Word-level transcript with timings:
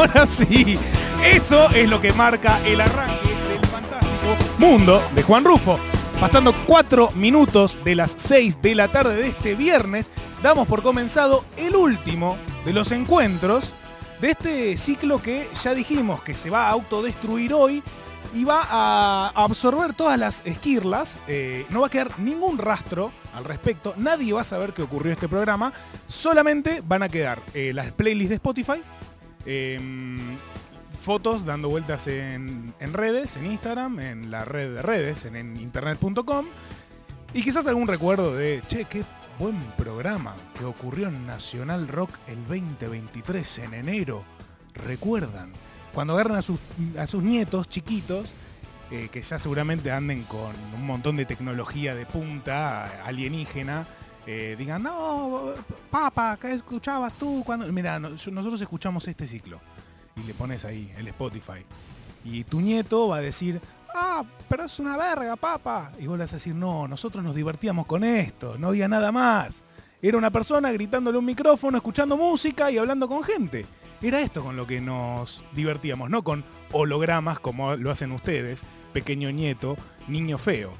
Ahora 0.00 0.24
sí, 0.24 0.78
eso 1.22 1.68
es 1.72 1.86
lo 1.86 2.00
que 2.00 2.10
marca 2.14 2.58
el 2.66 2.80
arranque 2.80 3.34
del 3.50 3.62
fantástico 3.66 4.34
mundo 4.56 5.02
de 5.14 5.22
Juan 5.22 5.44
Rufo. 5.44 5.78
Pasando 6.18 6.54
cuatro 6.66 7.10
minutos 7.10 7.76
de 7.84 7.96
las 7.96 8.14
6 8.16 8.62
de 8.62 8.74
la 8.74 8.88
tarde 8.88 9.16
de 9.16 9.28
este 9.28 9.54
viernes, 9.54 10.10
damos 10.42 10.66
por 10.66 10.82
comenzado 10.82 11.44
el 11.58 11.76
último 11.76 12.38
de 12.64 12.72
los 12.72 12.92
encuentros 12.92 13.74
de 14.22 14.30
este 14.30 14.78
ciclo 14.78 15.20
que 15.20 15.50
ya 15.62 15.74
dijimos 15.74 16.22
que 16.22 16.34
se 16.34 16.48
va 16.48 16.68
a 16.68 16.70
autodestruir 16.70 17.52
hoy 17.52 17.82
y 18.34 18.44
va 18.44 18.66
a 18.70 19.32
absorber 19.34 19.92
todas 19.92 20.18
las 20.18 20.40
esquirlas. 20.46 21.18
eh, 21.26 21.66
no 21.68 21.82
va 21.82 21.88
a 21.88 21.90
quedar 21.90 22.18
ningún 22.20 22.56
rastro 22.56 23.12
al 23.34 23.44
respecto. 23.44 23.92
Nadie 23.98 24.32
va 24.32 24.40
a 24.40 24.44
saber 24.44 24.72
qué 24.72 24.80
ocurrió 24.80 25.12
este 25.12 25.28
programa. 25.28 25.74
Solamente 26.06 26.82
van 26.86 27.02
a 27.02 27.10
quedar 27.10 27.42
eh, 27.52 27.72
las 27.74 27.92
playlists 27.92 28.30
de 28.30 28.36
Spotify. 28.36 28.82
Em, 29.46 30.38
fotos 31.00 31.44
dando 31.44 31.68
vueltas 31.68 32.06
en, 32.06 32.74
en 32.78 32.92
redes, 32.92 33.36
en 33.36 33.46
Instagram, 33.46 34.00
en 34.00 34.30
la 34.30 34.44
red 34.44 34.74
de 34.74 34.82
redes, 34.82 35.24
en, 35.24 35.56
internet.com. 35.56 36.46
Y 37.32 37.42
quizás 37.42 37.66
algún 37.66 37.88
recuerdo 37.88 38.34
de, 38.34 38.62
che, 38.66 38.84
qué 38.84 39.04
buen 39.38 39.56
programa 39.76 40.34
que 40.58 40.64
ocurrió 40.64 41.08
en 41.08 41.26
Nacional 41.26 41.88
Rock 41.88 42.10
el 42.26 42.38
2023 42.46 43.58
en 43.60 43.74
enero. 43.74 44.24
¿Recuerdan? 44.74 45.52
Cuando 45.94 46.14
agarran 46.14 46.36
a 46.36 46.42
sus, 46.42 46.60
a 46.98 47.06
sus 47.06 47.22
nietos 47.22 47.68
chiquitos, 47.68 48.34
eh, 48.90 49.08
que 49.10 49.22
ya 49.22 49.38
seguramente 49.38 49.92
anden 49.92 50.24
con 50.24 50.52
un 50.74 50.84
montón 50.84 51.16
de 51.16 51.24
tecnología 51.24 51.94
de 51.94 52.06
punta 52.06 53.04
alienígena, 53.04 53.86
eh, 54.32 54.54
digan, 54.56 54.84
no, 54.84 55.54
papá, 55.90 56.38
¿qué 56.40 56.52
escuchabas 56.52 57.14
tú? 57.14 57.42
cuando 57.44 57.66
Mira, 57.72 57.98
nosotros 57.98 58.60
escuchamos 58.60 59.08
este 59.08 59.26
ciclo. 59.26 59.60
Y 60.14 60.22
le 60.22 60.34
pones 60.34 60.64
ahí 60.64 60.92
el 60.96 61.08
Spotify. 61.08 61.64
Y 62.24 62.44
tu 62.44 62.60
nieto 62.60 63.08
va 63.08 63.16
a 63.16 63.20
decir, 63.20 63.60
ah, 63.92 64.22
pero 64.48 64.66
es 64.66 64.78
una 64.78 64.96
verga, 64.96 65.34
papá. 65.34 65.90
Y 65.98 66.06
vos 66.06 66.16
le 66.16 66.22
vas 66.22 66.32
a 66.32 66.36
decir, 66.36 66.54
no, 66.54 66.86
nosotros 66.86 67.24
nos 67.24 67.34
divertíamos 67.34 67.86
con 67.86 68.04
esto, 68.04 68.56
no 68.56 68.68
había 68.68 68.86
nada 68.86 69.10
más. 69.10 69.64
Era 70.00 70.16
una 70.16 70.30
persona 70.30 70.70
gritándole 70.70 71.18
un 71.18 71.24
micrófono, 71.24 71.78
escuchando 71.78 72.16
música 72.16 72.70
y 72.70 72.78
hablando 72.78 73.08
con 73.08 73.24
gente. 73.24 73.66
Era 74.00 74.20
esto 74.20 74.44
con 74.44 74.54
lo 74.54 74.64
que 74.64 74.80
nos 74.80 75.44
divertíamos, 75.54 76.08
no 76.08 76.22
con 76.22 76.44
hologramas 76.70 77.40
como 77.40 77.74
lo 77.74 77.90
hacen 77.90 78.12
ustedes, 78.12 78.62
pequeño 78.92 79.32
nieto, 79.32 79.76
niño 80.06 80.38
feo. 80.38 80.72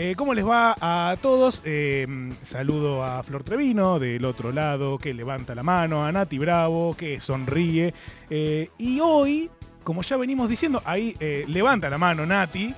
Eh, 0.00 0.14
¿Cómo 0.16 0.32
les 0.32 0.46
va 0.46 0.76
a 0.80 1.16
todos? 1.16 1.60
Eh, 1.64 2.06
saludo 2.42 3.02
a 3.02 3.20
Flor 3.24 3.42
Trevino 3.42 3.98
del 3.98 4.24
otro 4.26 4.52
lado, 4.52 4.96
que 4.96 5.12
levanta 5.12 5.56
la 5.56 5.64
mano, 5.64 6.06
a 6.06 6.12
Nati 6.12 6.38
Bravo, 6.38 6.94
que 6.96 7.18
sonríe. 7.18 7.92
Eh, 8.30 8.70
y 8.78 9.00
hoy, 9.00 9.50
como 9.82 10.02
ya 10.02 10.16
venimos 10.16 10.48
diciendo, 10.48 10.80
ahí 10.84 11.16
levanta 11.48 11.90
la 11.90 11.98
mano 11.98 12.24
Nati, 12.26 12.72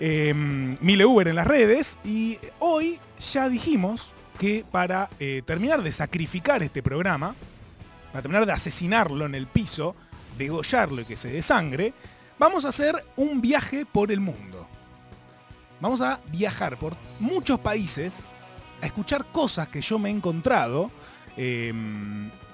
eh, 0.00 0.32
Mile 0.32 1.04
Uber 1.04 1.28
en 1.28 1.36
las 1.36 1.46
redes, 1.46 1.98
y 2.02 2.38
hoy 2.60 2.98
ya 3.20 3.50
dijimos 3.50 4.08
que 4.38 4.64
para 4.70 5.10
terminar 5.44 5.82
de 5.82 5.92
sacrificar 5.92 6.62
este 6.62 6.82
programa, 6.82 7.34
para 8.10 8.22
terminar 8.22 8.46
de 8.46 8.52
asesinarlo 8.52 9.26
en 9.26 9.34
el 9.34 9.48
piso, 9.48 9.94
degollarlo 10.38 11.02
y 11.02 11.04
que 11.04 11.18
se 11.18 11.28
desangre, 11.28 11.92
vamos 12.38 12.64
a 12.64 12.70
hacer 12.70 13.04
un 13.16 13.42
viaje 13.42 13.84
por 13.84 14.10
el 14.10 14.20
mundo. 14.20 14.63
Vamos 15.80 16.00
a 16.00 16.20
viajar 16.30 16.78
por 16.78 16.96
muchos 17.20 17.58
países 17.60 18.30
a 18.80 18.86
escuchar 18.86 19.26
cosas 19.32 19.68
que 19.68 19.80
yo 19.80 19.98
me 19.98 20.08
he 20.08 20.12
encontrado, 20.12 20.90
eh, 21.36 21.72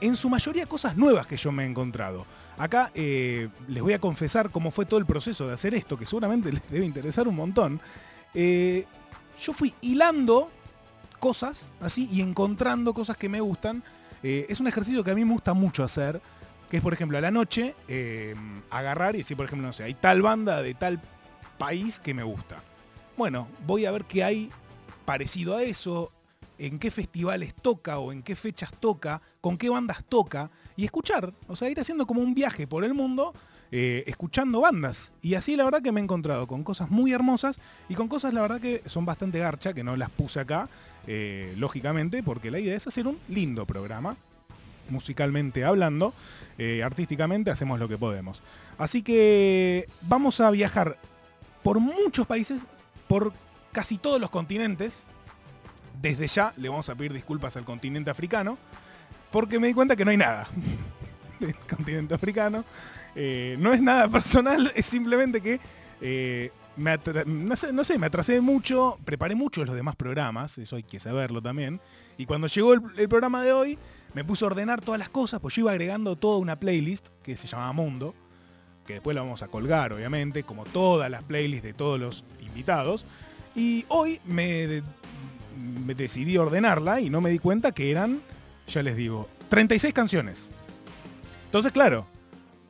en 0.01 0.17
su 0.17 0.31
mayoría 0.31 0.67
cosas 0.67 0.97
nuevas 0.97 1.27
que 1.27 1.37
yo 1.37 1.53
me 1.53 1.65
he 1.65 1.67
encontrado. 1.67 2.27
Acá 2.57 2.91
eh, 2.95 3.49
les 3.69 3.83
voy 3.83 3.93
a 3.93 3.99
confesar 3.99 4.51
cómo 4.51 4.71
fue 4.71 4.87
todo 4.87 4.99
el 4.99 5.07
proceso 5.07 5.47
de 5.47 5.55
hacer 5.55 5.75
esto, 5.75 5.99
que 5.99 6.07
seguramente 6.07 6.53
les 6.53 6.71
debe 6.71 6.87
interesar 6.87 7.29
un 7.29 7.37
montón. 7.37 7.81
Eh, 8.35 8.87
yo 9.39 9.53
fui 9.53 9.75
hilando 9.81 10.51
cosas 11.19 11.71
así 11.81 12.09
y 12.11 12.21
encontrando 12.21 12.93
cosas 12.95 13.17
que 13.17 13.29
me 13.29 13.41
gustan. 13.41 13.83
Eh, 14.23 14.47
es 14.49 14.61
un 14.61 14.67
ejercicio 14.67 15.05
que 15.05 15.11
a 15.11 15.15
mí 15.15 15.25
me 15.25 15.33
gusta 15.33 15.55
mucho 15.55 15.85
hacer, 15.85 16.21
que 16.69 16.79
es 16.79 16.83
por 16.83 16.93
ejemplo 16.93 17.19
a 17.19 17.21
la 17.21 17.31
noche 17.31 17.75
eh, 17.89 18.35
agarrar 18.71 19.15
y 19.15 19.19
decir, 19.19 19.37
por 19.37 19.47
ejemplo, 19.47 19.67
no 19.67 19.73
sé, 19.73 19.85
hay 19.85 19.95
tal 19.95 20.23
banda 20.23 20.63
de 20.63 20.75
tal 20.75 21.01
país 21.59 22.01
que 22.01 22.15
me 22.15 22.23
gusta. 22.23 22.63
Bueno, 23.21 23.49
voy 23.67 23.85
a 23.85 23.91
ver 23.91 24.07
qué 24.07 24.25
hay 24.25 24.51
parecido 25.05 25.55
a 25.55 25.63
eso, 25.63 26.11
en 26.57 26.79
qué 26.79 26.91
festivales 26.91 27.53
toca 27.53 27.99
o 27.99 28.13
en 28.13 28.23
qué 28.23 28.35
fechas 28.35 28.73
toca, 28.81 29.21
con 29.43 29.59
qué 29.59 29.69
bandas 29.69 30.03
toca, 30.09 30.51
y 30.75 30.87
escuchar, 30.87 31.35
o 31.47 31.55
sea, 31.55 31.69
ir 31.69 31.79
haciendo 31.79 32.07
como 32.07 32.23
un 32.23 32.33
viaje 32.33 32.67
por 32.67 32.83
el 32.83 32.95
mundo, 32.95 33.35
eh, 33.73 34.05
escuchando 34.07 34.63
bandas. 34.63 35.13
Y 35.21 35.35
así 35.35 35.55
la 35.55 35.65
verdad 35.65 35.83
que 35.83 35.93
me 35.93 36.01
he 36.01 36.03
encontrado 36.03 36.47
con 36.47 36.65
cosas 36.65 36.91
muy 36.91 37.13
hermosas 37.13 37.61
y 37.91 37.95
con 37.95 38.09
cosas 38.09 38.33
la 38.33 38.41
verdad 38.41 38.59
que 38.59 38.83
son 38.87 39.05
bastante 39.05 39.39
garcha, 39.39 39.75
que 39.75 39.85
no 39.85 39.99
las 39.99 40.09
puse 40.09 40.41
acá, 40.41 40.71
eh, 41.07 41.53
lógicamente, 41.59 42.23
porque 42.23 42.51
la 42.51 42.59
idea 42.59 42.75
es 42.75 42.87
hacer 42.87 43.07
un 43.07 43.19
lindo 43.29 43.67
programa, 43.67 44.17
musicalmente 44.89 45.63
hablando, 45.63 46.15
eh, 46.57 46.83
artísticamente 46.83 47.51
hacemos 47.51 47.79
lo 47.79 47.87
que 47.87 47.99
podemos. 47.99 48.43
Así 48.79 49.03
que 49.03 49.91
vamos 50.01 50.41
a 50.41 50.51
viajar 50.51 50.97
por 51.63 51.81
muchos 51.81 52.27
países, 52.27 52.63
por 53.11 53.33
casi 53.73 53.99
todos 53.99 54.21
los 54.21 54.31
continentes. 54.31 55.05
Desde 56.01 56.29
ya 56.29 56.55
le 56.57 56.69
vamos 56.69 56.89
a 56.91 56.95
pedir 56.95 57.13
disculpas 57.13 57.57
al 57.57 57.65
continente 57.65 58.09
africano, 58.09 58.57
porque 59.33 59.59
me 59.59 59.67
di 59.67 59.75
cuenta 59.75 59.97
que 59.97 60.05
no 60.05 60.13
hay 60.13 60.17
nada 60.17 60.49
del 61.41 61.57
continente 61.57 62.15
africano. 62.15 62.65
Eh, 63.17 63.57
no 63.59 63.73
es 63.73 63.83
nada 63.83 64.09
personal, 64.13 64.71
es 64.77 64.87
simplemente 64.87 65.41
que 65.41 65.59
eh, 66.01 66.53
me 66.77 66.97
no, 67.27 67.57
sé, 67.57 67.73
no 67.73 67.83
sé, 67.83 67.99
me 67.99 68.07
atrasé 68.07 68.41
mucho, 68.41 68.97
preparé 69.05 69.35
mucho 69.35 69.65
los 69.65 69.75
demás 69.75 69.97
programas, 69.97 70.57
eso 70.59 70.77
hay 70.77 70.85
que 70.85 71.01
saberlo 71.01 71.43
también. 71.43 71.81
Y 72.17 72.27
cuando 72.27 72.47
llegó 72.47 72.75
el, 72.75 72.83
el 72.97 73.09
programa 73.09 73.43
de 73.43 73.53
hoy, 73.53 73.77
me 74.15 74.25
puse 74.25 74.45
a 74.45 74.47
ordenar 74.47 74.83
todas 74.83 75.01
las 75.01 75.09
cosas, 75.09 75.41
pues 75.41 75.57
yo 75.57 75.63
iba 75.63 75.73
agregando 75.73 76.15
toda 76.15 76.39
una 76.39 76.61
playlist 76.61 77.09
que 77.25 77.37
se 77.37 77.49
llamaba 77.49 77.73
Mundo, 77.73 78.15
que 78.87 78.95
después 78.95 79.15
la 79.15 79.23
vamos 79.23 79.43
a 79.43 79.49
colgar, 79.49 79.93
obviamente, 79.93 80.43
como 80.43 80.65
todas 80.65 81.11
las 81.11 81.23
playlists 81.25 81.65
de 81.65 81.75
todos 81.75 82.01
los 82.01 82.25
invitados. 82.51 83.05
Y 83.55 83.85
hoy 83.89 84.21
me, 84.25 84.67
de- 84.67 84.83
me 85.85 85.95
decidí 85.95 86.37
ordenarla 86.37 87.01
y 87.01 87.11
no 87.11 87.21
me 87.21 87.31
di 87.31 87.39
cuenta 87.39 87.73
que 87.73 87.91
eran, 87.91 88.21
ya 88.69 88.83
les 88.83 88.97
digo, 88.97 89.29
36 89.49 89.93
canciones. 89.95 90.53
Entonces, 91.47 91.73
claro, 91.73 92.07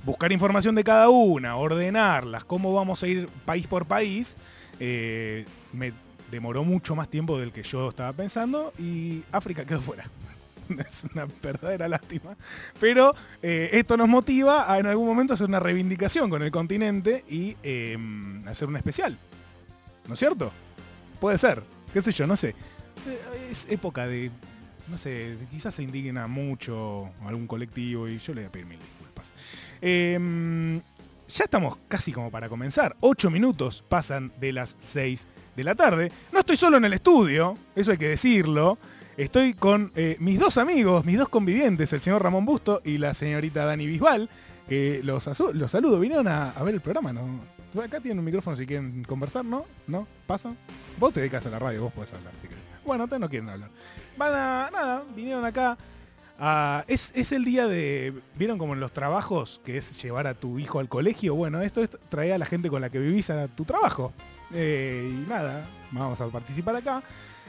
buscar 0.05 0.33
información 0.33 0.75
de 0.75 0.85
cada 0.85 1.09
una, 1.11 1.57
ordenarlas, 1.57 2.45
cómo 2.45 2.73
vamos 2.73 3.03
a 3.03 3.07
ir 3.09 3.29
país 3.45 3.67
por 3.67 3.85
país, 3.87 4.37
eh, 4.79 5.45
me 5.73 5.93
demoró 6.31 6.65
mucho 6.65 6.95
más 6.95 7.09
tiempo 7.09 7.39
del 7.39 7.53
que 7.53 7.62
yo 7.62 7.89
estaba 7.91 8.12
pensando 8.12 8.73
y 8.79 9.23
África 9.33 9.65
quedó 9.65 9.81
fuera. 9.83 10.05
Es 10.89 11.03
una 11.12 11.27
verdadera 11.43 11.89
lástima. 11.89 12.37
Pero 12.79 13.12
eh, 13.43 13.71
esto 13.73 13.97
nos 13.97 14.09
motiva 14.09 14.73
a 14.73 14.79
en 14.79 14.87
algún 14.87 15.05
momento 15.09 15.35
hacer 15.35 15.49
una 15.49 15.59
reivindicación 15.59 16.31
con 16.31 16.43
el 16.45 16.53
continente 16.53 17.25
y 17.29 17.57
eh, 17.65 17.99
hacer 18.47 18.69
un 18.69 18.77
especial. 18.77 19.19
¿No 20.06 20.15
es 20.15 20.19
cierto? 20.19 20.53
Puede 21.21 21.38
ser. 21.38 21.62
¿Qué 21.93 22.00
sé 22.03 22.12
yo? 22.12 22.27
No 22.27 22.37
sé. 22.37 22.55
Es 23.50 23.66
época 23.71 24.06
de... 24.06 24.31
No 24.88 24.97
sé, 24.97 25.37
quizás 25.50 25.75
se 25.75 25.84
indigna 25.84 26.27
mucho 26.27 27.11
algún 27.25 27.47
colectivo 27.47 28.09
y 28.09 28.19
yo 28.19 28.34
le 28.34 28.41
voy 28.41 28.49
a 28.49 28.53
pedir 28.53 28.66
mil 28.66 28.78
disculpas. 28.78 29.33
Eh, 29.81 30.81
ya 31.28 31.44
estamos 31.44 31.78
casi 31.87 32.12
como 32.12 32.28
para 32.31 32.49
comenzar. 32.49 32.97
Ocho 32.99 33.31
minutos 33.31 33.84
pasan 33.88 34.33
de 34.41 34.52
las 34.52 34.75
seis 34.81 35.29
de 35.55 35.62
la 35.62 35.76
tarde. 35.76 36.11
No 36.32 36.41
estoy 36.41 36.56
solo 36.56 36.76
en 36.76 36.85
el 36.85 36.93
estudio, 36.93 37.56
eso 37.76 37.93
hay 37.93 37.99
que 37.99 38.08
decirlo. 38.08 38.79
Estoy 39.17 39.55
con 39.55 39.93
eh, 39.94 40.17
mis 40.19 40.41
dos 40.41 40.58
amigos, 40.58 41.05
mis 41.05 41.19
dos 41.19 41.29
convivientes, 41.29 41.93
el 41.93 42.00
señor 42.00 42.23
Ramón 42.23 42.44
Busto 42.44 42.82
y 42.85 42.99
la 42.99 43.14
señorita 43.14 43.64
Dani 43.67 43.87
Bisbal, 43.87 44.29
que 44.69 45.02
los, 45.05 45.29
los 45.55 45.70
saludo. 45.70 46.00
Vinieron 46.00 46.26
a, 46.26 46.50
a 46.50 46.62
ver 46.64 46.75
el 46.75 46.81
programa, 46.81 47.12
¿no? 47.12 47.41
Acá 47.78 48.00
tienen 48.00 48.19
un 48.19 48.25
micrófono 48.25 48.56
si 48.56 48.67
quieren 48.67 49.05
conversar, 49.05 49.44
¿no? 49.44 49.64
¿No? 49.87 50.06
¿Pasan? 50.26 50.56
Vos 50.99 51.12
te 51.12 51.20
dedicas 51.20 51.46
a 51.46 51.50
la 51.50 51.58
radio, 51.58 51.82
vos 51.82 51.93
podés 51.93 52.12
hablar 52.14 52.32
si 52.40 52.49
querés. 52.49 52.64
Bueno, 52.84 53.05
ustedes 53.05 53.20
no 53.20 53.28
quieren 53.28 53.49
hablar. 53.49 53.70
Van 54.17 54.32
a... 54.34 54.70
Nada, 54.72 55.05
vinieron 55.14 55.44
acá. 55.44 55.78
a- 56.38 56.84
es, 56.88 57.12
es 57.14 57.31
el 57.32 57.44
día 57.44 57.67
de... 57.69 58.12
¿Vieron 58.37 58.58
como 58.58 58.75
en 58.75 58.81
los 58.81 58.93
trabajos 58.93 59.61
que 59.64 59.76
es 59.76 60.02
llevar 60.02 60.26
a 60.26 60.34
tu 60.34 60.58
hijo 60.58 60.81
al 60.81 60.88
colegio? 60.88 61.34
Bueno, 61.37 61.61
esto 61.62 61.82
es 61.82 61.90
traer 62.08 62.32
a 62.32 62.38
la 62.38 62.46
gente 62.46 62.69
con 62.70 62.81
la 62.81 62.90
que 62.90 62.99
vivís 62.99 63.31
a 63.31 63.46
tu 63.49 63.64
trabajo. 63.64 64.12
Eh, 64.52 65.08
y 65.25 65.28
nada, 65.28 65.64
vamos 65.93 66.20
a 66.20 66.26
participar 66.28 66.75
acá. 66.76 67.02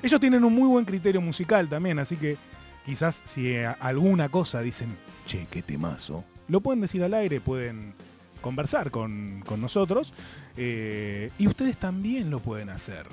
Ellos 0.04 0.20
tienen 0.20 0.44
un 0.44 0.54
muy 0.54 0.68
buen 0.68 0.86
criterio 0.86 1.22
musical 1.22 1.68
también, 1.68 1.98
así 2.00 2.16
que 2.16 2.38
quizás 2.86 3.22
si 3.26 3.56
alguna 3.58 4.30
cosa 4.30 4.62
dicen, 4.62 4.96
che, 5.26 5.48
qué 5.50 5.62
temazo, 5.62 6.24
lo 6.48 6.62
pueden 6.62 6.82
decir 6.82 7.04
al 7.04 7.14
aire, 7.14 7.40
pueden 7.42 7.94
conversar 8.42 8.92
con, 8.92 9.44
con 9.46 9.62
nosotros 9.62 10.14
eh, 10.58 11.32
y 11.38 11.48
ustedes 11.48 11.78
también 11.78 12.30
lo 12.30 12.40
pueden 12.40 12.70
hacer. 12.70 13.06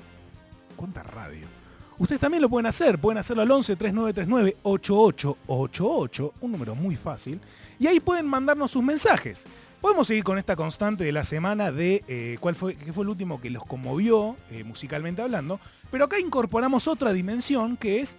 ¿Cuánta 0.76 1.02
radio? 1.02 1.46
Ustedes 1.98 2.20
también 2.20 2.42
lo 2.42 2.48
pueden 2.48 2.66
hacer, 2.66 2.98
pueden 2.98 3.19
hacerlo 3.19 3.42
al 3.42 3.50
11 3.50 3.75
3939 3.75 4.56
8888, 4.62 6.34
un 6.40 6.52
número 6.52 6.76
muy 6.76 6.94
fácil, 6.94 7.40
y 7.78 7.88
ahí 7.88 7.98
pueden 7.98 8.26
mandarnos 8.26 8.70
sus 8.70 8.84
mensajes. 8.84 9.46
Podemos 9.80 10.06
seguir 10.06 10.22
con 10.22 10.38
esta 10.38 10.54
constante 10.54 11.04
de 11.04 11.12
la 11.12 11.25
semana 11.25 11.72
de 11.72 12.04
eh, 12.06 12.36
cuál 12.40 12.54
fue, 12.54 12.76
qué 12.76 12.92
fue 12.92 13.02
el 13.02 13.10
último 13.10 13.40
que 13.40 13.50
los 13.50 13.64
conmovió 13.64 14.36
eh, 14.50 14.62
musicalmente 14.62 15.22
hablando, 15.22 15.60
pero 15.90 16.04
acá 16.04 16.20
incorporamos 16.20 16.86
otra 16.86 17.12
dimensión 17.12 17.76
que 17.76 18.00
es 18.00 18.16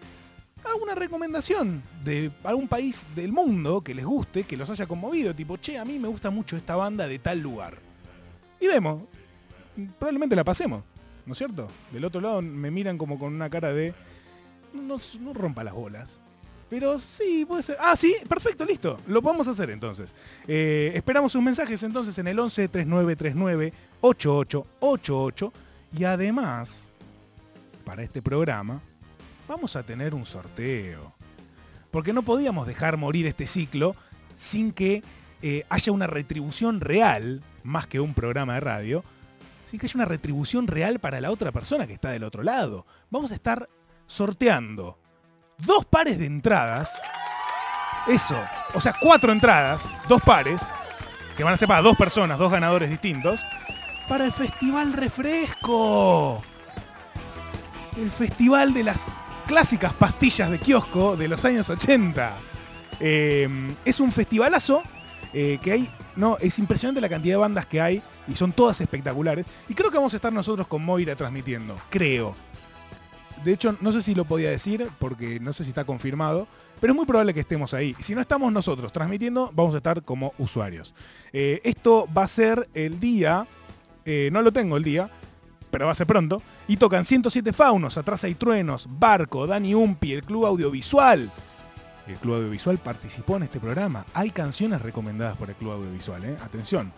alguna 0.65 0.95
recomendación 0.95 1.81
de 2.03 2.31
algún 2.44 2.67
país 2.67 3.06
del 3.15 3.31
mundo 3.31 3.81
que 3.81 3.94
les 3.94 4.06
guste, 4.06 4.44
que 4.44 4.57
los 4.57 4.69
haya 4.69 4.85
conmovido, 4.88 5.35
tipo, 5.35 5.57
che, 5.57 5.77
a 5.77 5.85
mí 5.85 6.00
me 6.00 6.07
gusta 6.07 6.29
mucho 6.29 6.57
esta 6.57 6.75
banda 6.75 7.07
de 7.07 7.19
tal 7.19 7.39
lugar. 7.39 7.77
Y 8.59 8.67
vemos, 8.67 9.03
probablemente 9.97 10.35
la 10.35 10.44
pasemos, 10.44 10.83
¿no 11.25 11.31
es 11.31 11.38
cierto? 11.38 11.67
Del 11.91 12.06
otro 12.06 12.21
lado 12.21 12.41
me 12.41 12.71
miran 12.71 12.97
como 12.97 13.17
con 13.17 13.33
una 13.33 13.50
cara 13.50 13.73
de, 13.73 13.94
no, 14.73 14.97
rompa 15.33 15.63
las 15.63 15.73
bolas. 15.73 16.19
Pero 16.69 17.00
sí, 17.00 17.45
puede 17.47 17.63
ser. 17.63 17.77
Ah, 17.79 17.95
sí, 17.95 18.15
perfecto, 18.27 18.63
listo. 18.63 18.97
Lo 19.07 19.23
podemos 19.23 19.47
hacer 19.47 19.71
entonces. 19.71 20.15
Eh, 20.47 20.91
esperamos 20.94 21.31
sus 21.31 21.41
mensajes 21.41 21.81
entonces 21.81 22.15
en 22.19 22.27
el 22.27 22.38
11 22.38 22.67
3939 22.67 23.73
8888. 24.01 25.53
Y 25.97 26.03
además, 26.03 26.91
para 27.83 28.03
este 28.03 28.21
programa, 28.21 28.83
vamos 29.50 29.75
a 29.75 29.84
tener 29.84 30.13
un 30.13 30.25
sorteo. 30.25 31.12
Porque 31.92 32.13
no 32.13 32.22
podíamos 32.22 32.68
dejar 32.68 32.98
morir 32.98 33.25
este 33.25 33.48
ciclo 33.48 33.96
sin 34.36 34.72
que 34.72 35.04
eh, 35.42 35.66
haya 35.69 35.92
una 35.92 36.06
retribución 36.06 36.80
real, 36.80 37.42
más 37.63 37.88
que 37.88 38.00
un 38.00 38.13
programa 38.13 38.54
de 38.54 38.60
radio, 38.60 39.04
sin 39.66 39.80
que 39.80 39.88
haya 39.88 39.98
una 39.98 40.06
retribución 40.06 40.68
real 40.68 41.00
para 41.00 41.19
la 41.19 41.31
otra 41.31 41.51
persona 41.51 41.88
que 41.88 41.94
está 41.94 42.12
del 42.12 42.24
otro 42.24 42.44
lado. 42.44 42.86
Vamos 43.10 43.31
a 43.31 43.36
estar 43.36 43.68
sorteando 44.06 45.00
dos 45.57 45.84
pares 45.84 46.19
de 46.19 46.28
entradas. 46.28 47.02
Eso, 48.07 48.40
o 48.75 48.80
sea, 48.80 48.94
cuatro 49.02 49.31
entradas, 49.31 49.92
dos 50.07 50.22
pares, 50.22 50.63
que 51.36 51.44
van 51.44 51.56
a 51.56 51.57
ser 51.57 51.68
para 51.68 51.81
dos 51.81 51.98
personas, 51.98 52.38
dos 52.38 52.52
ganadores 52.52 52.90
distintos, 52.90 53.42
para 54.07 54.25
el 54.25 54.31
Festival 54.31 54.94
Refresco. 54.94 56.44
El 57.98 58.12
festival 58.12 58.74
de 58.74 58.84
las 58.84 59.07
clásicas 59.50 59.94
pastillas 59.94 60.51
de 60.51 60.60
kiosco 60.60 61.18
de 61.18 61.28
los 61.28 61.44
años 61.44 61.68
80. 61.72 62.38
Em, 63.00 63.74
es 63.84 64.00
un 64.00 64.12
festivalazo 64.12 64.84
eh, 65.34 65.57
que 65.60 65.72
hay, 65.72 65.90
no, 66.16 66.38
es 66.40 66.60
impresionante 66.60 67.01
la 67.01 67.10
cantidad 67.10 67.34
de 67.34 67.40
bandas 67.40 67.66
que 67.66 67.81
hay 67.81 68.04
y 68.28 68.36
son 68.36 68.51
todas 68.51 68.80
espectaculares. 68.80 69.48
Y 69.68 69.74
creo 69.74 69.90
que 69.90 69.98
vamos 69.98 70.13
a 70.13 70.18
estar 70.18 70.31
nosotros 70.31 70.68
con 70.68 70.86
Moira 70.86 71.16
transmitiendo, 71.16 71.75
creo. 71.90 72.36
De 73.44 73.51
hecho, 73.51 73.75
no 73.81 73.92
sé 73.92 74.04
si 74.04 74.13
lo 74.13 74.24
podía 74.24 74.51
decir 74.51 74.88
porque 75.00 75.40
no 75.40 75.52
sé 75.52 75.63
si 75.63 75.72
está 75.72 75.84
confirmado, 75.84 76.48
pero 76.80 76.94
es 76.94 76.95
muy 76.95 77.07
probable 77.07 77.34
que 77.34 77.40
estemos 77.40 77.74
ahí. 77.74 77.95
Si 77.98 78.13
no 78.13 78.22
estamos 78.22 78.54
nosotros 78.54 78.92
transmitiendo, 78.94 79.52
vamos 79.56 79.74
a 79.74 79.78
estar 79.78 80.04
como 80.04 80.31
usuarios. 80.38 80.94
Eh, 81.34 81.60
esto 81.63 82.07
va 82.16 82.25
a 82.25 82.28
ser 82.28 82.69
el 82.75 83.00
día, 83.00 83.48
eh, 84.06 84.30
no 84.31 84.44
lo 84.44 84.54
tengo 84.54 84.78
el 84.78 84.84
día, 84.84 85.10
pero 85.72 85.88
va 85.88 85.94
a 85.94 85.95
ser 85.95 86.06
pronto. 86.06 86.40
Y 86.69 86.77
tocan 86.77 87.04
107 87.04 87.51
faunos, 87.51 87.98
atrás 87.98 88.24
hay 88.25 88.36
truenos, 88.36 88.88
Barco, 88.88 89.48
Dani 89.48 89.74
Umpi, 89.74 90.13
el 90.13 90.24
Club 90.24 90.45
Audiovisual. 90.45 91.31
El 92.06 92.16
Club 92.18 92.36
Audiovisual 92.36 92.77
participó 92.77 93.38
en 93.38 93.44
este 93.44 93.60
programa. 93.60 94.06
Hay 94.13 94.30
canciones 94.30 94.80
recomendadas 94.80 95.36
por 95.36 95.50
el 95.50 95.56
Club 95.56 95.71
Audiovisual, 95.71 96.24
¿eh? 96.25 96.38
Atención. 96.44 96.94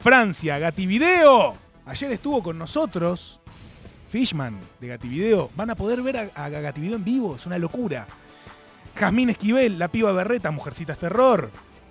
Francia, 0.00 0.58
Gativideo. 0.58 1.54
Ayer 1.86 2.12
estuvo 2.12 2.42
con 2.42 2.58
nosotros. 2.58 3.40
Fishman 4.10 4.60
de 4.82 4.88
Gativideo. 4.88 5.48
Van 5.56 5.70
a 5.70 5.74
poder 5.76 6.02
ver 6.02 6.18
a, 6.34 6.44
a 6.44 6.50
Gativideo 6.50 6.96
en 6.96 7.04
vivo, 7.04 7.36
es 7.36 7.46
una 7.46 7.56
locura. 7.56 8.06
Jazmín 8.96 9.30
Esquivel, 9.30 9.78
La 9.78 9.88
Piba 9.88 10.12
Berreta, 10.12 10.50
Mujercitas 10.50 10.98
Terror. 10.98 11.50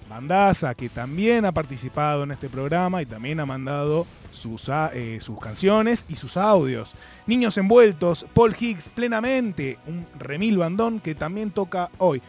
Bandaza, 0.10 0.75
que 0.75 0.90
también 0.90 1.46
ha 1.46 1.52
participado 1.52 2.24
en 2.24 2.31
este 2.31 2.50
programa 2.50 3.02
y 3.02 3.06
también 3.06 3.40
ha 3.40 3.46
mandado 3.46 4.06
sus, 4.31 4.69
eh, 4.94 5.18
sus 5.22 5.40
canciones 5.40 6.06
y 6.07 6.16
sus 6.16 6.38
audios. 6.38 6.96
Niños 7.25 7.57
Envueltos, 7.57 8.25
Paul 8.34 8.56
Higgs, 8.60 8.90
Plenamente, 8.90 9.80
un 9.88 10.06
remil 10.19 10.57
bandón 10.57 11.00
que 11.00 11.16
también 11.16 11.52
toca 11.52 11.90
hoy. 11.98 12.22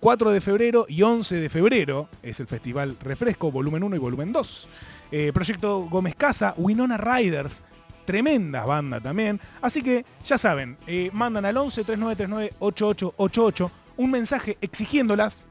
4 0.00 0.30
de 0.30 0.40
febrero 0.40 0.86
y 0.88 1.02
11 1.02 1.36
de 1.36 1.48
febrero 1.48 2.08
es 2.22 2.38
el 2.40 2.46
Festival 2.46 2.96
Refresco, 3.00 3.50
volumen 3.50 3.82
1 3.82 3.96
y 3.96 3.98
volumen 3.98 4.32
2. 4.32 4.68
Eh, 5.10 5.32
Proyecto 5.32 5.88
Gómez 5.90 6.14
Casa, 6.16 6.54
Winona 6.56 6.96
Riders, 6.96 7.62
tremenda 8.04 8.64
banda 8.64 9.00
también. 9.00 9.40
Así 9.62 9.82
que 9.82 10.04
ya 10.24 10.36
saben, 10.38 10.76
eh, 10.86 11.10
mandan 11.12 11.44
al 11.44 11.56
11 11.56 11.84
3939 11.84 12.54
8888 12.58 13.70
un 13.96 14.10
mensaje 14.10 14.58
exigiéndolas 14.60 15.46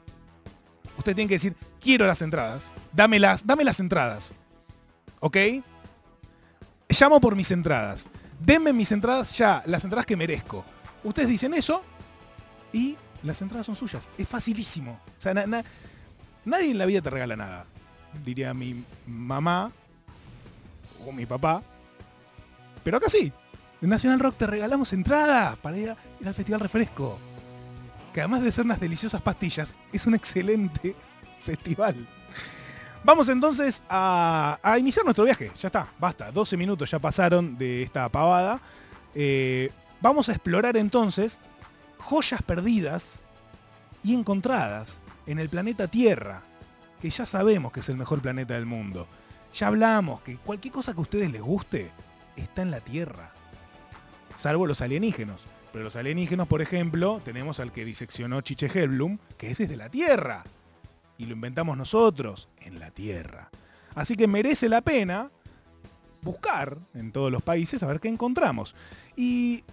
usted 0.97 1.15
tiene 1.15 1.27
que 1.27 1.35
decir, 1.35 1.55
quiero 1.79 2.05
las 2.05 2.21
entradas, 2.21 2.73
dámelas, 2.91 3.45
dame 3.45 3.63
las 3.63 3.79
entradas. 3.79 4.33
¿Ok? 5.19 5.37
Llamo 6.89 7.19
por 7.19 7.35
mis 7.35 7.51
entradas. 7.51 8.09
Denme 8.39 8.73
mis 8.73 8.91
entradas 8.91 9.35
ya, 9.37 9.63
las 9.65 9.83
entradas 9.83 10.05
que 10.05 10.15
merezco. 10.15 10.65
Ustedes 11.03 11.29
dicen 11.29 11.53
eso 11.53 11.81
y 12.73 12.95
las 13.23 13.41
entradas 13.41 13.65
son 13.65 13.75
suyas. 13.75 14.09
Es 14.17 14.27
facilísimo. 14.27 14.99
O 15.17 15.21
sea, 15.21 15.33
nadie 15.33 16.71
en 16.71 16.77
la 16.77 16.85
vida 16.85 17.01
te 17.01 17.09
regala 17.09 17.35
nada. 17.35 17.65
Diría 18.23 18.53
mi 18.53 18.83
mamá 19.07 19.71
o 21.05 21.11
mi 21.11 21.25
papá. 21.25 21.61
Pero 22.83 22.97
acá 22.97 23.09
sí. 23.09 23.31
En 23.81 23.89
National 23.89 24.19
Rock 24.19 24.37
te 24.37 24.47
regalamos 24.47 24.93
entradas 24.93 25.57
para 25.57 25.77
ir, 25.77 25.95
ir 26.19 26.27
al 26.27 26.33
Festival 26.33 26.59
Refresco 26.59 27.19
que 28.15 28.21
además 28.21 28.43
de 28.43 28.51
ser 28.53 28.63
unas 28.63 28.79
deliciosas 28.79 29.21
pastillas, 29.21 29.75
es 29.91 30.07
un 30.07 30.15
excelente 30.15 30.95
festival. 31.41 32.07
Vamos 33.03 33.27
entonces 33.27 33.83
a, 33.89 34.57
iniciar 34.79 35.03
nuestro 35.03 35.25
viaje. 35.25 35.51
Ya 35.59 35.67
está, 35.67 35.89
basta. 35.99 36.31
12 36.31 36.55
minutos 36.55 36.89
ya 36.89 36.97
pasaron 36.97 37.57
de 37.57 37.83
esta 37.83 38.07
pavada. 38.07 38.61
Eh, 39.13 39.69
vamos 39.99 40.29
a 40.29 40.31
explorar 40.31 40.77
entonces 40.77 41.41
joyas 41.97 42.41
perdidas 42.41 43.19
y 44.01 44.13
encontradas 44.13 45.03
en 45.25 45.37
el 45.37 45.49
planeta 45.49 45.89
Tierra, 45.89 46.41
que 47.01 47.09
ya 47.09 47.25
sabemos 47.25 47.73
que 47.73 47.81
es 47.81 47.89
el 47.89 47.97
mejor 47.97 48.21
planeta 48.21 48.53
del 48.53 48.65
mundo. 48.65 49.09
Ya 49.53 49.67
hablamos 49.67 50.21
que 50.21 50.37
cualquier 50.37 50.73
cosa 50.73 50.93
que 50.93 50.99
a 50.99 51.01
ustedes 51.01 51.29
les 51.29 51.41
guste 51.41 51.91
está 52.37 52.61
en 52.61 52.71
la 52.71 52.79
Tierra, 52.79 53.33
salvo 54.37 54.67
los 54.67 54.79
alienígenos. 54.79 55.45
Pero 55.75 55.83
los 55.83 55.97
alienígenas, 55.97 56.47
por 56.47 56.61
ejemplo, 56.61 57.19
tenemos 57.25 57.59
al 57.59 57.73
que 57.73 57.83
diseccionó 57.83 58.39
Chiche 58.39 58.71
Hellblum, 58.73 59.17
que 59.37 59.51
ese 59.51 59.63
es 59.63 59.69
de 59.69 59.75
la 59.75 59.89
Tierra. 59.89 60.45
Y 61.17 61.25
lo 61.25 61.33
inventamos 61.33 61.75
nosotros, 61.75 62.47
en 62.61 62.79
la 62.79 62.91
Tierra. 62.91 63.49
Así 63.93 64.15
que 64.15 64.25
merece 64.25 64.69
la 64.69 64.79
pena 64.79 65.29
buscar 66.21 66.77
en 66.93 67.11
todos 67.11 67.29
los 67.29 67.43
países 67.43 67.83
a 67.83 67.87
ver 67.87 67.99
qué 67.99 68.07
encontramos. 68.07 68.73
Y 69.17 69.65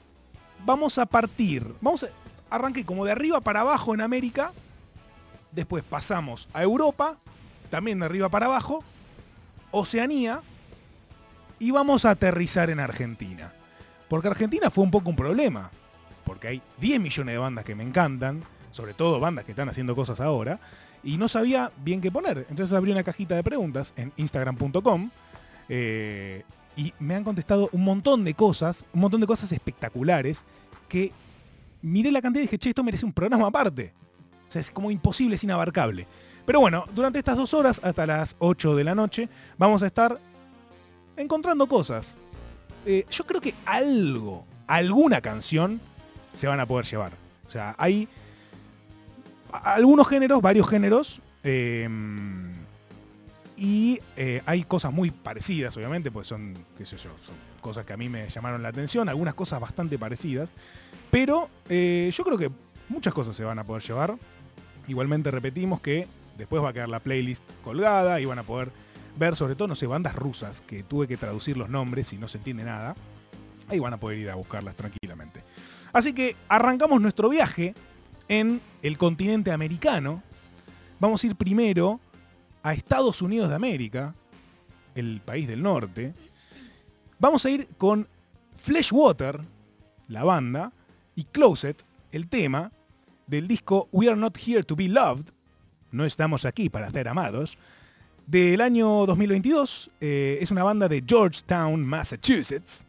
vamos 0.66 0.98
a 0.98 1.06
partir, 1.06 1.72
vamos 1.80 2.02
a 2.02 2.08
arranque 2.50 2.84
como 2.84 3.04
de 3.04 3.12
arriba 3.12 3.40
para 3.40 3.60
abajo 3.60 3.94
en 3.94 4.00
América, 4.00 4.52
después 5.52 5.84
pasamos 5.84 6.48
a 6.52 6.64
Europa, 6.64 7.16
también 7.70 8.00
de 8.00 8.06
arriba 8.06 8.28
para 8.28 8.46
abajo, 8.46 8.82
Oceanía, 9.70 10.42
y 11.60 11.70
vamos 11.70 12.04
a 12.04 12.10
aterrizar 12.10 12.70
en 12.70 12.80
Argentina. 12.80 13.52
Porque 14.08 14.26
Argentina 14.26 14.68
fue 14.68 14.82
un 14.82 14.90
poco 14.90 15.08
un 15.08 15.14
problema 15.14 15.70
porque 16.24 16.48
hay 16.48 16.62
10 16.80 17.00
millones 17.00 17.34
de 17.34 17.38
bandas 17.38 17.64
que 17.64 17.74
me 17.74 17.82
encantan, 17.82 18.42
sobre 18.70 18.94
todo 18.94 19.20
bandas 19.20 19.44
que 19.44 19.52
están 19.52 19.68
haciendo 19.68 19.94
cosas 19.94 20.20
ahora, 20.20 20.60
y 21.04 21.16
no 21.18 21.28
sabía 21.28 21.72
bien 21.84 22.00
qué 22.00 22.10
poner. 22.10 22.46
Entonces 22.48 22.72
abrí 22.72 22.92
una 22.92 23.02
cajita 23.02 23.34
de 23.34 23.42
preguntas 23.42 23.92
en 23.96 24.12
instagram.com 24.16 25.10
eh, 25.68 26.44
y 26.76 26.92
me 26.98 27.14
han 27.14 27.24
contestado 27.24 27.68
un 27.72 27.84
montón 27.84 28.24
de 28.24 28.34
cosas, 28.34 28.84
un 28.92 29.00
montón 29.00 29.20
de 29.20 29.26
cosas 29.26 29.52
espectaculares 29.52 30.44
que 30.88 31.12
miré 31.82 32.10
la 32.10 32.22
cantidad 32.22 32.42
y 32.42 32.46
dije, 32.46 32.58
che, 32.58 32.70
esto 32.70 32.82
merece 32.82 33.04
un 33.04 33.12
programa 33.12 33.46
aparte. 33.46 33.92
O 34.48 34.52
sea, 34.52 34.60
es 34.60 34.70
como 34.70 34.90
imposible, 34.90 35.36
es 35.36 35.44
inabarcable. 35.44 36.06
Pero 36.44 36.60
bueno, 36.60 36.84
durante 36.94 37.18
estas 37.18 37.36
dos 37.36 37.54
horas, 37.54 37.80
hasta 37.82 38.06
las 38.06 38.36
8 38.38 38.74
de 38.74 38.84
la 38.84 38.94
noche, 38.94 39.28
vamos 39.58 39.82
a 39.82 39.86
estar 39.86 40.18
encontrando 41.16 41.66
cosas. 41.66 42.18
Eh, 42.84 43.06
yo 43.10 43.24
creo 43.24 43.40
que 43.40 43.54
algo, 43.64 44.44
alguna 44.66 45.20
canción 45.20 45.80
se 46.34 46.46
van 46.46 46.60
a 46.60 46.66
poder 46.66 46.86
llevar. 46.86 47.12
O 47.46 47.50
sea, 47.50 47.74
hay 47.78 48.08
algunos 49.52 50.08
géneros, 50.08 50.40
varios 50.40 50.68
géneros, 50.68 51.20
em, 51.42 52.52
y 53.56 54.00
eh, 54.16 54.42
hay 54.46 54.64
cosas 54.64 54.92
muy 54.92 55.10
parecidas, 55.10 55.76
obviamente, 55.76 56.10
pues 56.10 56.26
son 56.26 56.54
cosas 57.60 57.84
que 57.84 57.92
a 57.92 57.96
mí 57.96 58.08
me 58.08 58.28
llamaron 58.28 58.62
la 58.62 58.70
atención, 58.70 59.08
algunas 59.08 59.34
cosas 59.34 59.60
bastante 59.60 59.98
parecidas, 59.98 60.52
pero 61.10 61.48
eh, 61.68 62.10
yo 62.12 62.24
creo 62.24 62.38
que 62.38 62.50
muchas 62.88 63.14
cosas 63.14 63.36
se 63.36 63.44
van 63.44 63.58
a 63.58 63.64
poder 63.64 63.82
llevar. 63.82 64.16
Igualmente 64.88 65.30
repetimos 65.30 65.80
que 65.80 66.08
después 66.36 66.62
va 66.62 66.70
a 66.70 66.72
quedar 66.72 66.88
la 66.88 67.00
playlist 67.00 67.44
colgada 67.62 68.20
y 68.20 68.24
van 68.24 68.38
a 68.38 68.42
poder 68.42 68.72
ver 69.16 69.36
sobre 69.36 69.54
todo, 69.54 69.68
no 69.68 69.74
sé, 69.74 69.86
bandas 69.86 70.16
rusas, 70.16 70.60
que 70.62 70.82
tuve 70.82 71.06
que 71.06 71.16
traducir 71.16 71.56
los 71.56 71.68
nombres 71.68 72.12
y 72.12 72.18
no 72.18 72.28
se 72.28 72.38
entiende 72.38 72.64
nada. 72.64 72.96
Ahí 73.68 73.78
van 73.78 73.92
a 73.92 74.00
poder 74.00 74.18
ir 74.18 74.30
a 74.30 74.34
buscarlas 74.34 74.74
tranquilamente. 74.74 75.42
Así 75.92 76.12
que 76.12 76.36
arrancamos 76.48 77.00
nuestro 77.00 77.28
viaje 77.28 77.74
en 78.28 78.60
el 78.82 78.96
continente 78.96 79.52
americano. 79.52 80.22
Vamos 80.98 81.22
a 81.22 81.26
ir 81.26 81.36
primero 81.36 82.00
a 82.62 82.72
Estados 82.74 83.20
Unidos 83.22 83.48
de 83.48 83.56
América, 83.56 84.14
el 84.94 85.20
país 85.20 85.46
del 85.46 85.62
norte. 85.62 86.14
Vamos 87.18 87.44
a 87.44 87.50
ir 87.50 87.68
con 87.76 88.08
Fleshwater, 88.56 89.40
la 90.08 90.24
banda, 90.24 90.72
y 91.14 91.24
Closet, 91.24 91.84
el 92.10 92.28
tema 92.28 92.72
del 93.26 93.46
disco 93.46 93.88
We 93.92 94.08
Are 94.08 94.16
Not 94.18 94.38
Here 94.38 94.62
to 94.62 94.76
Be 94.76 94.88
Loved, 94.88 95.26
no 95.90 96.04
estamos 96.04 96.44
aquí 96.44 96.70
para 96.70 96.90
ser 96.90 97.08
amados, 97.08 97.58
del 98.26 98.60
año 98.60 99.06
2022. 99.06 99.90
Eh, 100.00 100.38
es 100.40 100.50
una 100.50 100.64
banda 100.64 100.88
de 100.88 101.04
Georgetown, 101.06 101.84
Massachusetts. 101.84 102.86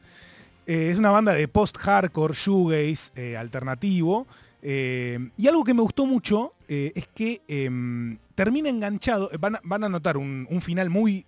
Eh, 0.66 0.90
es 0.92 0.98
una 0.98 1.12
banda 1.12 1.34
de 1.34 1.48
post-hardcore, 1.48 2.34
shoegaze, 2.34 3.12
eh, 3.16 3.38
alternativo. 3.38 4.28
y 4.62 5.48
algo 5.48 5.64
que 5.64 5.74
me 5.74 5.82
gustó 5.82 6.06
mucho 6.06 6.54
es 6.68 7.08
que 7.08 7.42
em, 7.50 8.18
termina 8.34 8.70
enganchado, 8.70 9.30
van, 9.38 9.84
a 9.84 9.90
notar 9.90 10.16
un, 10.16 10.48
un 10.50 10.62
final 10.62 10.90
muy 10.90 11.26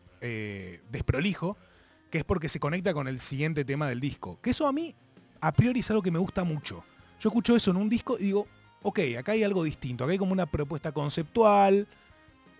desprolijo, 0.89 1.57
que 2.09 2.19
es 2.19 2.23
porque 2.23 2.49
se 2.49 2.59
conecta 2.59 2.93
con 2.93 3.07
el 3.07 3.19
siguiente 3.19 3.65
tema 3.65 3.89
del 3.89 3.99
disco. 3.99 4.39
Que 4.41 4.51
eso 4.51 4.67
a 4.67 4.71
mí, 4.71 4.95
a 5.41 5.51
priori, 5.51 5.81
es 5.81 5.89
algo 5.91 6.01
que 6.01 6.11
me 6.11 6.19
gusta 6.19 6.43
mucho. 6.45 6.83
Yo 7.19 7.29
escucho 7.29 7.55
eso 7.55 7.71
en 7.71 7.77
un 7.77 7.89
disco 7.89 8.17
y 8.17 8.23
digo, 8.23 8.47
ok, 8.81 8.99
acá 9.17 9.33
hay 9.33 9.43
algo 9.43 9.63
distinto, 9.63 10.03
acá 10.03 10.11
hay 10.11 10.17
como 10.17 10.31
una 10.31 10.45
propuesta 10.45 10.91
conceptual. 10.91 11.87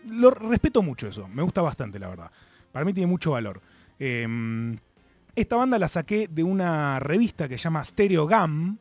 Lo 0.10 0.32
respeto 0.32 0.82
mucho 0.82 1.08
eso, 1.08 1.27
me 1.27 1.44
gusta 1.44 1.62
bastante, 1.62 2.00
la 2.00 2.10
verdad. 2.10 2.32
Para 2.72 2.86
mí 2.86 2.94
tiene 2.94 3.08
mucho 3.08 3.32
valor. 3.32 3.62
Em, 4.00 4.77
esta 5.36 5.56
banda 5.56 5.80
la 5.80 5.88
saqué 5.88 6.27
de 6.27 6.44
una 6.44 7.00
revista 7.00 7.48
que 7.48 7.58
se 7.58 7.63
llama 7.65 7.84
Stereo 7.84 8.27
Gam, 8.27 8.77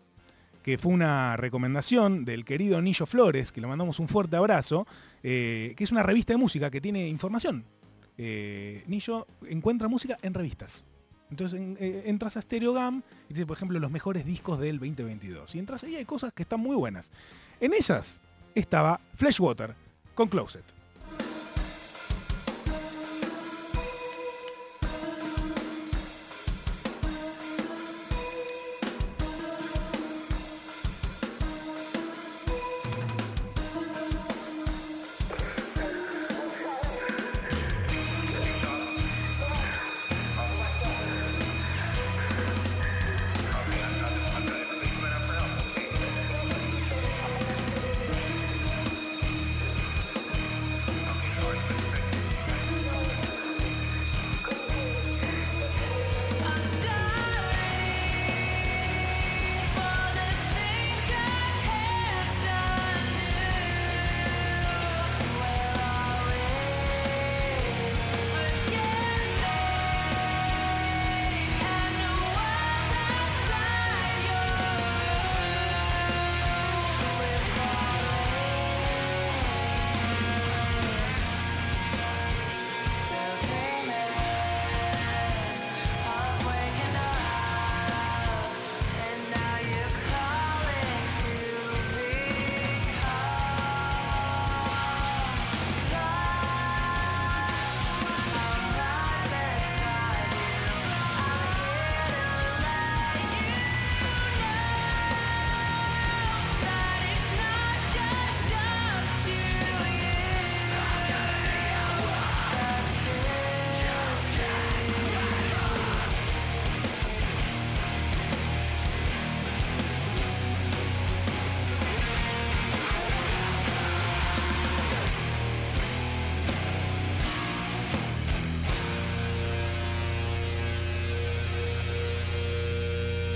que 0.62 0.78
fue 0.78 0.92
una 0.92 1.36
recomendación 1.36 2.24
del 2.24 2.44
querido 2.44 2.80
Nillo 2.80 3.06
Flores, 3.06 3.52
que 3.52 3.60
le 3.60 3.66
mandamos 3.66 3.98
un 4.00 4.08
fuerte 4.08 4.36
abrazo, 4.36 4.86
eh, 5.22 5.74
que 5.76 5.84
es 5.84 5.92
una 5.92 6.02
revista 6.02 6.32
de 6.32 6.38
música 6.38 6.70
que 6.70 6.80
tiene 6.80 7.06
información 7.08 7.64
eh, 8.16 8.84
Nillo 8.86 9.26
encuentra 9.48 9.88
música 9.88 10.18
en 10.22 10.34
revistas. 10.34 10.84
Entonces 11.30 11.60
eh, 11.78 12.04
entras 12.06 12.36
a 12.36 12.42
Stereogam 12.42 13.02
y 13.28 13.34
dice, 13.34 13.46
por 13.46 13.56
ejemplo, 13.56 13.78
los 13.78 13.90
mejores 13.90 14.24
discos 14.24 14.60
del 14.60 14.78
2022. 14.78 15.54
Y 15.54 15.58
entras 15.58 15.82
ahí, 15.84 15.96
hay 15.96 16.04
cosas 16.04 16.32
que 16.32 16.42
están 16.42 16.60
muy 16.60 16.76
buenas. 16.76 17.10
En 17.60 17.72
esas 17.72 18.20
estaba 18.54 19.00
Fleshwater 19.14 19.74
con 20.14 20.28
Closet. 20.28 20.64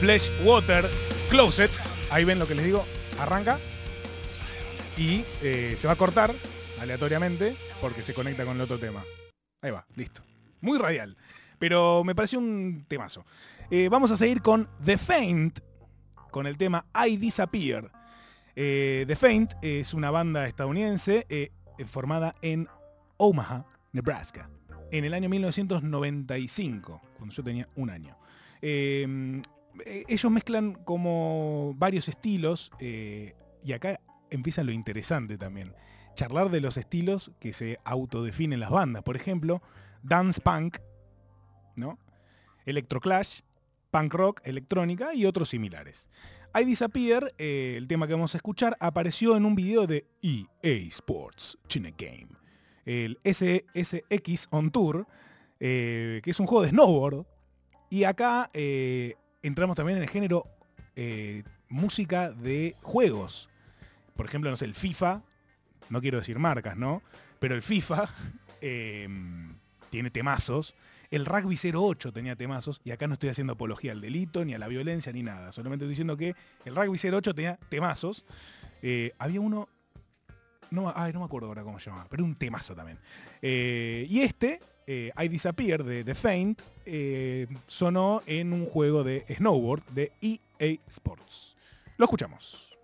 Flesh 0.09 0.33
Water 0.43 0.89
Closet. 1.29 1.71
Ahí 2.11 2.25
ven 2.25 2.39
lo 2.39 2.49
que 2.49 2.55
les 2.55 2.65
digo. 2.65 2.83
Arranca 3.19 3.59
y 4.97 5.23
eh, 5.43 5.75
se 5.77 5.87
va 5.87 5.93
a 5.93 5.97
cortar 5.97 6.35
aleatoriamente 6.81 7.55
porque 7.83 8.03
se 8.03 8.15
conecta 8.15 8.47
con 8.47 8.57
el 8.57 8.63
otro 8.63 8.79
tema. 8.79 9.05
Ahí 9.61 9.71
va, 9.71 9.85
listo. 9.97 10.23
Muy 10.63 10.79
radial. 10.79 11.15
Pero 11.59 12.05
me 12.05 12.15
pareció 12.15 12.39
un 12.39 12.87
temazo. 12.89 13.27
Eh, 13.71 13.91
vamos 13.91 14.11
a 14.11 14.17
seguir 14.17 14.41
con 14.41 14.71
The 14.83 14.97
Faint, 14.97 15.59
con 16.31 16.47
el 16.47 16.57
tema 16.57 16.87
I 17.07 17.19
Disappear. 17.19 17.93
Eh, 18.57 19.05
The 19.07 19.15
Faint 19.15 19.53
es 19.61 19.93
una 19.93 20.11
banda 20.11 20.47
estadounidense 20.47 21.27
formada 21.85 22.35
en 22.41 22.67
Omaha, 23.19 23.67
Nebraska, 23.93 24.49
en 24.91 25.05
el 25.05 25.13
año 25.13 25.29
1995, 25.29 27.03
cuando 27.19 27.35
yo 27.35 27.45
tenía 27.45 27.69
un 27.77 27.91
año. 27.91 28.17
Ellos 29.85 30.31
mezclan 30.31 30.75
como 30.75 31.75
varios 31.77 32.09
estilos 32.09 32.71
eh, 32.79 33.35
y 33.65 33.73
acá 33.73 34.01
empieza 34.31 34.63
lo 34.63 34.73
interesante 34.73 35.39
también. 35.39 35.75
Charlar 36.15 36.51
de 36.51 36.61
los 36.61 36.77
estilos 36.77 37.33
que 37.41 37.53
se 37.53 37.79
autodefinen 37.85 38.61
las 38.61 38.71
bandas. 38.71 39.03
Por 39.03 39.17
ejemplo, 39.17 39.63
dance 40.03 40.41
punk, 40.41 40.79
¿no? 41.77 41.99
Electroclash, 42.67 43.41
punk 43.91 44.15
rock, 44.15 44.41
electrónica 44.45 45.15
y 45.15 45.27
otros 45.27 45.49
similares. 45.49 46.09
I 46.59 46.65
Disappear, 46.65 47.33
eh, 47.39 47.75
el 47.77 47.87
tema 47.87 48.07
que 48.07 48.15
vamos 48.15 48.35
a 48.35 48.39
escuchar, 48.39 48.77
apareció 48.81 49.37
en 49.37 49.45
un 49.45 49.55
video 49.55 49.87
de 49.87 50.07
EA 50.23 50.89
Sports 50.89 51.59
China 51.69 51.91
Game. 51.97 52.29
El 52.85 53.19
SSX 53.23 54.49
On 54.51 54.71
Tour, 54.71 55.07
que 55.59 56.23
es 56.25 56.41
un 56.41 56.47
juego 56.47 56.63
de 56.63 56.71
snowboard. 56.71 57.27
Y 57.91 58.05
acá 58.05 58.49
entramos 59.43 59.77
también 59.77 59.99
en 59.99 60.03
el 60.03 60.09
género 60.09 60.47
eh, 60.97 61.45
música 61.69 62.31
de 62.31 62.75
juegos. 62.83 63.49
Por 64.17 64.27
ejemplo, 64.27 64.51
no 64.51 64.57
sé, 64.57 64.65
el 64.65 64.75
FIFA, 64.75 65.23
no 65.91 66.01
quiero 66.01 66.19
decir 66.19 66.39
marcas, 66.39 66.77
¿no? 66.77 67.03
Pero 67.39 67.55
el 67.55 67.63
FIFA 67.63 68.09
em, 68.61 69.55
tiene 69.91 70.11
temazos. 70.11 70.75
El 71.11 71.25
Rugby 71.25 71.57
08 71.73 72.13
tenía 72.13 72.37
temazos, 72.37 72.83
y 72.85 72.91
acá 72.91 73.07
no 73.07 73.15
estoy 73.15 73.31
haciendo 73.31 73.55
apología 73.55 73.93
al 73.93 74.01
delito, 74.01 74.45
ni 74.45 74.53
a 74.55 74.59
la 74.59 74.69
violencia, 74.69 75.11
ni 75.13 75.23
nada. 75.23 75.53
Solamente 75.53 75.85
estoy 75.85 75.91
diciendo 75.91 76.17
que 76.17 76.35
el 76.67 76.77
Rugby 76.77 76.99
08 76.99 77.35
tenía 77.35 77.57
temazos. 77.71 78.27
Eh, 78.83 79.13
había 79.19 79.41
uno, 79.41 79.69
no, 80.71 80.93
ay, 80.95 81.13
no 81.13 81.21
me 81.21 81.25
acuerdo 81.25 81.49
ahora 81.49 81.63
cómo 81.63 81.81
se 81.81 81.89
llamaba, 81.89 82.09
pero 82.11 82.25
un 82.25 82.35
temazo 82.35 82.75
también. 82.75 82.99
Eh, 83.41 84.07
y 84.11 84.21
este, 84.21 84.61
eh, 84.91 85.13
I 85.23 85.29
Disappear 85.29 85.85
de 85.85 86.03
The 86.03 86.15
Faint 86.15 86.63
eh, 86.87 87.47
sonó 87.67 88.23
en 88.27 88.55
un 88.55 88.65
juego 88.65 89.05
de 89.05 89.27
snowboard 89.29 89.85
de 89.91 90.13
EA 90.23 90.79
Sports. 90.89 91.55
Lo 91.99 92.07
escuchamos. 92.07 92.75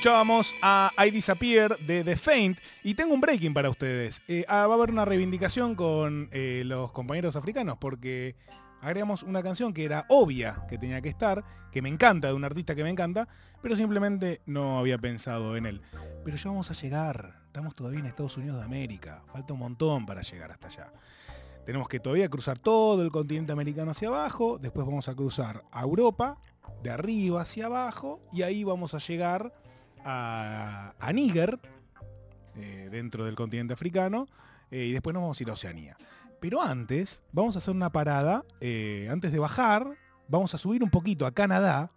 Escuchábamos 0.00 0.54
a 0.62 0.90
I 0.96 1.10
Disappear 1.10 1.76
de 1.80 2.02
The 2.02 2.16
Faint 2.16 2.58
y 2.82 2.94
tengo 2.94 3.12
un 3.12 3.20
breaking 3.20 3.52
para 3.52 3.68
ustedes. 3.68 4.22
Eh, 4.28 4.46
ah, 4.48 4.66
va 4.66 4.72
a 4.72 4.76
haber 4.78 4.90
una 4.90 5.04
reivindicación 5.04 5.74
con 5.74 6.30
eh, 6.32 6.62
los 6.64 6.90
compañeros 6.92 7.36
africanos 7.36 7.76
porque 7.78 8.34
agregamos 8.80 9.22
una 9.22 9.42
canción 9.42 9.74
que 9.74 9.84
era 9.84 10.06
obvia 10.08 10.64
que 10.70 10.78
tenía 10.78 11.02
que 11.02 11.10
estar, 11.10 11.44
que 11.70 11.82
me 11.82 11.90
encanta, 11.90 12.28
de 12.28 12.32
un 12.32 12.44
artista 12.44 12.74
que 12.74 12.82
me 12.82 12.88
encanta, 12.88 13.28
pero 13.60 13.76
simplemente 13.76 14.40
no 14.46 14.78
había 14.78 14.96
pensado 14.96 15.54
en 15.54 15.66
él. 15.66 15.82
Pero 16.24 16.34
ya 16.34 16.48
vamos 16.48 16.70
a 16.70 16.72
llegar, 16.72 17.42
estamos 17.44 17.74
todavía 17.74 18.00
en 18.00 18.06
Estados 18.06 18.38
Unidos 18.38 18.56
de 18.56 18.64
América, 18.64 19.22
falta 19.30 19.52
un 19.52 19.58
montón 19.58 20.06
para 20.06 20.22
llegar 20.22 20.50
hasta 20.50 20.68
allá. 20.68 20.94
Tenemos 21.66 21.88
que 21.88 22.00
todavía 22.00 22.30
cruzar 22.30 22.58
todo 22.58 23.02
el 23.02 23.10
continente 23.10 23.52
americano 23.52 23.90
hacia 23.90 24.08
abajo, 24.08 24.56
después 24.58 24.86
vamos 24.86 25.10
a 25.10 25.14
cruzar 25.14 25.62
a 25.70 25.82
Europa, 25.82 26.38
de 26.82 26.88
arriba 26.88 27.42
hacia 27.42 27.66
abajo, 27.66 28.18
y 28.32 28.40
ahí 28.40 28.64
vamos 28.64 28.94
a 28.94 28.98
llegar 28.98 29.52
a, 30.04 31.10
Níger, 31.12 31.58
eh, 32.56 32.88
dentro 32.90 33.24
del 33.24 33.34
continente 33.34 33.74
africano, 33.74 34.26
eh, 34.70 34.86
y 34.86 34.92
después 34.92 35.14
nos 35.14 35.22
vamos 35.22 35.40
a 35.40 35.42
ir 35.42 35.50
a 35.50 35.52
Oceanía. 35.54 35.96
Pero 36.40 36.62
antes, 36.62 37.22
vamos 37.32 37.54
a 37.54 37.58
hacer 37.58 37.74
una 37.74 37.90
parada, 37.90 38.44
eh, 38.60 39.08
antes 39.10 39.32
de 39.32 39.38
bajar, 39.38 39.86
vamos 40.28 40.54
a 40.54 40.58
subir 40.58 40.82
un 40.82 40.90
poquito 40.90 41.26
a 41.26 41.32
Canadá, 41.32 41.88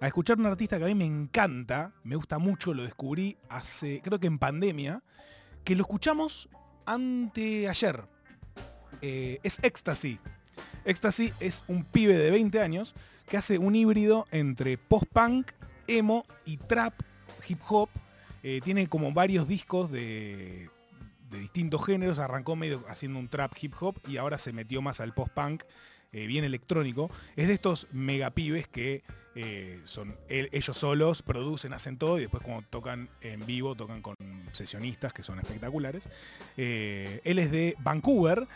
a 0.00 0.06
escuchar 0.06 0.38
un 0.38 0.46
artista 0.46 0.78
que 0.78 0.84
a 0.84 0.88
mí 0.88 0.94
me 0.94 1.06
encanta, 1.06 1.92
me 2.04 2.16
gusta 2.16 2.38
mucho, 2.38 2.74
lo 2.74 2.82
descubrí 2.82 3.38
hace, 3.48 4.02
creo 4.02 4.20
que 4.20 4.26
en 4.26 4.38
pandemia, 4.38 5.02
que 5.64 5.74
lo 5.74 5.82
escuchamos 5.82 6.48
anteayer. 6.84 8.04
es 9.00 9.58
Ecstasy. 9.62 10.18
Ecstasy 10.84 11.32
es 11.40 11.64
un 11.68 11.84
pibe 11.84 12.16
de 12.16 12.30
20 12.30 12.60
años 12.60 12.94
que 13.26 13.36
hace 13.36 13.58
un 13.58 13.74
híbrido 13.74 14.26
entre 14.30 14.78
post-punk, 14.78 15.50
emo 15.88 16.24
y 16.44 16.58
trap 16.58 16.94
hip 17.48 17.60
hop. 17.68 17.88
Eh, 18.42 18.60
tiene 18.62 18.86
como 18.88 19.12
varios 19.12 19.48
discos 19.48 19.90
de, 19.90 20.68
distintos 21.30 21.84
géneros. 21.84 22.18
Arrancó 22.18 22.56
medio 22.56 22.84
haciendo 22.88 23.18
un 23.18 23.28
trap 23.28 23.52
hip 23.60 23.74
hop 23.80 23.96
y 24.06 24.18
ahora 24.18 24.38
se 24.38 24.52
metió 24.52 24.82
más 24.82 25.00
al 25.00 25.12
post-punk, 25.14 25.64
eh, 26.12 26.26
bien 26.26 26.44
electrónico. 26.44 27.10
Es 27.34 27.48
de 27.48 27.54
estos 27.54 27.88
mega 27.92 28.30
pibes 28.30 28.68
que 28.68 29.02
eh, 29.34 29.80
son 29.84 30.16
ellos 30.28 30.78
solos, 30.78 31.22
producen, 31.22 31.72
hacen 31.72 31.98
todo 31.98 32.18
y 32.18 32.22
después 32.22 32.42
cuando 32.42 32.62
tocan 32.70 33.08
en 33.20 33.44
vivo, 33.44 33.74
tocan 33.74 34.00
con 34.00 34.14
sesionistas 34.52 35.12
que 35.12 35.22
son 35.22 35.38
espectaculares. 35.38 36.08
él 36.56 37.38
es 37.38 37.50
de 37.50 37.74
Vancouver. 37.80 38.46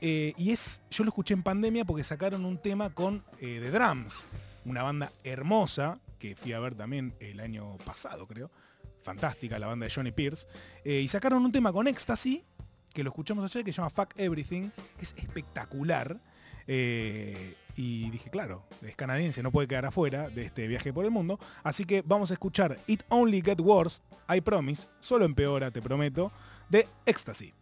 y 0.00 0.50
es, 0.50 0.82
yo 0.90 1.04
lo 1.04 1.08
escuché 1.08 1.34
en 1.34 1.42
pandemia 1.42 1.84
porque 1.84 2.04
sacaron 2.04 2.44
un 2.44 2.58
tema 2.58 2.90
con 2.90 3.24
The 3.40 3.70
Drums, 3.70 4.28
una 4.64 4.82
banda 4.82 5.10
hermosa 5.24 5.98
que 6.20 6.36
fui 6.36 6.52
a 6.52 6.60
ver 6.60 6.76
también 6.76 7.16
el 7.18 7.40
año 7.40 7.76
pasado, 7.78 8.28
creo. 8.28 8.52
Fantástica 9.02 9.58
la 9.58 9.66
banda 9.66 9.86
de 9.86 9.92
Johnny 9.92 10.12
Pierce. 10.12 10.46
Eh, 10.84 11.00
y 11.00 11.08
sacaron 11.08 11.44
un 11.44 11.50
tema 11.50 11.72
con 11.72 11.88
Ecstasy, 11.88 12.44
que 12.92 13.02
lo 13.02 13.10
escuchamos 13.10 13.42
ayer, 13.44 13.64
que 13.64 13.72
se 13.72 13.78
llama 13.78 13.90
Fuck 13.90 14.14
Everything, 14.16 14.70
que 14.98 15.04
es 15.04 15.14
espectacular. 15.16 16.20
Eh, 16.66 17.56
y 17.74 18.10
dije, 18.10 18.30
claro, 18.30 18.66
es 18.82 18.94
canadiense, 18.94 19.42
no 19.42 19.50
puede 19.50 19.66
quedar 19.66 19.86
afuera 19.86 20.28
de 20.28 20.44
este 20.44 20.68
viaje 20.68 20.92
por 20.92 21.04
el 21.04 21.10
mundo. 21.10 21.40
Así 21.64 21.84
que 21.84 22.02
vamos 22.02 22.30
a 22.30 22.34
escuchar 22.34 22.78
It 22.86 23.02
Only 23.08 23.40
Get 23.42 23.60
Worse, 23.60 24.02
I 24.28 24.42
Promise, 24.42 24.88
solo 24.98 25.24
empeora, 25.24 25.70
te 25.70 25.80
prometo, 25.80 26.30
de 26.68 26.86
Ecstasy. 27.06 27.54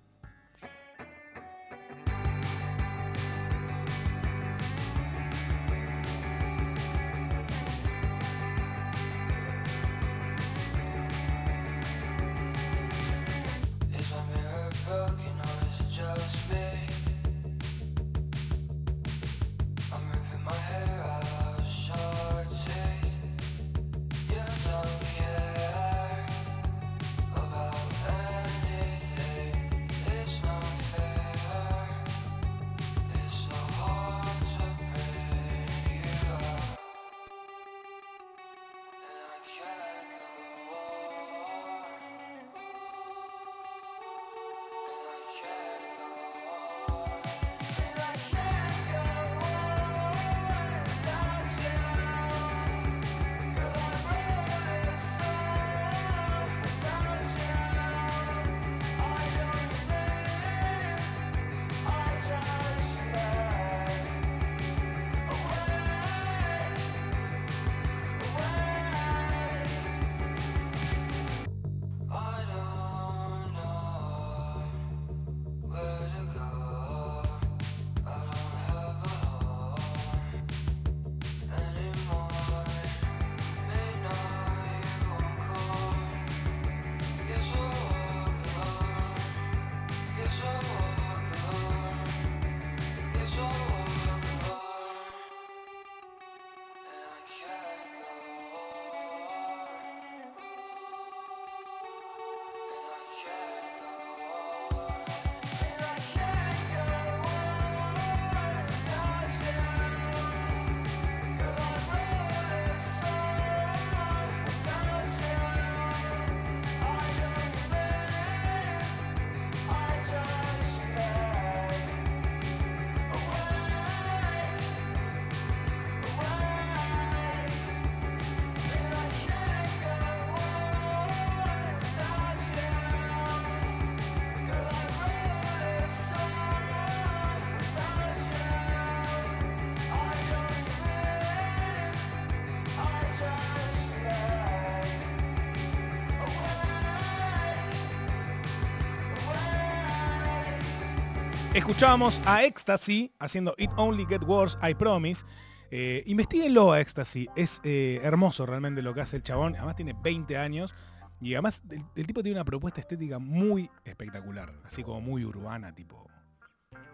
Escuchábamos 151.79 152.21
a 152.27 152.43
Ecstasy 152.43 153.12
haciendo 153.21 153.55
It 153.57 153.71
Only 153.77 154.05
Get 154.05 154.25
Worse, 154.25 154.59
I 154.69 154.75
Promise. 154.75 155.25
Eh, 155.71 156.03
investiguenlo 156.07 156.73
a 156.73 156.81
Ecstasy. 156.81 157.29
Es 157.37 157.61
eh, 157.62 158.01
hermoso 158.03 158.45
realmente 158.47 158.83
lo 158.83 158.93
que 158.95 159.01
hace 159.01 159.14
el 159.14 159.23
chabón. 159.23 159.55
Además 159.55 159.77
tiene 159.77 159.95
20 160.03 160.37
años. 160.37 160.75
Y 161.21 161.35
además 161.35 161.62
el, 161.95 162.05
tipo 162.05 162.21
tiene 162.25 162.37
una 162.37 162.45
propuesta 162.45 162.81
estética 162.81 163.21
muy 163.21 163.71
espectacular. 163.85 164.53
Así 164.64 164.83
como 164.83 165.01
muy 165.01 165.25
urbana, 165.25 165.73
tipo... 165.73 166.05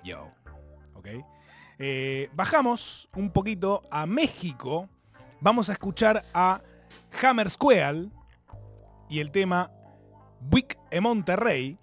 Yo. 0.05 0.31
¿Ok? 0.93 1.09
Eh, 1.79 2.29
bajamos 2.35 3.09
un 3.17 3.31
poquito 3.31 3.85
a 3.91 4.05
México. 4.05 4.91
Vamos 5.41 5.71
a 5.71 5.73
escuchar 5.73 6.27
a 6.35 6.61
Hammer 7.23 7.49
Square 7.49 8.11
y 9.09 9.21
el 9.21 9.31
tema 9.31 9.71
Wick 10.53 10.79
en 10.91 11.05
Monterrey. 11.05 11.79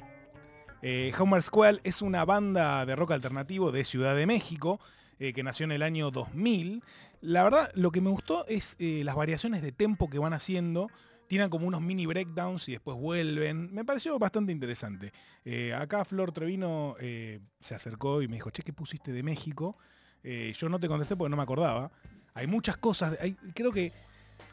Eh, 0.82 1.14
Homer 1.18 1.42
Squall 1.42 1.82
es 1.84 2.02
una 2.02 2.26
banda 2.26 2.86
de 2.86 2.96
rock 2.96 3.12
alternativo 3.12 3.72
de 3.72 3.84
Ciudad 3.84 4.16
de 4.16 4.26
México 4.26 4.80
eh, 5.24 5.34
que 5.34 5.44
nació 5.44 5.66
en 5.66 5.72
el 5.72 5.84
año 5.84 6.10
2000. 6.10 6.84
La 7.22 7.44
verdad, 7.44 7.70
lo 7.76 7.92
que 7.92 8.02
me 8.02 8.10
gustó 8.10 8.48
es 8.48 8.76
eh, 8.80 9.04
las 9.06 9.16
variaciones 9.16 9.62
de 9.62 9.72
tempo 9.72 10.10
que 10.10 10.18
van 10.18 10.34
haciendo. 10.34 10.90
tiran 11.28 11.52
como 11.52 11.68
unos 11.68 11.80
mini 11.80 12.08
breakdowns 12.08 12.68
y 12.70 12.72
después 12.72 12.98
vuelven. 12.98 13.72
Me 13.72 13.86
pareció 13.86 14.18
bastante 14.18 14.52
interesante. 14.52 15.14
Eh, 15.46 15.76
acá 15.76 16.04
Flor 16.06 16.32
Trevino 16.32 16.96
se 16.98 17.76
acercó 17.76 18.24
y 18.24 18.28
me 18.28 18.38
dijo, 18.38 18.50
che, 18.50 18.64
¿qué 18.64 18.74
pusiste 18.74 19.12
de 19.12 19.22
México? 19.22 19.78
Yo 20.24 20.70
no 20.70 20.80
te 20.80 20.88
contesté 20.88 21.16
porque 21.16 21.30
no 21.30 21.38
me 21.38 21.44
acordaba. 21.44 21.92
Hay 22.34 22.48
muchas 22.48 22.78
cosas, 22.78 23.18
creo 23.54 23.72
que 23.72 23.92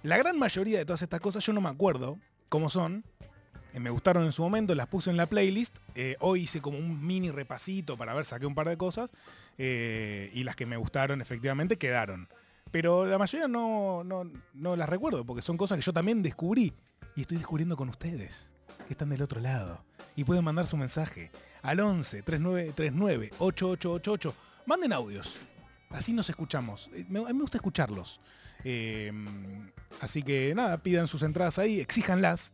la 0.03 0.19
gran 0.19 0.39
mayoría 0.39 0.79
de 0.79 0.85
todas 0.85 1.01
estas 1.01 1.21
cosas 1.21 1.45
yo 1.47 1.55
no 1.55 1.63
me 1.63 1.71
acuerdo 1.71 2.19
cómo 2.51 2.69
son. 2.69 3.05
Me 3.75 3.91
gustaron 3.91 4.25
en 4.25 4.33
su 4.33 4.43
momento, 4.43 4.75
las 4.75 4.87
puse 4.87 5.11
en 5.11 5.17
la 5.17 5.27
playlist. 5.27 5.77
hoy 6.21 6.43
hice 6.43 6.61
como 6.61 6.79
un 6.79 7.05
mini 7.07 7.31
repasito 7.31 7.97
para 7.97 8.15
ver, 8.15 8.25
saqué 8.25 8.47
un 8.47 8.55
par 8.55 8.69
de 8.69 8.77
cosas. 8.77 9.13
y 9.59 10.43
las 10.45 10.57
que 10.57 10.67
me 10.67 10.77
gustaron 10.77 11.21
efectivamente 11.21 11.77
quedaron. 11.77 12.29
Pero 12.71 13.07
la 13.07 13.19
mayoría 13.19 13.49
no, 13.49 14.05
no, 14.05 14.77
las 14.77 14.89
recuerdo, 14.89 15.25
porque 15.25 15.43
son 15.43 15.57
cosas 15.57 15.79
que 15.79 15.85
yo 15.85 15.93
también 15.93 16.23
descubrí. 16.23 16.73
Y 17.17 17.23
estoy 17.23 17.39
descubriendo 17.39 17.77
con 17.77 17.89
ustedes, 17.89 18.53
que 18.87 18.95
están 18.95 19.09
del 19.09 19.23
otro 19.23 19.41
lado. 19.41 19.85
Y 20.17 20.25
pueden 20.25 20.45
mandar 20.45 20.67
su 20.67 20.77
mensaje 20.77 21.31
al 21.63 21.81
11 21.81 22.23
3939 22.23 23.31
8888. 23.39 24.35
Manden 24.67 24.93
audios. 24.93 25.37
Así 25.91 26.13
nos 26.13 26.29
escuchamos. 26.29 26.91
Eh, 26.93 27.07
a 27.09 27.13
mí 27.13 27.35
me 27.35 27.41
gusta 27.41 27.59
escucharlos. 27.59 28.21
Eh, 28.65 29.13
así 30.01 30.23
que 30.23 30.55
nada, 30.55 30.79
pidan 30.79 31.07
sus 31.07 31.23
entradas 31.23 31.59
ahí, 31.59 31.81
exíjanlas. 31.81 32.53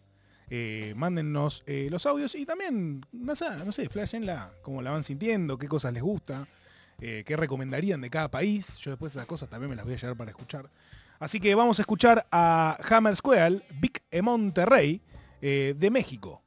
Eh, 0.51 0.93
mándennos 0.97 1.65
los 1.67 2.07
audios 2.07 2.35
y 2.35 2.45
también, 2.45 3.05
no 3.13 3.35
sé, 3.35 3.47
no 3.65 3.73
sé, 3.73 3.89
flashenla, 3.89 4.53
cómo 4.63 4.83
la 4.83 4.91
van 4.91 5.05
sintiendo, 5.05 5.59
qué 5.59 5.69
cosas 5.69 5.93
les 5.93 6.03
gusta. 6.03 6.47
Eh, 7.01 7.25
qué 7.27 7.37
recomendarían 7.37 8.01
de 8.01 8.11
cada 8.11 8.31
país. 8.31 8.79
Yo 8.79 8.93
después 8.93 9.13
esas 9.13 9.27
cosas 9.27 9.49
también 9.49 9.71
me 9.71 9.77
las 9.77 9.85
voy 9.85 9.95
a 9.95 9.99
llevar 9.99 10.17
para 10.17 10.31
escuchar. 10.31 10.71
Así 11.19 11.41
que 11.41 11.55
vamos 11.55 11.79
a 11.79 11.83
escuchar 11.83 12.27
a 12.31 12.79
Hammer 12.89 13.17
Square, 13.17 13.63
Big 13.81 14.03
Monterrey, 14.23 15.01
eh, 15.41 15.75
de 15.77 15.91
México. 15.91 16.43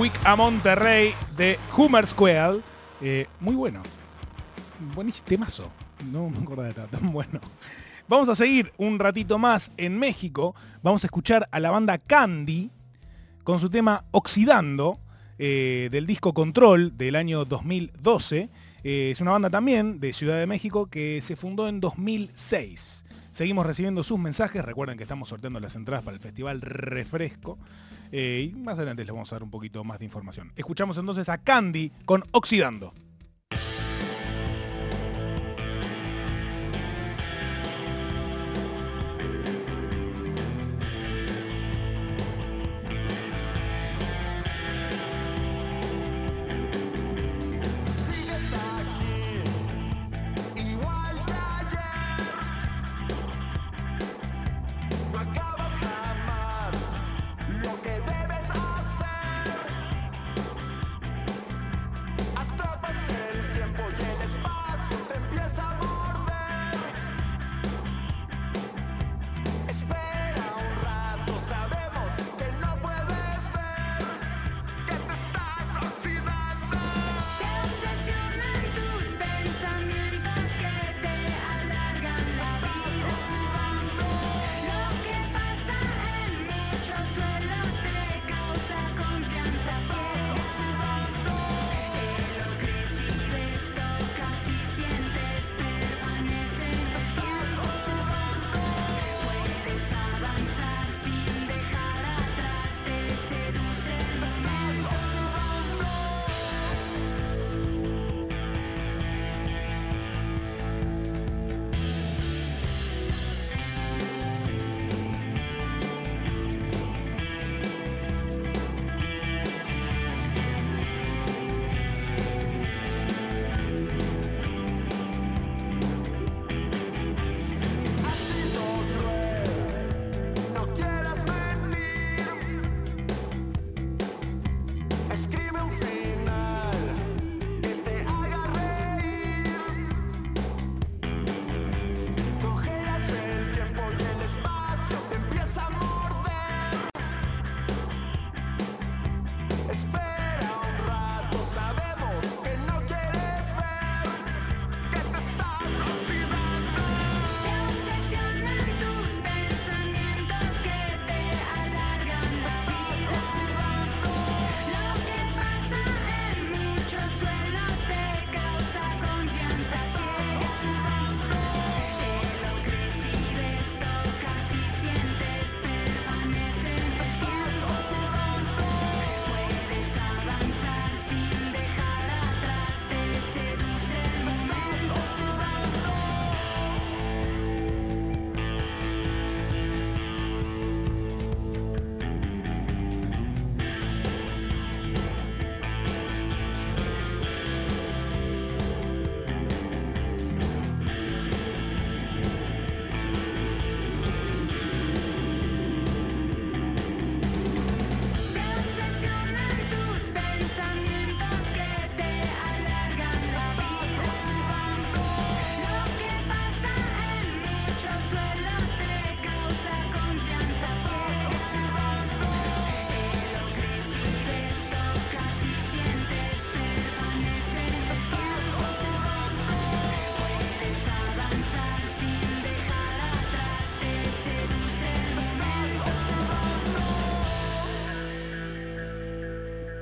Quick 0.00 0.18
a 0.24 0.34
Monterrey 0.34 1.12
de 1.36 1.58
Hummer 1.76 2.06
Square. 2.06 2.60
Eh, 3.02 3.26
muy 3.38 3.54
bueno. 3.54 3.82
Temazo. 5.26 5.70
No 6.10 6.30
me 6.30 6.38
acuerdo 6.38 6.62
de 6.62 6.72
tan 6.72 7.12
bueno. 7.12 7.38
Vamos 8.08 8.30
a 8.30 8.34
seguir 8.34 8.72
un 8.78 8.98
ratito 8.98 9.38
más 9.38 9.72
en 9.76 9.98
México. 9.98 10.54
Vamos 10.82 11.04
a 11.04 11.06
escuchar 11.06 11.50
a 11.52 11.60
la 11.60 11.70
banda 11.70 11.98
Candy 11.98 12.70
con 13.44 13.60
su 13.60 13.68
tema 13.68 14.06
Oxidando 14.12 14.98
eh, 15.38 15.90
del 15.92 16.06
disco 16.06 16.32
Control 16.32 16.96
del 16.96 17.14
año 17.14 17.44
2012. 17.44 18.48
Eh, 18.82 19.10
es 19.10 19.20
una 19.20 19.32
banda 19.32 19.50
también 19.50 20.00
de 20.00 20.14
Ciudad 20.14 20.38
de 20.38 20.46
México 20.46 20.86
que 20.86 21.20
se 21.20 21.36
fundó 21.36 21.68
en 21.68 21.78
2006. 21.78 23.04
Seguimos 23.32 23.66
recibiendo 23.66 24.02
sus 24.02 24.18
mensajes. 24.18 24.64
Recuerden 24.64 24.96
que 24.96 25.02
estamos 25.02 25.28
sorteando 25.28 25.60
las 25.60 25.76
entradas 25.76 26.02
para 26.02 26.14
el 26.14 26.22
Festival 26.22 26.62
Refresco. 26.62 27.58
Eh, 28.12 28.50
y 28.52 28.56
más 28.56 28.78
adelante 28.78 29.04
les 29.04 29.12
vamos 29.12 29.32
a 29.32 29.36
dar 29.36 29.42
un 29.42 29.50
poquito 29.50 29.84
más 29.84 29.98
de 29.98 30.04
información. 30.04 30.52
Escuchamos 30.56 30.98
entonces 30.98 31.28
a 31.28 31.38
Candy 31.38 31.92
con 32.04 32.24
Oxidando. 32.32 32.92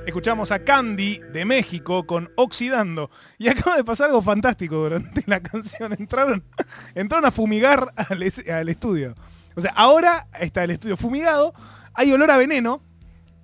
Escuchamos 0.09 0.51
a 0.51 0.63
Candy 0.63 1.19
de 1.31 1.45
México 1.45 2.07
con 2.07 2.31
Oxidando. 2.35 3.11
Y 3.37 3.47
acaba 3.47 3.77
de 3.77 3.83
pasar 3.83 4.07
algo 4.07 4.23
fantástico 4.23 4.77
durante 4.77 5.23
la 5.27 5.39
canción. 5.43 5.93
Entraron, 5.93 6.43
entraron 6.95 7.25
a 7.25 7.31
fumigar 7.31 7.93
al, 7.95 8.23
estudio. 8.23 9.13
O 9.55 9.61
sea, 9.61 9.71
ahora 9.75 10.27
está 10.39 10.63
el 10.63 10.71
estudio 10.71 10.97
fumigado, 10.97 11.53
hay 11.93 12.11
olor 12.11 12.31
a 12.31 12.37
veneno, 12.37 12.81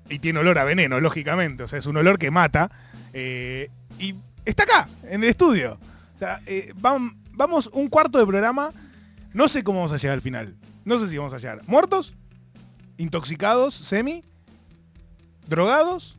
y 0.09 0.17
tiene 0.17 0.39
olor 0.39 0.57
a 0.57 0.63
veneno, 0.63 0.99
lógicamente. 0.99 1.61
O 1.61 1.67
sea, 1.67 1.77
es 1.77 1.85
un 1.85 1.97
olor 1.97 2.17
que 2.17 2.31
mata. 2.31 2.71
Eh, 3.13 3.69
y 3.99 4.15
está 4.43 4.63
acá, 4.63 4.89
en 5.03 5.23
el 5.23 5.29
estudio. 5.29 5.77
O 6.15 6.17
sea, 6.17 6.41
eh, 6.47 6.73
vamos 6.77 7.69
un 7.73 7.89
cuarto 7.89 8.17
de 8.17 8.25
programa. 8.25 8.71
No 9.33 9.47
sé 9.49 9.63
cómo 9.63 9.81
vamos 9.81 9.91
a 9.91 9.97
llegar 9.97 10.15
al 10.15 10.21
final. 10.21 10.55
No 10.83 10.97
sé 10.97 11.05
si 11.05 11.15
vamos 11.15 11.33
a 11.33 11.37
llegar. 11.37 11.61
¿Muertos? 11.67 12.15
¿Intoxicados? 12.97 13.75
¿Semi? 13.75 14.23
¿Drogados? 15.47 16.17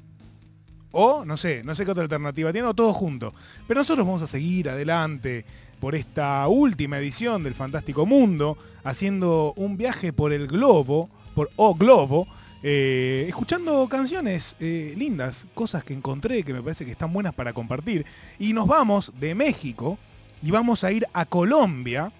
O, 0.99 1.27
no 1.27 1.37
sé, 1.37 1.63
no 1.63 1.75
sé 1.75 1.85
qué 1.85 1.91
otra 1.91 2.05
alternativa 2.05 2.51
tiene, 2.53 2.67
o 2.67 2.73
todo 2.73 2.95
junto. 2.95 3.35
Pero 3.69 3.81
nosotros 3.81 4.07
vamos 4.07 4.23
a 4.23 4.27
seguir 4.27 4.71
adelante 4.71 5.45
por 5.79 5.95
esta 5.95 6.49
última 6.49 6.97
edición 6.99 7.43
del 7.43 7.55
Fantástico 7.55 8.07
Mundo, 8.07 8.57
haciendo 8.83 9.53
un 9.57 9.77
viaje 9.77 10.15
por 10.15 10.33
el 10.33 10.47
globo, 10.47 11.11
por 11.35 11.51
O 11.57 11.75
Globo, 11.75 12.27
eh, 12.63 13.27
escuchando 13.29 13.87
canciones 13.89 14.57
eh, 14.59 14.95
lindas, 14.97 15.47
cosas 15.53 15.85
que 15.85 15.93
encontré 15.93 16.43
que 16.43 16.55
me 16.55 16.63
parece 16.63 16.87
que 16.87 16.93
están 16.93 17.13
buenas 17.13 17.35
para 17.35 17.53
compartir. 17.53 18.07
Y 18.39 18.55
nos 18.55 18.67
vamos 18.67 19.13
de 19.21 19.35
México 19.35 19.99
y 20.43 20.51
vamos 20.51 20.83
a 20.83 20.93
ir 20.93 21.07
a 21.13 21.27
Colombia 21.27 22.11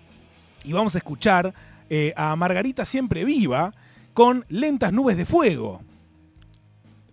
y 0.65 0.75
vamos 0.75 0.95
a 0.97 0.99
escuchar 0.99 1.55
eh, 1.89 2.13
a 2.15 2.37
Margarita 2.37 2.85
Siempre 2.85 3.25
Viva 3.25 3.73
con 4.13 4.45
Lentas 4.51 4.93
Nubes 4.93 5.17
de 5.17 5.25
Fuego 5.25 5.81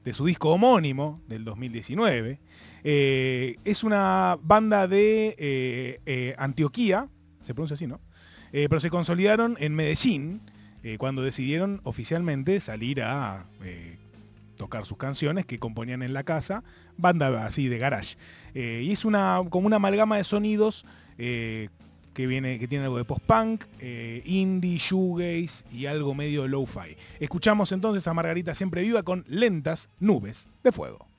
de 0.03 0.13
su 0.13 0.25
disco 0.25 0.51
homónimo 0.51 1.21
del 1.27 1.45
2019. 1.45 2.39
Eh, 2.83 3.55
es 3.63 3.83
una 3.83 4.37
banda 4.41 4.87
de 4.87 5.35
eh, 5.37 5.99
eh, 6.05 6.35
Antioquía, 6.37 7.07
se 7.41 7.53
pronuncia 7.53 7.75
así, 7.75 7.87
¿no? 7.87 7.99
pero 8.51 8.79
se 8.79 8.91
consolidaron 8.91 9.57
en 9.59 9.73
Medellín 9.73 10.41
cuando 10.99 11.23
decidieron 11.23 11.81
oficialmente 11.85 12.59
salir 12.59 13.01
a 13.01 13.47
tocar 14.57 14.85
sus 14.85 14.95
canciones 14.95 15.47
que 15.47 15.57
componían 15.57 16.03
en 16.03 16.13
la 16.13 16.23
casa, 16.23 16.63
banda 16.95 17.47
así 17.47 17.67
de 17.67 17.79
garage. 17.79 18.15
y 18.53 18.91
es 18.91 19.05
una, 19.05 19.41
como 19.49 19.65
una 19.65 19.77
amalgama 19.77 20.17
de 20.17 20.23
sonidos 20.23 20.85
que, 22.13 22.27
viene, 22.27 22.59
que 22.59 22.67
tiene 22.67 22.85
algo 22.85 22.97
de 22.97 23.05
post-punk, 23.05 23.65
eh, 23.79 24.21
indie, 24.25 24.77
shoegaze 24.77 25.65
y 25.71 25.85
algo 25.85 26.13
medio 26.13 26.47
low-fi. 26.47 26.95
Escuchamos 27.19 27.71
entonces 27.71 28.07
a 28.07 28.13
Margarita 28.13 28.53
Siempre 28.53 28.81
Viva 28.81 29.03
con 29.03 29.25
Lentas 29.27 29.89
Nubes 29.99 30.49
de 30.63 30.71
Fuego. 30.71 31.12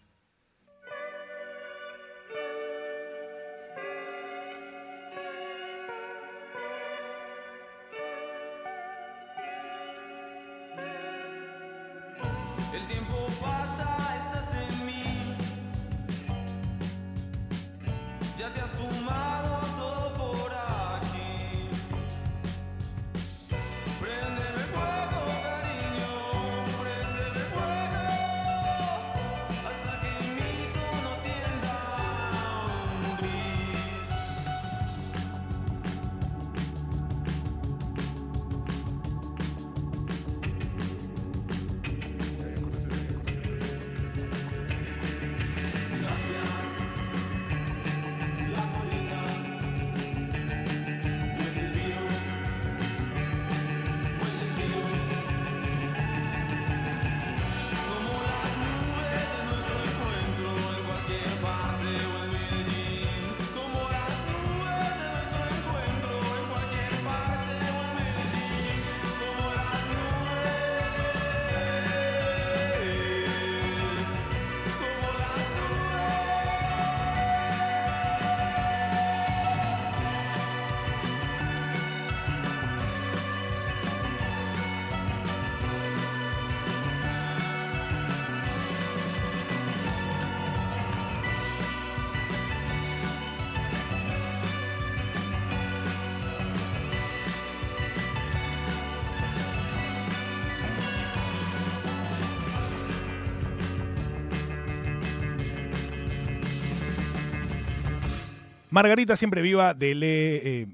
Margarita 108.74 109.14
siempre 109.14 109.40
viva 109.40 109.72
de 109.72 109.94
Le, 109.94 110.62
eh, 110.62 110.66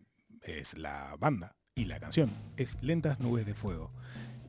es 0.45 0.79
la 0.79 1.17
banda 1.19 1.55
y 1.75 1.85
la 1.85 2.01
canción 2.01 2.31
es 2.57 2.79
Lentas 2.81 3.21
Nubes 3.21 3.45
de 3.45 3.53
Fuego. 3.53 3.93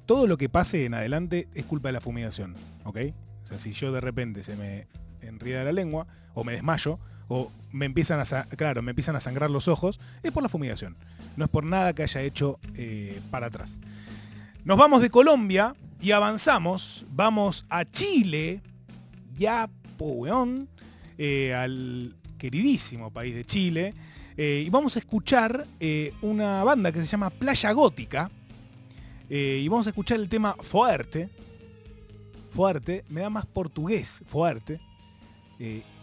Todo 0.05 0.25
lo 0.25 0.37
que 0.37 0.47
pase 0.47 0.85
en 0.85 0.93
adelante 0.93 1.49
es 1.53 1.65
culpa 1.65 1.89
de 1.89 1.91
la 1.91 1.99
fumigación, 1.99 2.55
¿ok? 2.85 2.97
O 3.43 3.45
sea, 3.45 3.59
si 3.59 3.73
yo 3.73 3.91
de 3.91 3.99
repente 3.99 4.45
se 4.45 4.55
me 4.55 4.87
enrida 5.19 5.65
la 5.65 5.73
lengua 5.73 6.07
o 6.33 6.45
me 6.45 6.53
desmayo 6.53 6.97
o 7.27 7.51
me 7.73 7.85
empiezan 7.87 8.21
a, 8.21 8.43
claro, 8.55 8.83
me 8.83 8.91
empiezan 8.91 9.17
a 9.17 9.19
sangrar 9.19 9.51
los 9.51 9.67
ojos, 9.67 9.99
es 10.23 10.31
por 10.31 10.43
la 10.43 10.47
fumigación. 10.47 10.95
No 11.35 11.43
es 11.43 11.51
por 11.51 11.65
nada 11.65 11.91
que 11.91 12.03
haya 12.03 12.21
hecho 12.21 12.57
eh, 12.75 13.19
para 13.31 13.47
atrás. 13.47 13.81
Nos 14.63 14.77
vamos 14.77 15.01
de 15.01 15.09
Colombia 15.09 15.75
y 15.99 16.11
avanzamos. 16.11 17.05
Vamos 17.11 17.65
a 17.67 17.83
Chile, 17.83 18.61
ya, 19.33 19.69
weón, 19.99 20.69
eh, 21.17 21.53
al 21.53 22.15
queridísimo 22.41 23.11
país 23.11 23.35
de 23.35 23.45
Chile. 23.45 23.93
Eh, 24.35 24.63
y 24.65 24.69
vamos 24.71 24.95
a 24.95 24.99
escuchar 24.99 25.67
eh, 25.79 26.11
una 26.23 26.63
banda 26.63 26.91
que 26.91 26.99
se 26.99 27.05
llama 27.05 27.29
Playa 27.29 27.71
Gótica. 27.71 28.31
Eh, 29.29 29.61
y 29.63 29.67
vamos 29.67 29.85
a 29.85 29.91
escuchar 29.91 30.19
el 30.19 30.27
tema 30.27 30.55
Fuerte. 30.55 31.29
Fuerte, 32.49 33.03
me 33.09 33.21
da 33.21 33.29
más 33.29 33.45
portugués, 33.45 34.23
fuerte. 34.25 34.79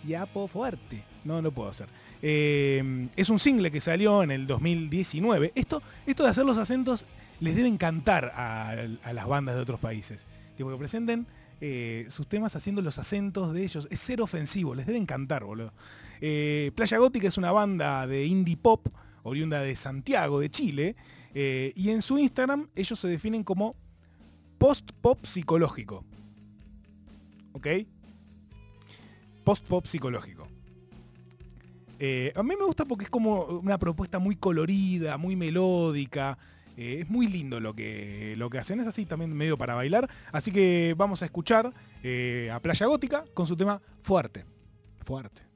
Yapo 0.06 0.46
Fuerte. 0.46 1.02
No, 1.24 1.42
no 1.42 1.50
puedo 1.50 1.70
hacer. 1.70 1.88
es 2.22 3.28
un 3.28 3.38
single 3.40 3.72
que 3.72 3.80
salió 3.80 4.22
en 4.22 4.30
el 4.30 4.46
2019. 4.46 5.50
Esto, 5.56 5.82
esto 6.06 6.22
de 6.22 6.30
hacer 6.30 6.46
los 6.46 6.56
acentos 6.56 7.04
les 7.40 7.56
debe 7.56 7.68
encantar 7.68 8.32
a, 8.36 8.76
las 9.12 9.26
bandas 9.26 9.56
de 9.56 9.62
otros 9.62 9.80
países. 9.80 10.26
Tipo 10.56 10.70
que 10.70 10.76
presenten 10.76 11.26
sus 12.08 12.28
temas 12.28 12.54
haciendo 12.54 12.80
los 12.80 12.98
acentos 12.98 13.52
de 13.52 13.64
ellos. 13.64 13.88
Es 13.90 13.98
ser 13.98 14.22
ofensivo, 14.22 14.76
les 14.76 14.86
debe 14.86 14.98
encantar, 14.98 15.42
boludo. 15.44 15.72
Eh, 16.20 16.72
Playa 16.74 16.98
Gótica 16.98 17.28
es 17.28 17.38
una 17.38 17.52
banda 17.52 18.06
de 18.06 18.26
indie 18.26 18.56
pop 18.56 18.88
oriunda 19.22 19.60
de 19.60 19.76
Santiago, 19.76 20.40
de 20.40 20.50
Chile, 20.50 20.96
eh, 21.34 21.72
y 21.74 21.90
en 21.90 22.02
su 22.02 22.18
Instagram 22.18 22.68
ellos 22.74 22.98
se 22.98 23.08
definen 23.08 23.44
como 23.44 23.76
post-pop 24.58 25.24
psicológico. 25.24 26.04
¿Ok? 27.52 27.66
Post-pop 29.44 29.84
psicológico. 29.86 30.48
Eh, 31.98 32.32
a 32.34 32.42
mí 32.42 32.54
me 32.58 32.64
gusta 32.64 32.84
porque 32.84 33.04
es 33.04 33.10
como 33.10 33.44
una 33.44 33.78
propuesta 33.78 34.18
muy 34.18 34.36
colorida, 34.36 35.18
muy 35.18 35.36
melódica, 35.36 36.38
es 36.76 37.10
muy 37.10 37.26
lindo 37.26 37.58
lo 37.58 37.74
que, 37.74 38.34
lo 38.36 38.48
que 38.50 38.58
hacen, 38.58 38.78
es 38.78 38.86
así 38.86 39.04
también 39.04 39.32
medio 39.32 39.58
para 39.58 39.74
bailar. 39.74 40.08
Así 40.30 40.52
que 40.52 40.94
vamos 40.96 41.22
a 41.22 41.24
escuchar 41.24 41.66
a 41.66 42.60
Playa 42.60 42.86
Gótica 42.86 43.24
con 43.34 43.46
su 43.46 43.56
tema 43.56 43.82
Fuerte. 44.00 44.44
Fuerte. 45.04 45.47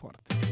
Fuerte. 0.00 0.49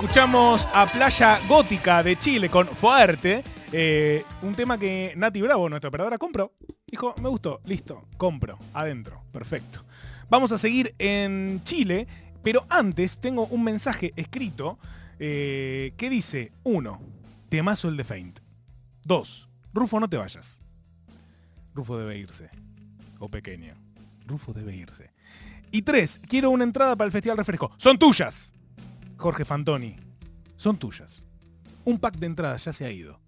Escuchamos 0.00 0.66
a 0.72 0.86
Playa 0.86 1.38
Gótica 1.46 2.02
de 2.02 2.16
Chile 2.16 2.48
con 2.48 2.66
Fuerte, 2.68 3.44
eh, 3.70 4.24
un 4.40 4.54
tema 4.54 4.78
que 4.78 5.12
Nati 5.14 5.42
Bravo, 5.42 5.68
nuestra 5.68 5.88
operadora, 5.88 6.16
compró. 6.16 6.54
Dijo, 6.86 7.14
me 7.20 7.28
gustó, 7.28 7.60
listo, 7.66 8.08
compro, 8.16 8.58
adentro, 8.72 9.22
perfecto. 9.30 9.84
Vamos 10.30 10.52
a 10.52 10.58
seguir 10.58 10.94
en 10.98 11.60
Chile, 11.64 12.08
pero 12.42 12.64
antes 12.70 13.18
tengo 13.18 13.44
un 13.48 13.62
mensaje 13.62 14.14
escrito 14.16 14.78
eh, 15.18 15.92
que 15.98 16.08
dice, 16.08 16.50
uno, 16.62 17.02
temazo 17.50 17.88
el 17.88 17.98
de 17.98 18.04
Feint. 18.04 18.40
Dos, 19.04 19.50
Rufo, 19.74 20.00
no 20.00 20.08
te 20.08 20.16
vayas. 20.16 20.62
Rufo 21.74 21.98
debe 21.98 22.16
irse. 22.16 22.48
O 23.18 23.28
pequeño. 23.28 23.74
Rufo 24.26 24.54
debe 24.54 24.74
irse. 24.74 25.12
Y 25.70 25.82
tres, 25.82 26.22
quiero 26.26 26.48
una 26.48 26.64
entrada 26.64 26.96
para 26.96 27.04
el 27.04 27.12
Festival 27.12 27.36
Refresco. 27.36 27.70
¡Son 27.76 27.98
tuyas! 27.98 28.54
Jorge 29.20 29.44
Fantoni, 29.44 29.96
son 30.56 30.78
tuyas. 30.78 31.22
un 31.84 31.98
pack 31.98 32.16
de 32.16 32.26
entradas 32.26 32.64
ya 32.64 32.72
se 32.72 32.86
ha 32.86 32.90
ido. 32.90 33.20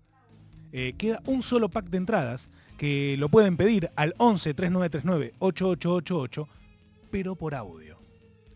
Eh, 0.73 0.95
queda 0.97 1.21
un 1.27 1.43
solo 1.43 1.69
pack 1.69 1.91
de 1.91 1.99
entradas 1.99 2.49
que 2.79 3.17
lo 3.19 3.29
pueden 3.29 3.59
pedir 3.59 3.91
al 3.95 4.15
11 4.17 4.55
3939 4.55 5.35
8888, 5.39 6.49
pero 7.11 7.37
por 7.37 7.55
audio. 7.55 7.99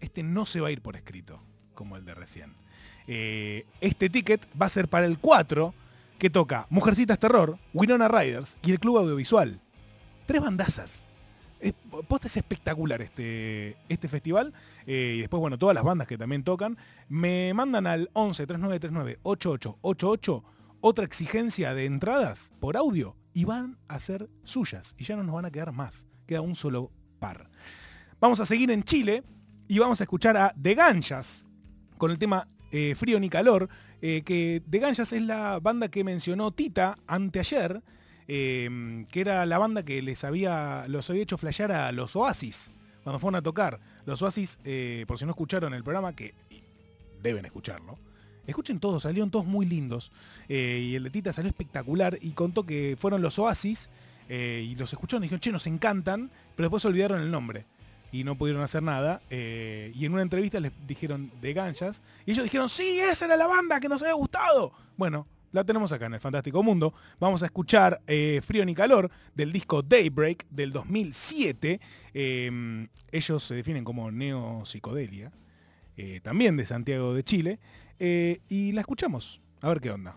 Este 0.01 0.22
no 0.22 0.47
se 0.47 0.62
va 0.62 0.68
a 0.68 0.70
ir 0.70 0.80
por 0.80 0.97
escrito, 0.97 1.43
como 1.74 1.99
el 1.99 2.07
de 2.07 2.14
recién. 2.14 2.55
Eh, 3.07 3.66
este 3.82 4.09
ticket 4.09 4.41
va 4.61 4.66
a 4.66 4.70
ser 4.70 4.89
para 4.89 5.05
el 5.05 5.18
4, 5.18 5.74
que 6.18 6.30
toca 6.30 6.66
Mujercitas 6.70 7.18
Terror, 7.18 7.59
Winona 7.74 8.09
Riders 8.09 8.57
y 8.62 8.72
el 8.72 8.80
Club 8.80 8.97
Audiovisual. 8.97 9.61
Tres 10.24 10.41
bandazas. 10.41 11.05
Es, 11.68 11.74
posta 12.08 12.26
es 12.28 12.36
espectacular 12.36 13.02
este, 13.02 13.76
este 13.88 14.08
festival. 14.08 14.52
Eh, 14.86 15.14
y 15.16 15.20
después, 15.20 15.40
bueno, 15.40 15.58
todas 15.58 15.74
las 15.74 15.84
bandas 15.84 16.06
que 16.06 16.18
también 16.18 16.44
tocan. 16.44 16.76
Me 17.08 17.52
mandan 17.54 17.86
al 17.86 18.10
11 18.12 18.46
3939 18.46 19.20
8888 19.22 20.44
otra 20.80 21.04
exigencia 21.04 21.74
de 21.74 21.86
entradas 21.86 22.52
por 22.60 22.76
audio 22.76 23.16
y 23.32 23.44
van 23.44 23.78
a 23.88 23.98
ser 23.98 24.28
suyas. 24.44 24.94
Y 24.98 25.04
ya 25.04 25.16
no 25.16 25.24
nos 25.24 25.34
van 25.34 25.46
a 25.46 25.50
quedar 25.50 25.72
más. 25.72 26.06
Queda 26.26 26.40
un 26.40 26.54
solo 26.54 26.92
par. 27.18 27.50
Vamos 28.20 28.40
a 28.40 28.46
seguir 28.46 28.70
en 28.70 28.82
Chile 28.84 29.24
y 29.68 29.78
vamos 29.78 30.00
a 30.00 30.04
escuchar 30.04 30.36
a 30.36 30.54
The 30.60 30.74
Ganchas 30.74 31.44
con 31.98 32.10
el 32.10 32.18
tema 32.18 32.46
eh, 32.70 32.94
Frío 32.94 33.18
ni 33.18 33.28
Calor, 33.28 33.68
eh, 34.00 34.22
que 34.22 34.62
The 34.68 34.78
Ganchas 34.78 35.12
es 35.12 35.22
la 35.22 35.58
banda 35.60 35.88
que 35.88 36.04
mencionó 36.04 36.50
Tita 36.52 36.98
anteayer, 37.06 37.82
eh, 38.29 39.05
que 39.11 39.20
era 39.20 39.47
la 39.47 39.59
banda 39.59 39.85
que 39.85 40.03
les 40.03 40.24
había, 40.24 40.87
los 40.89 41.09
había 41.11 41.22
hecho 41.22 41.39
flashear 41.39 41.72
a 41.72 41.93
los 41.93 42.16
Oasis 42.16 42.72
cuando 43.03 43.18
fueron 43.18 43.37
a 43.37 43.43
tocar. 43.43 43.81
Los 44.05 44.22
Oasis, 44.22 44.59
por 45.07 45.18
si 45.18 45.24
no 45.24 45.31
escucharon 45.31 45.74
el 45.74 45.83
programa, 45.83 46.14
que 46.14 46.35
deben 47.22 47.45
escucharlo, 47.45 47.99
Escuchen 48.47 48.79
todos, 48.79 49.03
salieron 49.03 49.29
todos 49.33 49.45
muy 49.45 49.66
lindos. 49.66 50.12
y 50.49 50.95
el 50.95 51.03
de 51.03 51.11
Tita 51.11 51.33
salió 51.33 51.49
espectacular 51.49 52.16
y 52.20 52.31
contó 52.31 52.64
que 52.64 52.97
fueron 52.97 53.20
los 53.20 53.41
Oasis 53.41 53.91
y 54.29 54.74
los 54.77 54.93
escucharon 54.93 55.24
y 55.24 55.27
dijeron, 55.27 55.41
che, 55.41 55.51
nos 55.51 55.66
encantan, 55.66 56.31
pero 56.55 56.66
después 56.68 56.85
olvidaron 56.85 57.20
el 57.20 57.31
nombre 57.33 57.66
y 58.12 58.24
no 58.24 58.37
pudieron 58.37 58.62
hacer 58.62 58.83
nada. 58.83 59.20
Eh, 59.31 59.93
y 59.95 60.07
en 60.07 60.12
una 60.12 60.22
entrevista 60.22 60.61
les 60.61 60.72
dijeron 60.87 61.31
de 61.41 61.53
ganchas. 61.53 62.03
Y 62.24 62.33
ellos 62.33 62.45
dijeron, 62.45 62.68
sí, 62.68 62.99
esa 62.99 63.27
era 63.27 63.37
la 63.37 63.47
banda 63.47 63.81
que 63.81 63.89
nos 63.89 64.03
había 64.03 64.14
gustado. 64.14 64.72
Bueno, 64.97 65.27
la 65.53 65.64
tenemos 65.64 65.92
acá 65.92 66.07
en 66.07 66.14
el 66.14 66.20
Fantástico 66.20 66.62
Mundo. 66.62 66.94
Vamos 67.18 67.42
a 67.42 67.47
escuchar 67.47 68.01
eh, 68.07 68.40
Frío 68.44 68.64
ni 68.64 68.74
Calor 68.74 69.11
del 69.34 69.53
disco 69.53 69.82
Daybreak 69.82 70.47
del 70.51 70.72
2007. 70.72 71.80
Eh, 72.14 72.88
ellos 73.12 73.42
se 73.42 73.55
definen 73.55 73.84
como 73.84 74.11
neo-psicodelia, 74.11 75.32
también 76.22 76.57
de 76.57 76.66
Santiago 76.66 77.14
de 77.14 77.22
Chile. 77.22 77.59
y 77.99 78.72
la 78.72 78.80
escuchamos, 78.80 79.40
a 79.62 79.68
ver 79.68 79.80
qué 79.80 79.90
onda. 79.90 80.16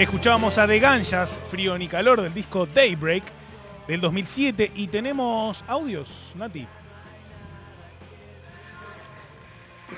Escuchábamos 0.00 0.56
a 0.56 0.66
The 0.66 0.78
Ganjas, 0.78 1.42
Frío 1.50 1.76
ni 1.76 1.86
Calor, 1.86 2.22
del 2.22 2.32
disco 2.32 2.64
Daybreak 2.64 3.22
del 3.86 4.00
2007. 4.00 4.72
Y 4.74 4.86
tenemos 4.86 5.62
audios, 5.68 6.32
Nati. 6.38 6.66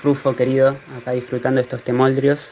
Rufo 0.03 0.35
querido, 0.35 0.77
acá 0.97 1.11
disfrutando 1.11 1.61
estos 1.61 1.83
temoldrios. 1.83 2.49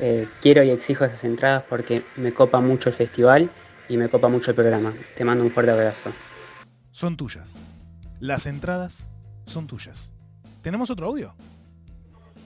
Eh, 0.00 0.26
quiero 0.40 0.62
y 0.62 0.70
exijo 0.70 1.04
esas 1.04 1.22
entradas 1.24 1.62
porque 1.68 2.04
me 2.16 2.32
copa 2.32 2.58
mucho 2.62 2.88
el 2.88 2.94
festival 2.94 3.50
y 3.90 3.98
me 3.98 4.08
copa 4.08 4.28
mucho 4.28 4.52
el 4.52 4.54
programa. 4.54 4.94
Te 5.14 5.24
mando 5.24 5.44
un 5.44 5.50
fuerte 5.50 5.72
abrazo. 5.72 6.14
Son 6.90 7.18
tuyas. 7.18 7.58
Las 8.18 8.46
entradas 8.46 9.10
son 9.44 9.66
tuyas. 9.66 10.10
¿Tenemos 10.62 10.88
otro 10.88 11.08
audio? 11.08 11.34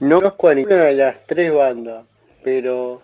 No 0.01 0.17
conozco 0.17 0.49
a 0.49 0.55
ninguna 0.55 0.83
de 0.83 0.95
las 0.95 1.25
tres 1.25 1.55
bandas, 1.55 2.03
pero 2.43 3.01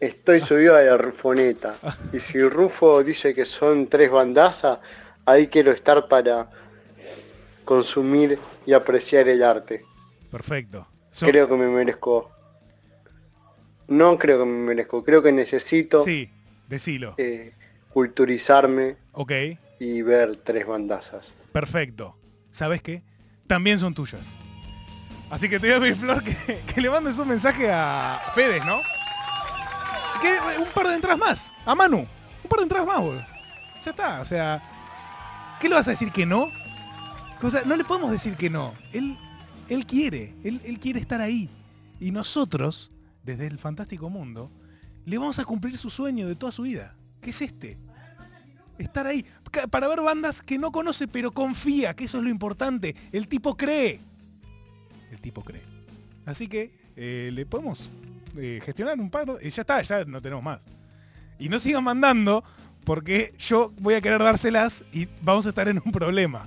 estoy 0.00 0.40
subido 0.40 0.76
a 0.76 0.82
la 0.82 0.96
rufoneta. 0.96 1.78
Y 2.12 2.20
si 2.20 2.42
Rufo 2.42 3.04
dice 3.04 3.34
que 3.34 3.44
son 3.44 3.86
tres 3.88 4.10
bandazas, 4.10 4.78
ahí 5.26 5.48
quiero 5.48 5.70
estar 5.70 6.08
para 6.08 6.50
consumir 7.64 8.38
y 8.66 8.72
apreciar 8.72 9.28
el 9.28 9.42
arte. 9.42 9.84
Perfecto. 10.30 10.88
Creo 11.20 11.48
que 11.48 11.56
me 11.56 11.68
merezco. 11.68 12.30
No 13.88 14.18
creo 14.18 14.38
que 14.38 14.44
me 14.46 14.66
merezco, 14.66 15.04
creo 15.04 15.22
que 15.22 15.32
necesito. 15.32 16.02
Sí, 16.02 16.30
decilo. 16.68 17.14
Eh, 17.18 17.52
culturizarme. 17.92 18.96
Ok. 19.12 19.32
Y 19.78 20.02
ver 20.02 20.36
tres 20.36 20.66
bandazas. 20.66 21.34
Perfecto. 21.52 22.16
¿Sabes 22.50 22.82
qué? 22.82 23.02
También 23.46 23.78
son 23.78 23.94
tuyas. 23.94 24.36
Así 25.28 25.48
que 25.48 25.58
te 25.58 25.68
voy 25.68 25.76
a 25.76 25.80
pedir, 25.80 25.96
Flor, 26.00 26.22
que, 26.22 26.80
le 26.80 26.90
mandes 26.90 27.18
un 27.18 27.28
mensaje 27.28 27.70
a 27.70 28.20
Fedes, 28.34 28.64
¿no? 28.64 28.80
Un 30.58 30.68
par 30.74 30.88
de 30.88 30.94
entradas 30.94 31.18
más. 31.18 31.52
A 31.64 31.74
Manu. 31.74 31.98
Un 31.98 32.48
par 32.48 32.58
de 32.58 32.62
entradas 32.64 32.86
más, 32.86 33.00
boludo. 33.00 33.26
Ya 33.82 33.90
está. 33.90 34.20
O 34.20 34.24
sea, 34.24 34.62
¿qué 35.60 35.68
le 35.68 35.74
vas 35.74 35.88
a 35.88 35.92
decir 35.92 36.12
que 36.12 36.26
no? 36.26 36.48
O 37.42 37.50
sea, 37.50 37.62
no 37.64 37.76
le 37.76 37.84
podemos 37.84 38.10
decir 38.10 38.36
que 38.36 38.50
no. 38.50 38.74
Él, 38.92 39.16
él 39.68 39.86
quiere. 39.86 40.34
Él, 40.44 40.60
él 40.64 40.78
quiere 40.78 41.00
estar 41.00 41.20
ahí. 41.20 41.48
Y 41.98 42.10
nosotros, 42.10 42.90
desde 43.22 43.46
el 43.46 43.58
fantástico 43.58 44.10
mundo, 44.10 44.50
le 45.04 45.18
vamos 45.18 45.38
a 45.38 45.44
cumplir 45.44 45.76
su 45.78 45.90
sueño 45.90 46.28
de 46.28 46.36
toda 46.36 46.52
su 46.52 46.62
vida. 46.62 46.94
¿Qué 47.20 47.30
es 47.30 47.42
este? 47.42 47.78
Estar 48.78 49.06
ahí. 49.06 49.24
Para 49.70 49.88
ver 49.88 50.00
bandas 50.00 50.42
que 50.42 50.58
no 50.58 50.70
conoce, 50.72 51.08
pero 51.08 51.32
confía, 51.32 51.94
que 51.94 52.04
eso 52.04 52.18
es 52.18 52.24
lo 52.24 52.30
importante. 52.30 52.94
El 53.12 53.28
tipo 53.28 53.56
cree 53.56 54.00
el 55.10 55.20
tipo 55.20 55.42
cree. 55.42 55.62
Así 56.24 56.46
que 56.46 56.72
eh, 56.96 57.30
le 57.32 57.46
podemos 57.46 57.90
eh, 58.36 58.60
gestionar 58.64 58.98
un 58.98 59.10
par 59.10 59.26
y 59.40 59.50
ya 59.50 59.62
está, 59.62 59.82
ya 59.82 60.04
no 60.04 60.20
tenemos 60.20 60.44
más. 60.44 60.66
Y 61.38 61.48
no 61.48 61.58
sigan 61.58 61.84
mandando 61.84 62.44
porque 62.84 63.34
yo 63.38 63.72
voy 63.78 63.94
a 63.94 64.00
querer 64.00 64.22
dárselas 64.22 64.84
y 64.92 65.08
vamos 65.22 65.46
a 65.46 65.50
estar 65.50 65.68
en 65.68 65.80
un 65.84 65.92
problema. 65.92 66.46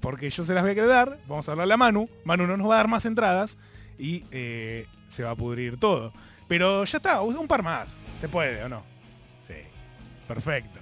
Porque 0.00 0.30
yo 0.30 0.44
se 0.44 0.54
las 0.54 0.62
voy 0.62 0.72
a 0.72 0.74
querer 0.74 0.88
dar, 0.88 1.18
vamos 1.26 1.48
a 1.48 1.52
hablarle 1.52 1.74
a 1.74 1.76
Manu, 1.76 2.08
Manu 2.24 2.46
no 2.46 2.56
nos 2.56 2.68
va 2.68 2.74
a 2.74 2.76
dar 2.78 2.88
más 2.88 3.04
entradas 3.04 3.58
y 3.98 4.24
eh, 4.30 4.86
se 5.08 5.24
va 5.24 5.30
a 5.30 5.34
pudrir 5.34 5.78
todo. 5.78 6.12
Pero 6.46 6.84
ya 6.84 6.98
está, 6.98 7.20
un 7.20 7.48
par 7.48 7.62
más. 7.62 8.02
¿Se 8.16 8.28
puede 8.28 8.62
o 8.62 8.68
no? 8.68 8.82
Sí. 9.40 9.54
Perfecto. 10.26 10.80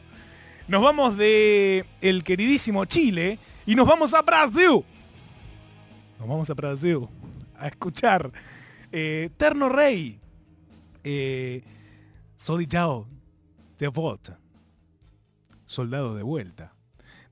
Nos 0.69 0.83
vamos 0.83 1.17
de 1.17 1.85
el 2.01 2.25
queridísimo 2.25 2.85
Chile 2.85 3.39
y 3.65 3.75
nos 3.75 3.87
vamos 3.87 4.13
a 4.15 4.23
Brasil. 4.23 4.85
Nos 6.19 6.29
vamos 6.29 6.51
a 6.51 6.55
Brasil 6.55 7.09
a 7.59 7.69
escuchar 7.69 8.31
eh, 8.91 9.31
Terno 9.37 9.69
Rey, 9.69 10.19
eh, 11.09 11.63
Solidao 12.37 13.07
de 13.79 13.87
Volta, 13.87 14.41
Soldado 15.65 16.17
de 16.17 16.25
Vuelta. 16.25 16.75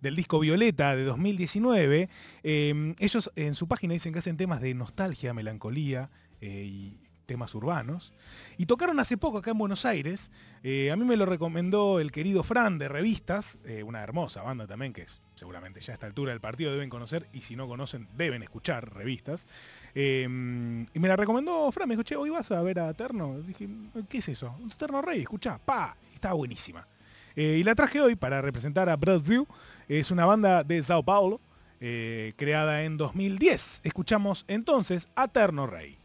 Del 0.01 0.14
disco 0.14 0.39
Violeta 0.39 0.95
de 0.95 1.05
2019, 1.05 2.09
eh, 2.43 2.95
ellos 2.99 3.33
en 3.35 3.55
su 3.55 3.66
página 3.66 3.95
dicen 3.95 4.12
que 4.12 4.20
hacen 4.20 4.37
temas 4.37 4.61
de 4.61 4.75
nostalgia, 4.75 5.35
melancolía 5.35 6.11
eh, 6.41 6.64
y 6.66 7.05
temas 7.25 7.55
urbanos. 7.55 8.12
Y 8.57 8.66
tocaron 8.66 9.01
hace 9.01 9.16
poco 9.16 9.39
acá 9.39 9.51
en 9.51 9.59
Buenos 9.59 9.85
Aires. 9.85 10.31
Eh, 10.62 10.91
a 10.91 10.97
mí 10.97 11.05
me 11.05 11.16
lo 11.16 11.27
recomendó 11.27 12.01
el 12.01 12.12
querido 12.12 12.43
Fran 12.43 12.79
de 12.79 12.89
Revistas, 12.89 13.59
eh, 13.64 13.83
una 13.83 14.03
hermosa 14.03 14.43
banda 14.43 14.66
también 14.66 14.93
que 14.93 15.03
es, 15.03 15.20
seguramente 15.35 15.81
ya 15.81 15.93
a 15.93 15.95
esta 15.95 16.07
altura 16.07 16.33
del 16.33 16.41
partido 16.41 16.72
deben 16.72 16.89
conocer 16.91 17.29
y 17.33 17.43
si 17.43 17.57
no 17.57 17.66
conocen 17.68 18.09
deben 18.16 18.43
escuchar 18.43 18.95
Revistas. 18.95 19.47
Eh, 19.95 20.24
y 20.24 20.99
me 20.99 21.09
la 21.09 21.16
recomendó 21.16 21.70
Fran, 21.70 21.88
me 21.88 21.95
dijo, 21.95 22.03
che, 22.03 22.16
hoy 22.16 22.30
vas 22.30 22.51
a 22.51 22.62
ver 22.62 22.80
a 22.80 22.92
Terno. 22.95 23.40
Dije, 23.40 23.68
¿qué 24.09 24.18
es 24.18 24.28
eso? 24.28 24.55
Un 24.61 24.70
Terno 24.70 25.01
Rey, 25.03 25.20
escuchá, 25.20 25.59
pa, 25.64 25.97
estaba 26.12 26.34
buenísima. 26.34 26.86
y 27.36 27.62
la 27.64 27.74
traje 27.74 28.01
hoy 28.01 28.16
para 28.16 28.42
representar 28.42 28.88
a 28.88 28.97
Brasil. 28.97 29.47
Es 29.88 30.11
una 30.11 30.26
banda 30.26 30.64
de 30.64 30.82
Sao 30.82 31.03
Paulo, 31.03 31.40
creada 31.78 32.82
en 32.84 32.97
2010. 32.97 33.80
Escuchamos 33.84 34.45
entonces 34.49 35.09
a 35.14 35.28
Terno 35.28 35.66
Rey. 35.66 35.99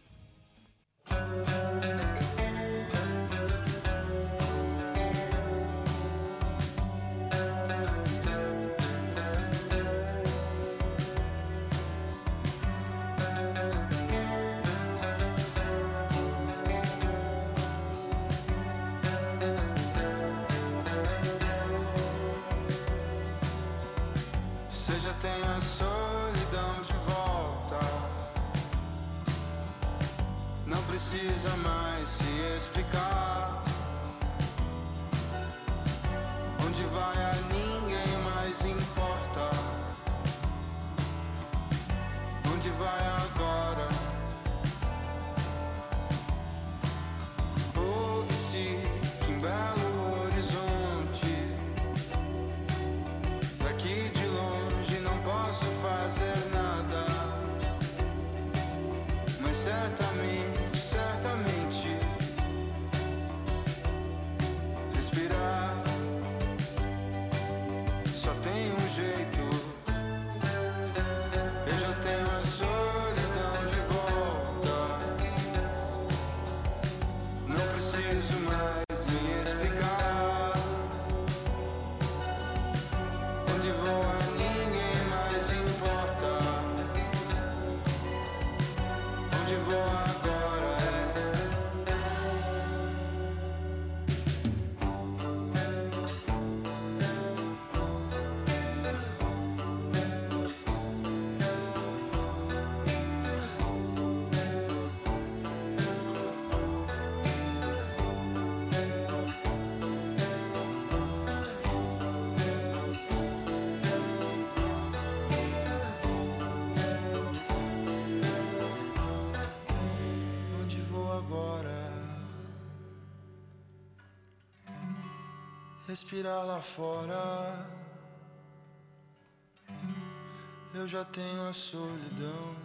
Eu 130.73 130.87
já 130.87 131.03
tenho 131.05 131.53
solidão. 131.53 132.55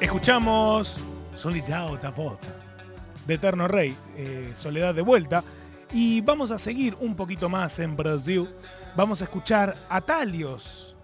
Escuchamos 0.00 0.98
Soledad 1.34 2.00
da 2.00 2.10
Volta 2.10 2.54
de 3.26 3.34
Eterno 3.34 3.66
Rey, 3.68 3.96
eh, 4.16 4.52
Soledad 4.54 4.94
de 4.94 5.02
Vuelta. 5.02 5.44
Y 5.92 6.20
vamos 6.20 6.50
a 6.50 6.58
seguir 6.58 6.96
un 7.00 7.14
poquito 7.14 7.48
más 7.48 7.78
en 7.78 7.96
Brasil 7.96 8.48
vamos 8.96 9.20
a 9.20 9.24
escuchar 9.24 9.76
Atalios, 9.88 10.96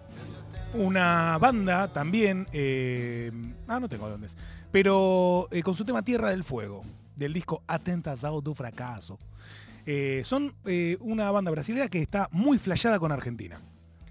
una 0.73 1.37
banda 1.37 1.87
también, 1.89 2.47
eh, 2.53 3.31
ah, 3.67 3.79
no 3.79 3.89
tengo 3.89 4.09
dónde 4.09 4.27
es, 4.27 4.37
pero 4.71 5.47
eh, 5.51 5.61
con 5.63 5.75
su 5.75 5.83
tema 5.85 6.01
Tierra 6.01 6.29
del 6.29 6.43
Fuego, 6.43 6.83
del 7.15 7.33
disco 7.33 7.61
Atentas 7.67 8.23
ao 8.23 8.41
do 8.41 8.53
Fracaso. 8.53 9.19
Eh, 9.85 10.21
son 10.23 10.53
eh, 10.65 10.97
una 11.01 11.29
banda 11.31 11.51
brasileña 11.51 11.89
que 11.89 12.01
está 12.01 12.29
muy 12.31 12.57
flayada 12.57 12.99
con 12.99 13.11
Argentina. 13.11 13.59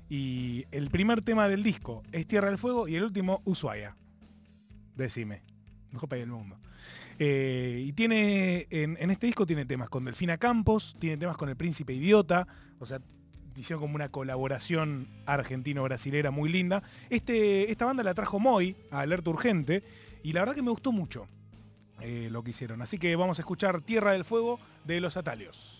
Y 0.08 0.66
el 0.72 0.90
primer 0.90 1.22
tema 1.22 1.48
del 1.48 1.62
disco 1.62 2.02
es 2.12 2.26
Tierra 2.26 2.48
del 2.48 2.58
Fuego 2.58 2.88
y 2.88 2.96
el 2.96 3.04
último 3.04 3.40
Ushuaia. 3.44 3.96
Decime. 4.96 5.42
Mejor 5.92 6.08
país 6.08 6.22
del 6.22 6.32
mundo. 6.32 6.58
Y 7.18 7.92
tiene, 7.92 8.66
en, 8.70 8.96
en 8.98 9.10
este 9.10 9.26
disco 9.26 9.44
tiene 9.46 9.66
temas 9.66 9.90
con 9.90 10.04
Delfina 10.04 10.38
Campos, 10.38 10.96
tiene 10.98 11.18
temas 11.18 11.36
con 11.36 11.50
El 11.50 11.56
Príncipe 11.56 11.92
Idiota, 11.92 12.46
o 12.78 12.86
sea, 12.86 12.98
hicieron 13.56 13.80
como 13.80 13.94
una 13.94 14.08
colaboración 14.08 15.06
argentino-brasilera 15.26 16.30
muy 16.30 16.50
linda. 16.50 16.82
Este, 17.10 17.70
esta 17.70 17.84
banda 17.84 18.02
la 18.02 18.14
trajo 18.14 18.38
Moy 18.38 18.76
a 18.90 19.00
Alerta 19.00 19.30
Urgente 19.30 19.82
y 20.22 20.32
la 20.32 20.40
verdad 20.40 20.54
que 20.54 20.62
me 20.62 20.70
gustó 20.70 20.92
mucho 20.92 21.26
eh, 22.00 22.28
lo 22.30 22.42
que 22.42 22.50
hicieron. 22.50 22.82
Así 22.82 22.98
que 22.98 23.14
vamos 23.16 23.38
a 23.38 23.42
escuchar 23.42 23.80
Tierra 23.82 24.12
del 24.12 24.24
Fuego 24.24 24.58
de 24.84 25.00
los 25.00 25.16
Atalios. 25.16 25.79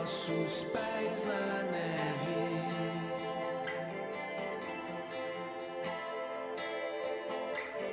Nossos 0.00 0.64
pés 0.72 1.24
na 1.26 1.62
neve. 1.70 2.40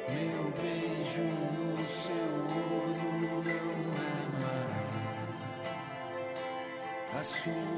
Meu 0.07 0.43
beijo 0.61 1.23
no 1.23 1.83
seu 1.83 2.31
olho 2.85 3.43
não 3.43 3.61
é 3.99 4.17
mais 4.39 4.87
a 7.19 7.23
sua 7.23 7.76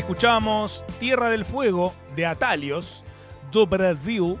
Escuchamos 0.00 0.82
Tierra 0.98 1.28
del 1.28 1.44
Fuego 1.44 1.94
de 2.16 2.24
Atalios, 2.24 3.04
do 3.52 3.66
Brasil. 3.66 4.38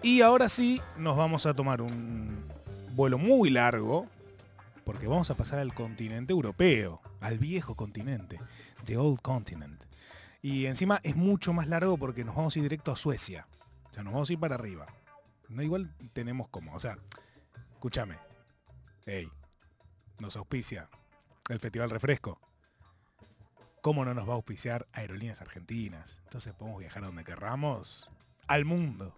Y 0.00 0.20
ahora 0.20 0.48
sí 0.48 0.80
nos 0.96 1.16
vamos 1.16 1.44
a 1.44 1.54
tomar 1.54 1.82
un 1.82 2.44
vuelo 2.94 3.18
muy 3.18 3.50
largo, 3.50 4.06
porque 4.84 5.08
vamos 5.08 5.28
a 5.28 5.34
pasar 5.34 5.58
al 5.58 5.74
continente 5.74 6.32
europeo, 6.32 7.00
al 7.20 7.38
viejo 7.38 7.74
continente, 7.74 8.38
The 8.84 8.96
Old 8.96 9.20
Continent. 9.20 9.82
Y 10.40 10.66
encima 10.66 11.00
es 11.02 11.16
mucho 11.16 11.52
más 11.52 11.66
largo 11.66 11.98
porque 11.98 12.24
nos 12.24 12.36
vamos 12.36 12.54
a 12.54 12.60
ir 12.60 12.62
directo 12.62 12.92
a 12.92 12.96
Suecia. 12.96 13.48
O 13.90 13.92
sea, 13.92 14.04
nos 14.04 14.12
vamos 14.12 14.30
a 14.30 14.32
ir 14.32 14.38
para 14.38 14.54
arriba. 14.54 14.86
No 15.48 15.62
igual 15.62 15.92
tenemos 16.12 16.48
como, 16.48 16.74
o 16.74 16.80
sea, 16.80 16.96
escúchame. 17.72 18.18
Hey, 19.04 19.28
nos 20.20 20.36
auspicia 20.36 20.88
el 21.48 21.58
Festival 21.58 21.90
Refresco. 21.90 22.38
¿Cómo 23.82 24.04
no 24.04 24.14
nos 24.14 24.26
va 24.26 24.32
a 24.32 24.36
auspiciar 24.36 24.86
Aerolíneas 24.92 25.42
Argentinas? 25.42 26.22
Entonces 26.24 26.54
podemos 26.54 26.80
viajar 26.80 27.02
a 27.02 27.06
donde 27.06 27.24
querramos, 27.24 28.08
al 28.46 28.64
mundo, 28.64 29.14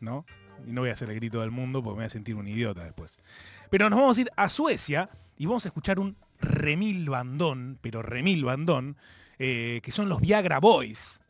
¿no? 0.00 0.24
Y 0.66 0.72
no 0.72 0.82
voy 0.82 0.90
a 0.90 0.92
hacer 0.92 1.10
el 1.10 1.16
grito 1.16 1.40
del 1.40 1.50
mundo 1.50 1.82
porque 1.82 1.96
me 1.96 2.02
voy 2.02 2.06
a 2.06 2.10
sentir 2.10 2.36
un 2.36 2.46
idiota 2.46 2.84
después. 2.84 3.18
Pero 3.70 3.90
nos 3.90 3.98
vamos 3.98 4.18
a 4.18 4.20
ir 4.20 4.30
a 4.36 4.48
Suecia 4.48 5.10
y 5.36 5.46
vamos 5.46 5.64
a 5.64 5.70
escuchar 5.70 5.98
un 5.98 6.16
remil 6.38 7.08
bandón, 7.08 7.78
pero 7.80 8.02
remil 8.02 8.44
bandón, 8.44 8.96
eh, 9.38 9.80
que 9.82 9.90
son 9.90 10.08
los 10.08 10.20
Viagra 10.20 10.60
Boys, 10.60 11.22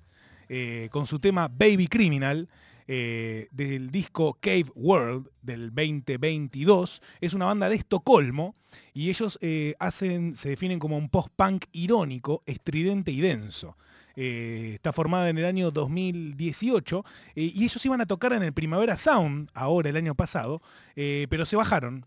eh, 0.49 0.89
con 0.91 1.07
su 1.07 1.19
tema 1.19 1.49
Baby 1.49 1.87
Criminal, 1.87 2.49
eh, 2.89 3.49
del 3.51 3.91
disco 3.91 4.39
Cave 4.41 4.66
World 4.74 5.28
del 5.43 5.74
2022. 5.74 7.03
Es 7.20 7.34
una 7.34 7.47
banda 7.47 7.68
de 7.68 7.76
Estocolmo 7.76 8.55
y 8.95 9.11
ellos 9.11 9.39
eh, 9.43 9.74
hacen, 9.78 10.34
se 10.34 10.51
definen 10.51 10.78
como 10.78 10.97
un 10.97 11.09
post-punk 11.09 11.66
irónico, 11.72 12.43
estridente 12.47 13.11
y 13.11 13.20
denso. 13.20 13.76
Eh, 14.14 14.72
está 14.74 14.93
formada 14.93 15.28
en 15.28 15.37
el 15.37 15.45
año 15.45 15.70
2018 15.70 17.05
eh, 17.34 17.53
y 17.55 17.64
ellos 17.64 17.84
iban 17.84 18.01
a 18.01 18.07
tocar 18.07 18.32
en 18.32 18.43
el 18.43 18.53
Primavera 18.55 18.97
Sound, 18.97 19.51
ahora 19.53 19.91
el 19.91 19.97
año 19.97 20.14
pasado, 20.14 20.62
pero 20.95 21.45
se 21.45 21.57
bajaron. 21.57 22.07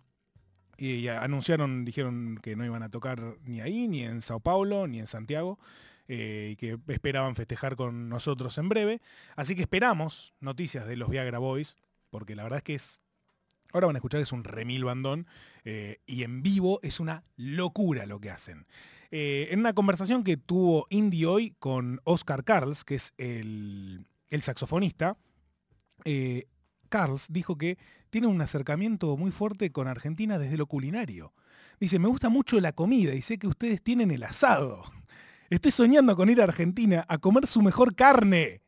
Y 0.77 1.09
anunciaron, 1.09 1.83
dijeron 1.83 2.39
que 2.41 2.55
no 2.55 2.63
iban 2.63 2.83
a 2.83 2.89
tocar 2.89 3.35
ni 3.43 3.59
ahí, 3.59 3.89
ni 3.89 4.03
en 4.03 4.21
Sao 4.21 4.39
Paulo, 4.39 4.87
ni 4.87 4.99
en 4.99 5.07
Santiago, 5.07 5.59
eh, 6.11 6.49
y 6.51 6.55
que 6.55 6.79
esperaban 6.87 7.35
festejar 7.35 7.75
con 7.75 8.09
nosotros 8.09 8.57
en 8.57 8.67
breve. 8.67 8.99
Así 9.35 9.55
que 9.55 9.61
esperamos 9.61 10.33
noticias 10.39 10.87
de 10.87 10.95
los 10.95 11.07
Viagra 11.07 11.37
Boys, 11.37 11.77
porque 12.09 12.35
la 12.35 12.41
verdad 12.41 12.57
es 12.57 12.63
que 12.63 12.75
es 12.75 13.01
Ahora 13.71 13.85
van 13.85 13.95
a 13.95 13.99
escuchar 13.99 14.17
que 14.17 14.23
es 14.23 14.31
un 14.31 14.43
remil 14.43 14.83
bandón 14.83 15.27
eh, 15.63 15.99
y 16.07 16.23
en 16.23 16.41
vivo 16.41 16.79
es 16.81 16.99
una 16.99 17.23
locura 17.37 18.07
lo 18.07 18.19
que 18.19 18.31
hacen. 18.31 18.65
Eh, 19.11 19.49
en 19.51 19.59
una 19.59 19.73
conversación 19.73 20.23
que 20.23 20.37
tuvo 20.37 20.87
Indie 20.89 21.27
hoy 21.27 21.55
con 21.59 22.01
Oscar 22.03 22.43
Carls, 22.43 22.83
que 22.83 22.95
es 22.95 23.13
el, 23.19 24.07
saxofonista, 24.39 25.17
Carls 26.89 27.27
dijo 27.29 27.59
que 27.59 27.77
tiene 28.09 28.25
un 28.25 28.41
acercamiento 28.41 29.15
muy 29.17 29.29
fuerte 29.29 29.71
con 29.71 29.87
Argentina 29.87 30.39
desde 30.39 30.57
lo 30.57 30.65
culinario. 30.65 31.33
Dice, 31.79 31.99
me 31.99 32.07
gusta 32.07 32.29
mucho 32.29 32.59
la 32.59 32.71
comida 32.71 33.13
y 33.13 33.21
sé 33.21 33.37
que 33.37 33.45
ustedes 33.45 33.83
tienen 33.83 34.09
el 34.09 34.23
asado. 34.23 34.83
Estoy 35.49 35.71
soñando 35.71 36.15
con 36.15 36.29
ir 36.29 36.41
a 36.41 36.43
Argentina 36.43 37.05
a 37.07 37.17
comer 37.17 37.47
su 37.47 37.63
mejor 37.63 37.95
carne. 37.95 38.61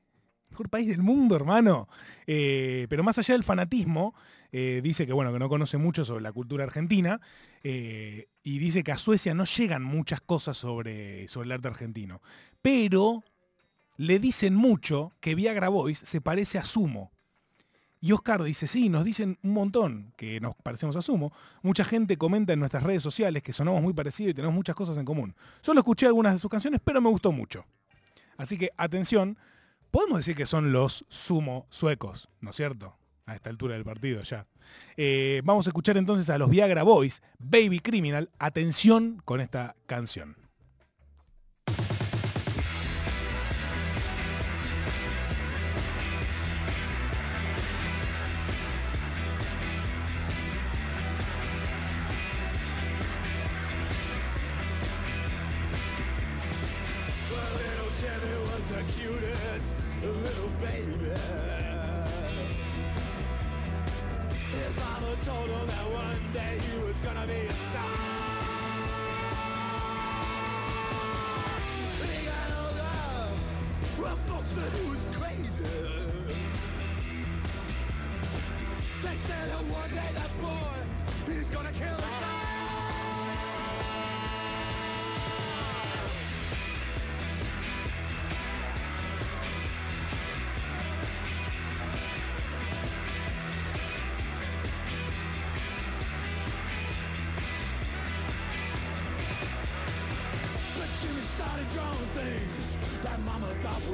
Mejor 0.50 0.70
país 0.70 0.88
del 0.88 1.04
mundo, 1.04 1.36
hermano. 1.36 1.88
Eh, 2.26 2.88
pero 2.90 3.04
más 3.04 3.20
allá 3.20 3.36
del 3.36 3.44
fanatismo, 3.44 4.16
eh, 4.52 4.82
dice 4.84 5.06
que 5.06 5.14
bueno, 5.14 5.32
que 5.32 5.38
no 5.38 5.48
conoce 5.48 5.78
mucho 5.78 6.04
sobre 6.04 6.24
la 6.24 6.32
cultura 6.32 6.64
argentina. 6.64 7.22
eh, 7.64 8.28
y 8.44 8.58
dice 8.58 8.84
que 8.84 8.92
a 8.92 8.98
Suecia 8.98 9.36
no 9.36 9.46
llegan 9.46 9.84
muchas 9.84 10.20
cosas 10.22 10.58
sobre, 10.58 11.28
sobre 11.28 11.46
el 11.46 11.52
arte 11.52 11.68
argentino. 11.68 12.22
Pero 12.64 13.24
le 13.98 14.18
dicen 14.18 14.56
mucho 14.56 15.14
que 15.20 15.36
Viagra 15.36 15.70
Boys 15.70 16.00
se 16.00 16.22
parece 16.22 16.58
a 16.58 16.66
Sumo. 16.66 17.12
Y 18.04 18.14
Oscar 18.14 18.42
dice, 18.42 18.66
sí, 18.66 18.90
nos 18.90 19.06
dicen 19.06 19.38
un 19.44 19.54
montón 19.54 20.12
que 20.18 20.42
nos 20.42 20.56
parecemos 20.56 20.96
a 20.96 21.04
Sumo. 21.04 21.32
Mucha 21.62 21.86
gente 21.86 22.18
comenta 22.18 22.52
en 22.52 22.60
nuestras 22.60 22.82
redes 22.82 23.04
sociales 23.04 23.44
que 23.44 23.54
sonamos 23.54 23.84
muy 23.84 23.94
parecidos 23.94 24.32
y 24.32 24.34
tenemos 24.34 24.56
muchas 24.56 24.76
cosas 24.76 24.98
en 24.98 25.06
común. 25.06 25.36
Solo 25.62 25.82
escuché 25.82 26.08
algunas 26.08 26.34
de 26.34 26.40
sus 26.40 26.50
canciones, 26.50 26.82
pero 26.84 27.00
me 27.00 27.10
gustó 27.10 27.32
mucho. 27.32 27.64
Así 28.38 28.58
que 28.58 28.72
atención, 28.76 29.38
podemos 29.92 30.18
decir 30.18 30.36
que 30.36 30.48
son 30.48 30.72
los 30.72 31.06
Sumo 31.10 31.68
suecos, 31.70 32.28
¿no 32.40 32.50
es 32.50 32.56
cierto? 32.56 32.98
A 33.28 33.36
esta 33.36 33.52
altura 33.52 33.76
del 33.76 33.84
partido 33.84 34.24
ya. 34.24 34.48
Eh, 34.98 35.44
vamos 35.46 35.68
a 35.68 35.70
escuchar 35.70 35.96
entonces 35.96 36.28
a 36.32 36.40
los 36.40 36.50
Viagra 36.50 36.82
Boys, 36.82 37.22
Baby 37.38 37.82
Criminal. 37.82 38.32
Atención 38.40 39.22
con 39.26 39.42
esta 39.42 39.76
canción. 39.86 40.41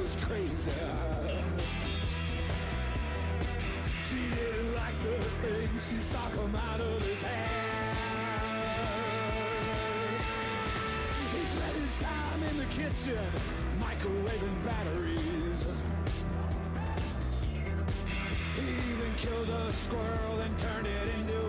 Was 0.08 0.24
crazy. 0.24 0.70
She 4.00 4.16
didn't 4.34 4.74
like 4.74 4.98
the 5.02 5.18
things 5.42 5.90
she 5.90 6.00
saw 6.00 6.28
come 6.30 6.54
out 6.54 6.80
of 6.80 7.04
his 7.04 7.22
head. 7.22 7.96
He 11.32 11.44
spent 11.44 11.76
his 11.76 11.96
time 11.98 12.42
in 12.48 12.56
the 12.56 12.64
kitchen, 12.66 13.26
microwaving 13.80 14.64
batteries. 14.64 15.66
He 18.56 18.68
even 18.92 19.12
killed 19.16 19.48
a 19.50 19.72
squirrel 19.72 20.40
and 20.40 20.58
turned 20.58 20.86
it 20.86 21.08
into 21.18 21.47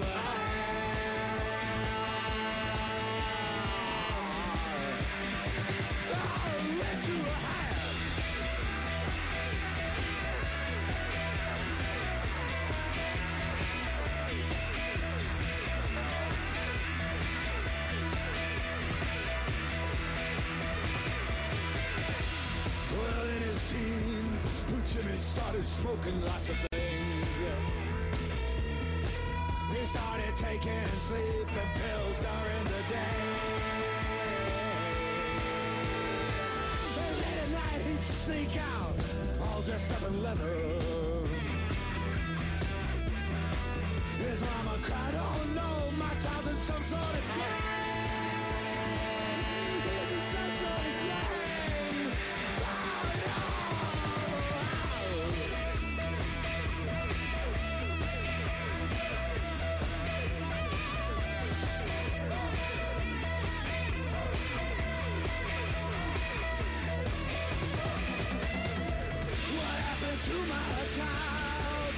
Started 25.60 26.00
smoking 26.00 26.26
lots 26.26 26.50
of 26.50 26.56
things. 26.72 27.42
He 29.72 29.86
started 29.88 30.36
taking 30.38 30.86
sleeping 30.98 31.72
pills 31.76 32.20
during 32.20 32.64
the 32.64 32.82
day. 32.88 33.20
And 36.98 37.18
late 37.18 37.40
at 37.44 37.50
night, 37.52 37.82
he'd 37.88 38.02
sneak 38.02 38.58
out, 38.58 38.96
all 39.42 39.62
dressed 39.62 39.92
up 39.92 40.04
in 40.10 40.24
leather. 40.24 40.56
His 44.18 44.42
mama 44.42 44.78
cried, 44.82 45.16
oh 45.16 45.44
no, 45.56 45.92
my 45.98 46.14
child's 46.22 46.48
in 46.48 46.56
some 46.56 46.84
sort 46.84 47.09
child. 70.96 71.94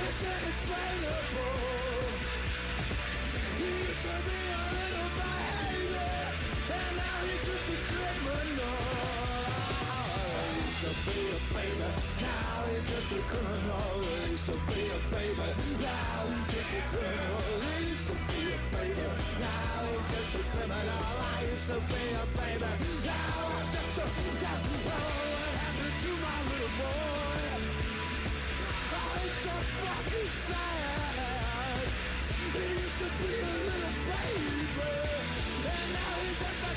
It's 0.00 0.22
inexplainable 0.24 1.58
He 3.58 3.68
used 3.68 4.04
to 4.08 4.14
be 4.24 4.40
a 4.48 4.64
little 4.72 5.10
behavior 5.18 6.32
And 6.72 6.92
now 6.96 7.18
he's 7.28 7.44
just 7.44 7.68
a 7.68 7.78
criminal. 7.92 8.78
He 10.38 10.64
used 10.64 10.80
to 10.80 10.92
be 11.04 11.18
a 11.28 11.40
baby, 11.52 11.92
now 12.24 12.56
he's 12.72 12.88
just 12.88 13.12
a 13.12 13.20
criminal. 13.28 14.00
He 14.00 14.32
used 14.32 14.46
to 14.48 14.56
be 14.64 14.82
a 14.88 15.00
baby, 15.12 15.50
now 15.82 16.24
he's 16.24 16.48
just 16.48 16.72
a 16.72 16.82
criminal. 16.88 17.42
He 17.68 17.90
used 17.90 18.06
to 18.08 18.16
be 18.32 18.42
a 18.48 18.60
baby, 18.72 19.12
now 19.44 19.84
he's 19.92 20.08
just 20.08 20.40
a 20.40 20.42
criminal. 20.56 21.04
I 21.20 21.44
used 21.52 21.68
to 21.68 21.76
be 21.84 22.02
a 22.16 22.24
baby, 22.32 22.72
now 23.04 23.44
I'm 23.60 23.68
just 23.68 23.98
a 23.98 24.06
criminal. 24.08 24.56
Oh, 24.88 25.04
what 25.36 25.52
happened 25.60 25.96
to 26.00 26.10
my 26.16 26.38
little 26.48 26.72
boy? 26.80 27.17
Child? 29.44 29.64
It's 30.06 30.48
inexplainable. 30.48 31.28
He 32.52 32.62
used 32.74 32.98
to 32.98 33.08
be 33.18 33.30
a 33.38 33.54
little 33.68 33.96
baby, 34.08 34.62
and 35.68 35.88
now 35.94 36.14
he's 36.22 36.42
a 36.42 36.68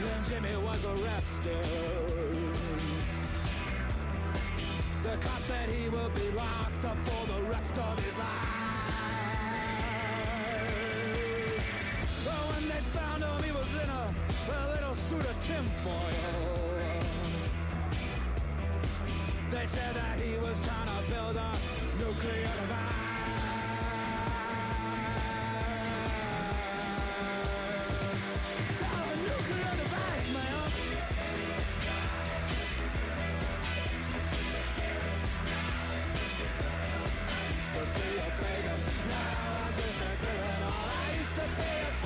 Then 0.00 0.42
Jimmy 0.42 0.56
was 0.64 0.84
arrested. 0.84 1.99
The 5.20 5.28
cop 5.28 5.42
said 5.42 5.68
he 5.68 5.88
will 5.88 6.10
be 6.10 6.30
locked 6.30 6.84
up 6.84 6.96
for 7.06 7.26
the 7.26 7.42
rest 7.48 7.76
of 7.78 8.04
his 8.04 8.16
life. 8.16 8.26
But 12.24 12.40
when 12.52 12.68
they 12.68 12.80
found 12.98 13.22
him, 13.22 13.42
he 13.42 13.52
was 13.52 13.74
in 13.74 13.90
a, 13.90 14.14
a 14.50 14.72
little 14.72 14.94
suit 14.94 15.26
of 15.26 15.40
tinfoil. 15.40 16.00
They 19.50 19.66
said 19.66 19.96
that 19.96 20.18
he 20.20 20.36
was 20.38 20.58
trying 20.64 21.04
to 21.04 21.10
build 21.12 21.36
a 21.36 21.50
nuclear 21.98 22.42
device. 22.42 22.89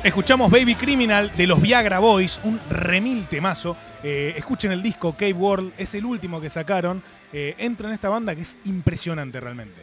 Escuchamos 0.05 0.51
Baby 0.51 0.75
Criminal 0.75 1.33
de 1.35 1.47
los 1.47 1.63
Viagra 1.63 1.99
Boys, 1.99 2.39
un 2.45 2.61
remil 2.69 3.27
temazo. 3.27 3.75
Eh, 4.03 4.35
escuchen 4.37 4.71
el 4.71 4.83
disco 4.83 5.15
Cave 5.15 5.33
World, 5.33 5.73
es 5.79 5.95
el 5.95 6.05
último 6.05 6.43
que 6.43 6.51
sacaron. 6.51 7.03
Eh, 7.33 7.55
entra 7.57 7.89
en 7.89 7.95
esta 7.95 8.11
banda 8.11 8.35
que 8.35 8.43
es 8.43 8.59
impresionante 8.67 9.41
realmente. 9.41 9.81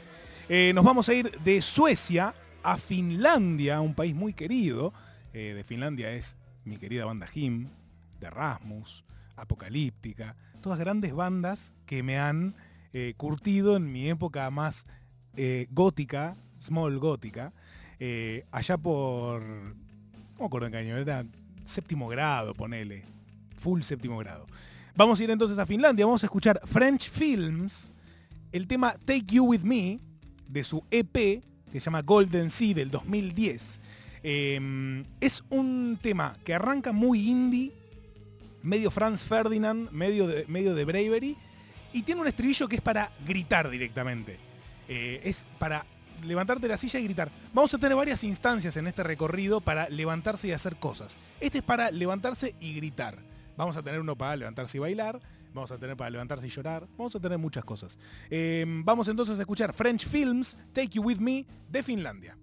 Eh, 0.47 0.73
nos 0.75 0.85
vamos 0.85 1.09
a 1.09 1.15
ir 1.15 1.31
de 1.39 1.59
Suecia 1.63 2.35
a 2.61 2.77
Finlandia, 2.77 3.81
un 3.81 3.95
país 3.95 4.13
muy 4.13 4.33
querido. 4.33 4.93
De 5.33 5.63
Finlandia 5.63 6.11
es 6.11 6.37
mi 6.65 6.77
querida 6.77 7.05
banda 7.05 7.27
Him, 7.33 7.69
de 8.19 8.29
Rasmus, 8.29 9.03
Apocalíptica, 9.37 10.35
todas 10.61 10.77
grandes 10.77 11.15
bandas 11.15 11.73
que 11.87 12.03
me 12.03 12.19
han 12.19 12.53
curtido 13.17 13.75
en 13.75 13.91
mi 13.91 14.07
época 14.07 14.51
más 14.51 14.85
gótica, 15.71 16.35
small 16.59 16.99
gótica, 16.99 17.53
allá 18.51 18.77
por, 18.77 19.41
me 20.41 20.47
acuerdo 20.47 20.67
en 20.67 20.73
qué 20.73 20.79
año, 20.79 20.97
era 20.97 21.25
séptimo 21.63 22.07
grado, 22.07 22.53
ponele, 22.53 23.03
full 23.57 23.81
séptimo 23.81 24.17
grado. 24.17 24.47
Vamos 24.95 25.19
a 25.19 25.23
ir 25.23 25.31
entonces 25.31 25.57
a 25.57 25.65
Finlandia, 25.65 26.05
vamos 26.05 26.23
a 26.23 26.25
escuchar 26.25 26.59
French 26.65 27.09
Films, 27.09 27.89
el 28.51 28.67
tema 28.67 28.95
Take 29.05 29.25
You 29.27 29.45
With 29.45 29.61
Me, 29.61 29.99
de 30.47 30.63
su 30.63 30.83
EP, 30.91 31.13
que 31.13 31.79
se 31.79 31.79
llama 31.79 32.01
Golden 32.01 32.49
Sea 32.49 32.73
del 32.73 32.91
2010. 32.91 33.81
Eh, 34.23 35.03
es 35.21 35.43
un 35.49 35.97
tema 36.01 36.35
que 36.43 36.53
arranca 36.53 36.91
muy 36.91 37.29
indie, 37.29 37.71
medio 38.61 38.91
Franz 38.91 39.23
Ferdinand, 39.23 39.89
medio 39.91 40.27
de, 40.27 40.45
medio 40.47 40.75
de 40.75 40.85
Bravery, 40.85 41.37
y 41.93 42.03
tiene 42.03 42.21
un 42.21 42.27
estribillo 42.27 42.67
que 42.67 42.75
es 42.75 42.81
para 42.81 43.11
gritar 43.25 43.69
directamente. 43.69 44.37
Eh, 44.87 45.21
es 45.23 45.47
para 45.57 45.85
levantarte 46.23 46.63
de 46.63 46.69
la 46.69 46.77
silla 46.77 46.99
y 46.99 47.03
gritar. 47.03 47.29
Vamos 47.53 47.73
a 47.73 47.77
tener 47.77 47.95
varias 47.95 48.23
instancias 48.23 48.77
en 48.77 48.87
este 48.87 49.03
recorrido 49.03 49.61
para 49.61 49.89
levantarse 49.89 50.47
y 50.47 50.51
hacer 50.51 50.77
cosas. 50.77 51.17
Este 51.39 51.59
es 51.59 51.63
para 51.63 51.91
levantarse 51.91 52.55
y 52.59 52.73
gritar. 52.73 53.17
Vamos 53.57 53.77
a 53.77 53.83
tener 53.83 53.99
uno 53.99 54.15
para 54.15 54.35
levantarse 54.35 54.77
y 54.77 54.81
bailar. 54.81 55.19
Vamos 55.53 55.71
a 55.71 55.77
tener 55.77 55.97
para 55.97 56.09
levantarse 56.09 56.47
y 56.47 56.49
llorar. 56.49 56.87
Vamos 56.97 57.15
a 57.15 57.19
tener 57.19 57.37
muchas 57.37 57.65
cosas. 57.65 57.99
Eh, 58.29 58.65
vamos 58.67 59.07
entonces 59.07 59.37
a 59.37 59.41
escuchar 59.41 59.73
French 59.73 60.07
Films, 60.07 60.57
Take 60.71 60.89
You 60.89 61.03
With 61.03 61.17
Me, 61.17 61.45
de 61.69 61.83
Finlandia. 61.83 62.37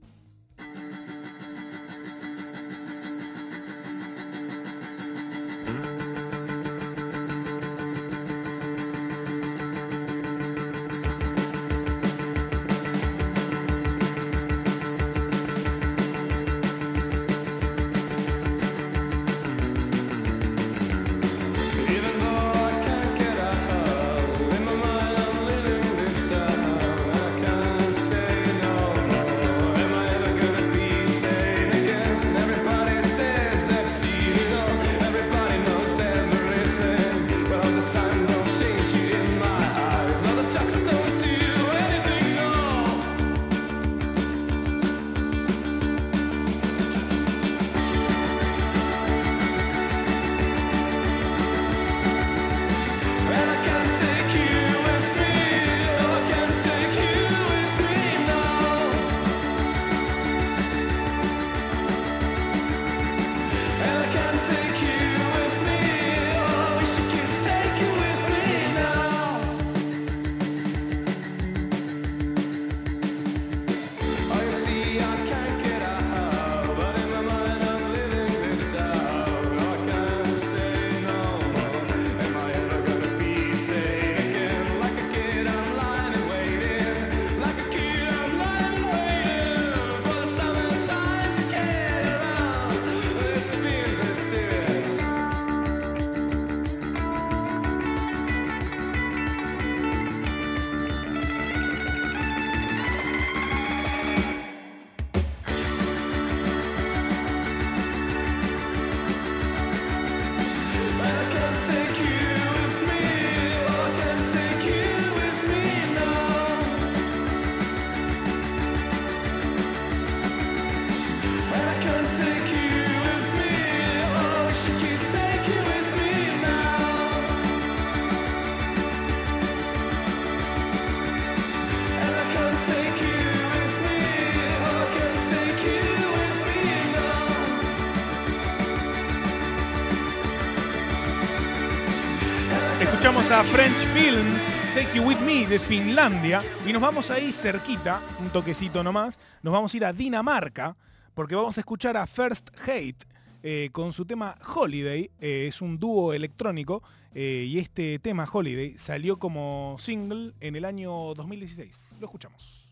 French 143.50 143.78
Films, 143.94 144.54
Take 144.74 144.94
You 144.94 145.02
With 145.02 145.20
Me 145.20 145.46
de 145.46 145.58
Finlandia 145.58 146.42
y 146.66 146.72
nos 146.72 146.82
vamos 146.82 147.10
ahí 147.10 147.32
cerquita, 147.32 148.02
un 148.20 148.28
toquecito 148.30 148.84
nomás, 148.84 149.18
nos 149.42 149.52
vamos 149.52 149.72
a 149.72 149.76
ir 149.76 149.84
a 149.84 149.92
Dinamarca 149.92 150.76
porque 151.14 151.34
vamos 151.34 151.56
a 151.56 151.62
escuchar 151.62 151.96
a 151.96 152.06
First 152.06 152.50
Hate 152.62 153.06
eh, 153.42 153.70
con 153.72 153.92
su 153.92 154.04
tema 154.04 154.34
Holiday, 154.54 155.10
eh, 155.20 155.46
es 155.48 155.62
un 155.62 155.78
dúo 155.78 156.12
electrónico 156.12 156.82
eh, 157.14 157.46
y 157.48 157.58
este 157.58 157.98
tema 157.98 158.28
Holiday 158.30 158.76
salió 158.76 159.18
como 159.18 159.76
single 159.78 160.34
en 160.40 160.54
el 160.54 160.64
año 160.64 161.14
2016. 161.14 161.96
Lo 162.00 162.06
escuchamos. 162.06 162.67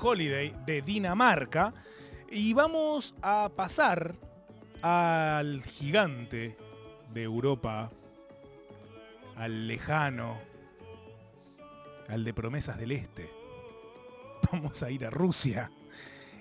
Holiday 0.00 0.54
de 0.66 0.82
Dinamarca. 0.82 1.72
Y 2.30 2.52
vamos 2.52 3.14
a 3.22 3.50
pasar 3.54 4.14
al 4.82 5.62
gigante 5.62 6.56
de 7.12 7.22
Europa, 7.22 7.90
al 9.36 9.68
lejano, 9.68 10.38
al 12.08 12.24
de 12.24 12.34
promesas 12.34 12.78
del 12.78 12.92
este. 12.92 13.30
Vamos 14.52 14.82
a 14.82 14.90
ir 14.90 15.06
a 15.06 15.10
Rusia. 15.10 15.70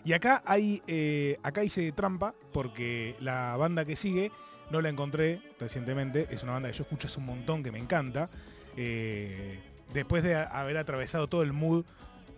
Y 0.05 0.13
acá 0.13 0.43
hay, 0.45 0.81
eh, 0.87 1.37
acá 1.43 1.63
hice 1.63 1.91
trampa 1.93 2.35
porque 2.51 3.15
la 3.19 3.55
banda 3.55 3.85
que 3.85 3.95
sigue 3.95 4.31
no 4.69 4.81
la 4.81 4.89
encontré 4.89 5.41
recientemente. 5.59 6.27
Es 6.29 6.43
una 6.43 6.53
banda 6.53 6.69
que 6.69 6.77
yo 6.77 6.83
escucho 6.83 7.07
hace 7.07 7.19
un 7.19 7.27
montón 7.27 7.63
que 7.63 7.71
me 7.71 7.79
encanta. 7.79 8.29
Eh, 8.75 9.59
después 9.93 10.23
de 10.23 10.35
haber 10.35 10.77
atravesado 10.77 11.27
todo 11.27 11.43
el 11.43 11.53
mood, 11.53 11.85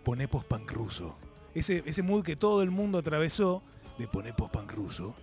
poné 0.06 0.28
post-punk 0.28 0.70
ruso. 0.70 1.16
Ese, 1.52 1.82
ese 1.84 2.00
mood 2.00 2.22
que 2.22 2.36
todo 2.36 2.62
el 2.62 2.70
mundo 2.70 2.98
atravesó 2.98 3.60
de 3.98 4.06
poné 4.06 4.32
post-punk 4.32 4.70
ruso. 4.72 5.16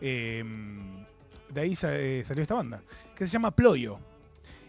eh, 0.00 0.44
de 1.52 1.60
ahí 1.60 1.74
eh, 1.82 2.22
salió 2.24 2.42
esta 2.42 2.54
banda, 2.54 2.82
que 3.16 3.26
se 3.26 3.32
llama 3.32 3.50
Ployo. 3.50 3.98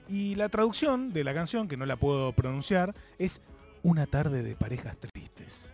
Y 0.07 0.33
la 0.35 0.49
traducción 0.49 1.13
de 1.13 1.23
la 1.23 1.33
canción, 1.35 1.67
que 1.67 1.77
no 1.77 1.85
la 1.85 1.97
puedo 1.97 2.33
pronunciar, 2.33 2.95
es 3.19 3.41
Una 3.83 4.07
tarde 4.07 4.41
de 4.43 4.55
parejas 4.55 4.97
tristes. 4.97 5.71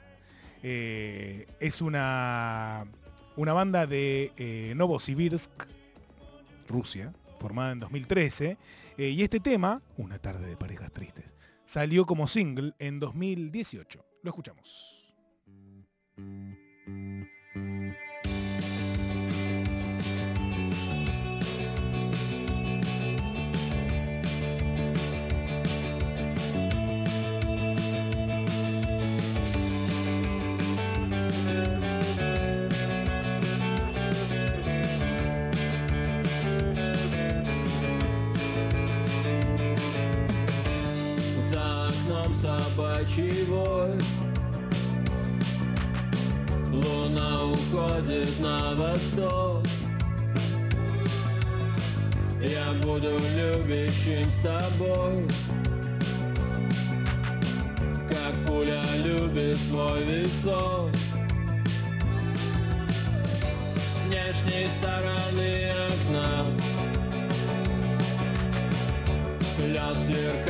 Eh, 0.62 1.48
es 1.60 1.82
una, 1.82 2.86
una 3.38 3.54
banda 3.54 3.88
de 3.88 4.32
eh, 4.36 4.74
Novosibirsk, 4.76 5.52
Rusia, 6.68 7.14
formada 7.40 7.72
en 7.72 7.80
2013. 7.80 8.58
eh, 8.98 9.10
y 9.10 9.22
este 9.24 9.40
tema, 9.40 9.82
Una 9.98 10.18
tarde 10.20 10.48
de 10.48 10.58
parejas 10.58 10.92
tristes, 10.92 11.35
salió 11.76 12.06
como 12.06 12.26
single 12.26 12.74
en 12.80 13.02
2018. 13.02 14.06
Lo 14.24 14.30
escuchamos. 14.30 15.14
Собачий 43.06 43.44
вой 43.45 43.98
Луна 46.72 47.45
уходит 47.45 48.40
на 48.41 48.76
восток. 48.76 49.64
Я 52.41 52.73
буду 52.84 53.18
любящим 53.38 54.30
с 54.32 54.36
тобой. 54.44 55.27
Как 58.10 58.45
пуля 58.45 58.84
любит 59.03 59.57
свой 59.57 60.03
весок 60.03 60.91
С 63.94 64.07
внешней 64.07 64.68
стороны 64.80 65.72
окна. 65.88 66.45
Лед 69.60 69.98
сверкает, 70.06 70.45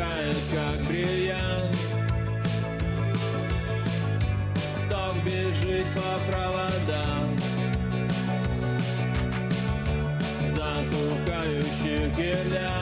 verdad. 12.35 12.74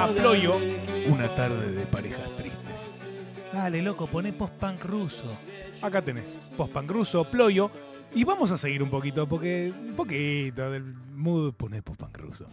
A 0.00 0.08
Ployo, 0.08 0.56
una 1.10 1.34
tarde 1.34 1.72
de 1.72 1.84
parejas 1.84 2.34
tristes. 2.34 2.94
Dale, 3.52 3.82
loco, 3.82 4.06
poné 4.06 4.32
post-punk 4.32 4.82
ruso. 4.84 5.26
Acá 5.82 6.00
tenés, 6.00 6.42
post-punk 6.56 6.90
ruso, 6.90 7.30
Ployo. 7.30 7.70
Y 8.14 8.24
vamos 8.24 8.50
a 8.50 8.56
seguir 8.56 8.82
un 8.82 8.88
poquito, 8.88 9.28
porque 9.28 9.70
un 9.78 9.94
poquito 9.94 10.70
del 10.70 10.84
mood 11.14 11.52
poné 11.52 11.82
post-punk 11.82 12.16
ruso. 12.16 12.46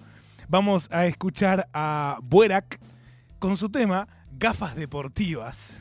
Vamos 0.49 0.90
a 0.91 1.06
escuchar 1.06 1.69
a 1.72 2.19
Buerak 2.22 2.82
con 3.40 3.56
su 3.56 3.69
tema 3.69 4.10
Gafas 4.38 4.76
Deportivas. 4.76 5.78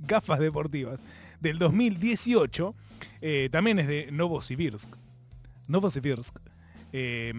Gafas 0.00 0.38
Deportivas 0.38 1.00
del 1.40 1.58
2018. 1.58 2.74
Eh, 3.22 3.48
también 3.50 3.78
es 3.78 3.86
de 3.86 4.10
Novosibirsk. 4.12 4.94
Novosibirsk. 5.66 6.40
Eh, 6.96 7.32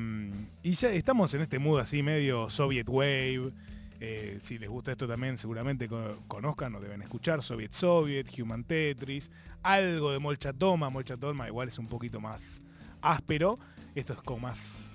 y 0.64 0.74
ya 0.74 0.92
estamos 0.92 1.34
en 1.34 1.40
este 1.42 1.60
mood 1.60 1.80
así 1.80 2.04
medio 2.04 2.50
Soviet 2.50 2.90
Wave. 2.90 3.54
Eh, 4.02 4.38
si 4.42 4.60
les 4.60 4.70
gusta 4.70 4.92
esto 4.92 5.08
también 5.08 5.38
seguramente 5.38 5.88
co- 5.88 6.18
conozcan 6.28 6.76
o 6.76 6.82
deben 6.82 7.02
escuchar 7.02 7.42
Soviet 7.42 7.72
Soviet, 7.72 8.28
Human 8.38 8.66
Tetris, 8.66 9.32
algo 9.64 10.12
de 10.12 10.20
Molchatoma. 10.20 10.90
Molchatoma 10.90 11.48
igual 11.48 11.70
es 11.70 11.80
un 11.80 11.88
poquito 11.88 12.20
más 12.20 12.62
áspero. 13.02 13.58
Esto 13.96 14.12
es 14.12 14.22
como 14.22 14.40
más 14.40 14.90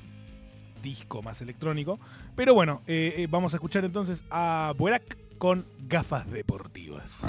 disco, 0.82 1.22
más 1.22 1.40
electrónico. 1.40 1.98
Pero 2.36 2.52
bueno, 2.52 2.82
eh, 2.86 3.14
eh, 3.16 3.26
vamos 3.30 3.54
a 3.54 3.56
escuchar 3.56 3.86
entonces 3.86 4.22
a 4.30 4.74
Buerak 4.76 5.16
con 5.38 5.64
gafas 5.88 6.30
deportivas. 6.30 7.24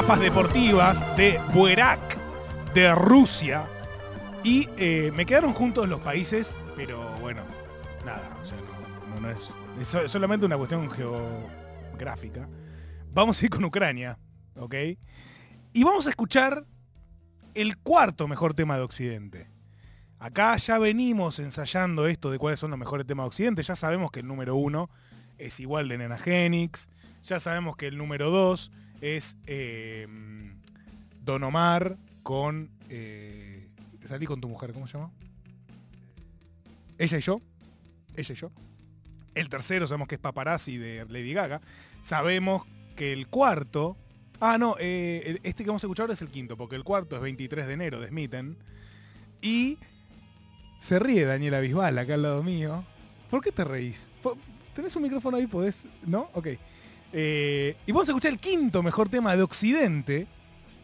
Gafas 0.00 0.20
deportivas 0.20 1.16
de 1.18 1.38
Buerak, 1.52 2.16
de 2.72 2.94
Rusia. 2.94 3.66
Y 4.42 4.66
eh, 4.78 5.12
me 5.14 5.26
quedaron 5.26 5.52
juntos 5.52 5.86
los 5.90 6.00
países, 6.00 6.56
pero 6.74 7.06
bueno, 7.18 7.42
nada, 8.06 8.34
no, 9.20 9.30
es, 9.30 9.52
es 9.78 9.88
so- 9.88 10.08
solamente 10.08 10.46
una 10.46 10.56
cuestión 10.56 10.90
geográfica. 10.90 12.48
Vamos 13.12 13.42
a 13.42 13.44
ir 13.44 13.50
con 13.50 13.62
Ucrania, 13.62 14.18
¿ok? 14.56 14.74
Y 15.74 15.84
vamos 15.84 16.06
a 16.06 16.10
escuchar 16.10 16.64
el 17.52 17.76
cuarto 17.76 18.26
mejor 18.26 18.54
tema 18.54 18.76
de 18.78 18.82
Occidente. 18.82 19.50
Acá 20.18 20.56
ya 20.56 20.78
venimos 20.78 21.38
ensayando 21.40 22.06
esto 22.06 22.30
de 22.30 22.38
cuáles 22.38 22.58
son 22.58 22.70
los 22.70 22.78
mejores 22.78 23.06
temas 23.06 23.24
de 23.24 23.28
Occidente. 23.28 23.62
Ya 23.62 23.76
sabemos 23.76 24.10
que 24.10 24.20
el 24.20 24.26
número 24.26 24.56
uno 24.56 24.88
es 25.36 25.60
igual 25.60 25.88
de 25.90 25.98
Nena 25.98 26.16
Genix. 26.16 26.88
Ya 27.22 27.38
sabemos 27.38 27.76
que 27.76 27.86
el 27.88 27.98
número 27.98 28.30
dos 28.30 28.72
es 29.00 29.36
eh, 29.46 30.06
Don 31.24 31.42
Omar 31.44 31.96
con... 32.22 32.70
eh, 32.88 33.68
salí 34.04 34.26
con 34.26 34.40
tu 34.40 34.48
mujer, 34.48 34.72
¿cómo 34.72 34.86
se 34.86 34.98
llama? 34.98 35.10
Ella 36.98 37.18
y 37.18 37.20
yo. 37.20 37.40
Ella 38.16 38.32
y 38.34 38.36
yo. 38.36 38.50
El 39.34 39.48
tercero 39.48 39.86
sabemos 39.86 40.08
que 40.08 40.16
es 40.16 40.20
Paparazzi 40.20 40.76
de 40.76 41.06
Lady 41.08 41.32
Gaga. 41.32 41.60
Sabemos 42.02 42.66
que 42.96 43.12
el 43.12 43.28
cuarto... 43.28 43.96
Ah, 44.40 44.56
no, 44.58 44.76
eh, 44.80 45.38
este 45.42 45.64
que 45.64 45.68
vamos 45.70 45.84
a 45.84 45.86
escuchar 45.86 46.04
ahora 46.04 46.14
es 46.14 46.22
el 46.22 46.28
quinto, 46.28 46.56
porque 46.56 46.74
el 46.74 46.82
cuarto 46.82 47.14
es 47.16 47.22
23 47.22 47.66
de 47.66 47.72
enero 47.74 48.00
de 48.00 48.08
Smitten. 48.08 48.56
Y 49.42 49.78
se 50.78 50.98
ríe 50.98 51.24
Daniela 51.26 51.60
Bisbal 51.60 51.98
acá 51.98 52.14
al 52.14 52.22
lado 52.22 52.42
mío. 52.42 52.84
¿Por 53.30 53.42
qué 53.42 53.52
te 53.52 53.64
reís? 53.64 54.08
¿Tenés 54.74 54.96
un 54.96 55.02
micrófono 55.02 55.36
ahí? 55.36 55.46
¿Podés? 55.46 55.86
¿No? 56.06 56.30
Ok. 56.32 56.48
Eh, 57.12 57.76
y 57.86 57.92
vamos 57.92 58.08
a 58.08 58.12
escuchar 58.12 58.32
el 58.32 58.38
quinto 58.38 58.82
mejor 58.82 59.08
tema 59.08 59.36
de 59.36 59.42
Occidente, 59.42 60.26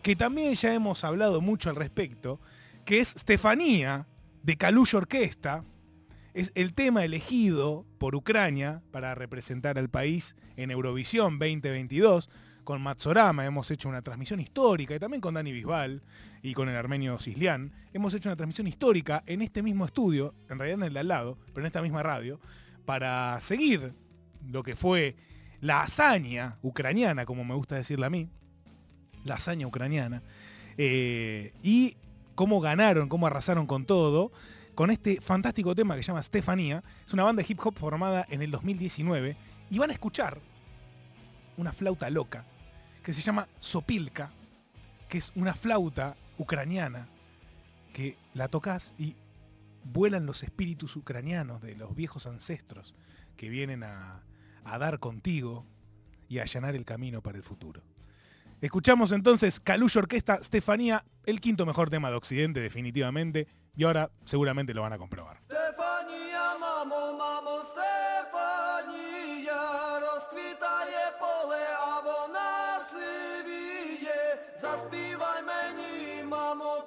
que 0.02 0.16
también 0.16 0.54
ya 0.54 0.74
hemos 0.74 1.04
hablado 1.04 1.40
mucho 1.40 1.70
al 1.70 1.76
respecto, 1.76 2.40
que 2.84 3.00
es 3.00 3.08
Stefanía, 3.08 4.06
de 4.42 4.56
Kalush 4.56 4.94
Orquesta. 4.94 5.64
Es 6.32 6.52
el 6.54 6.74
tema 6.74 7.04
elegido 7.04 7.84
por 7.98 8.14
Ucrania 8.14 8.82
para 8.90 9.14
representar 9.14 9.78
al 9.78 9.88
país 9.88 10.36
en 10.56 10.70
Eurovisión 10.70 11.38
2022. 11.38 12.28
Con 12.62 12.82
Matsorama 12.82 13.46
hemos 13.46 13.70
hecho 13.70 13.88
una 13.88 14.02
transmisión 14.02 14.40
histórica 14.40 14.94
y 14.94 14.98
también 14.98 15.20
con 15.20 15.34
Dani 15.34 15.52
Bisbal 15.52 16.02
y 16.42 16.52
con 16.54 16.68
el 16.68 16.76
armenio 16.76 17.18
Cislián. 17.18 17.72
Hemos 17.92 18.12
hecho 18.14 18.28
una 18.28 18.36
transmisión 18.36 18.66
histórica 18.66 19.22
en 19.26 19.42
este 19.42 19.62
mismo 19.62 19.84
estudio, 19.84 20.34
en 20.48 20.58
realidad 20.58 20.80
en 20.80 20.86
el 20.86 20.92
de 20.94 21.00
al 21.00 21.08
lado, 21.08 21.38
pero 21.48 21.60
en 21.60 21.66
esta 21.66 21.82
misma 21.82 22.02
radio, 22.02 22.40
para 22.84 23.40
seguir 23.40 23.94
lo 24.48 24.62
que 24.62 24.76
fue 24.76 25.16
la 25.66 25.82
hazaña 25.82 26.59
ucraniana, 26.62 27.26
como 27.26 27.44
me 27.44 27.56
gusta 27.56 27.74
decirla 27.74 28.06
a 28.06 28.10
mí, 28.10 28.28
la 29.24 29.34
hazaña 29.34 29.66
ucraniana, 29.66 30.22
eh, 30.78 31.52
y 31.60 31.97
cómo 32.36 32.60
ganaron, 32.60 33.09
cómo 33.09 33.26
arrasaron 33.26 33.66
con 33.66 33.84
todo, 33.84 34.30
con 34.76 34.93
este 34.93 35.20
fantástico 35.20 35.74
tema 35.74 35.97
que 35.97 36.05
se 36.05 36.09
llama 36.09 36.22
Stefanía. 36.22 36.84
Es 37.05 37.12
una 37.12 37.24
banda 37.24 37.43
de 37.43 37.47
hip 37.48 37.59
hop 37.64 37.76
formada 37.76 38.24
en 38.28 38.43
el 38.43 38.52
2019 38.52 39.36
y 39.68 39.78
van 39.78 39.90
a 39.90 39.93
escuchar 39.93 40.38
una 41.56 41.72
flauta 41.72 42.10
loca 42.10 42.44
que 43.02 43.12
se 43.12 43.20
llama 43.20 43.48
Sopilka, 43.59 44.30
que 45.09 45.18
es 45.18 45.32
una 45.34 45.55
flauta 45.55 46.14
ucraniana 46.38 47.09
que 47.93 48.16
la 48.34 48.47
tocas 48.47 48.94
y 48.98 49.16
vuelan 49.82 50.26
los 50.26 50.44
espíritus 50.44 50.94
ucranianos 50.94 51.60
de 51.60 51.74
los 51.74 51.97
viejos 51.97 52.28
ancestros 52.28 52.94
que 53.36 53.48
vienen 53.48 53.82
a, 53.82 54.22
a 54.65 54.77
dar 54.77 54.99
contigo 54.99 55.65
y 56.27 56.39
a 56.39 56.43
allanar 56.43 56.75
el 56.75 56.85
camino 56.85 57.21
para 57.21 57.38
el 57.38 57.43
futuro. 57.43 57.81
Escuchamos 58.61 59.11
entonces 59.11 59.59
Kalush 59.59 59.97
Orquesta 59.97 60.41
Stefanía, 60.43 61.03
el 61.25 61.41
quinto 61.41 61.65
mejor 61.65 61.89
tema 61.89 62.09
de 62.11 62.15
Occidente 62.15 62.59
definitivamente, 62.59 63.47
y 63.75 63.83
ahora 63.85 64.11
seguramente 64.25 64.73
lo 64.73 64.83
van 64.83 64.93
a 64.93 64.97
comprobar. 64.99 65.38
Стефанія, 65.41 66.57
мамо, 66.59 67.17
мамо, 67.17 67.61
Стефанія, 67.71 69.61
розквітає 69.99 71.11
поле, 71.19 71.65
а 71.79 71.99
вона 72.05 72.79
сивіє. 72.91 74.21
Заспівай 74.61 75.41
мені, 75.43 76.23
мамо, 76.23 76.85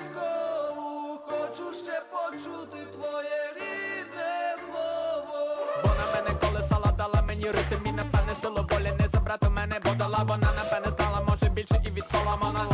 колискову, 0.00 0.88
хочу 1.18 1.72
ще 1.72 2.02
почути 2.12 2.84
твоє 2.92 3.33
Мені 7.45 7.57
ритм 7.57 7.89
і 7.89 7.91
напевне 7.91 8.33
силу 8.41 8.67
волі 8.69 8.91
не 8.99 9.07
забрати 9.13 9.49
мене 9.49 9.75
бо 9.85 9.91
дала 9.91 10.23
Вона 10.23 10.47
напевне 10.55 10.91
стала, 10.91 11.21
може 11.29 11.49
більше 11.49 11.81
і 11.85 11.89
від 11.89 12.03
Соломона 12.11 12.65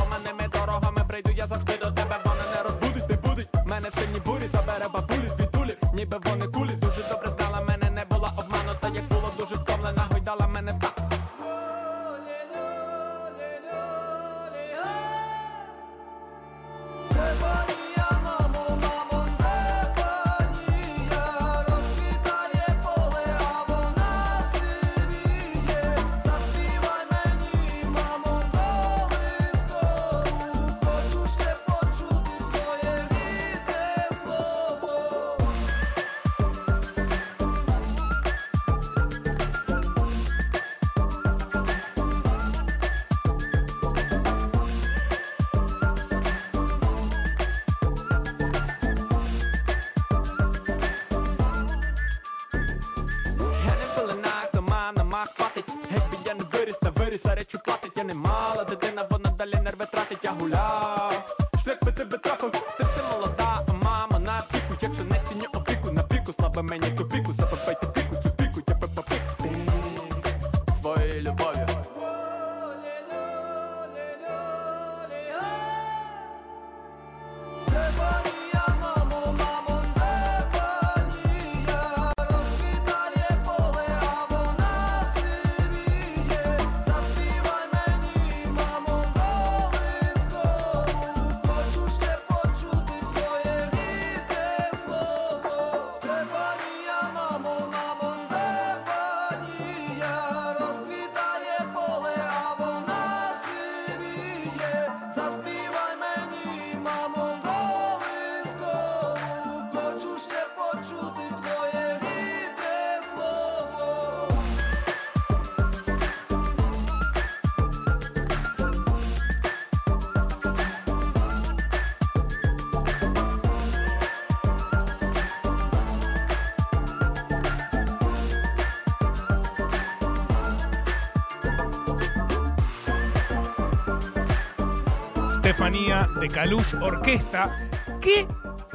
de 136.22 136.28
Kalush 136.28 136.76
Orquesta. 136.76 137.68
¡Qué 138.00 138.28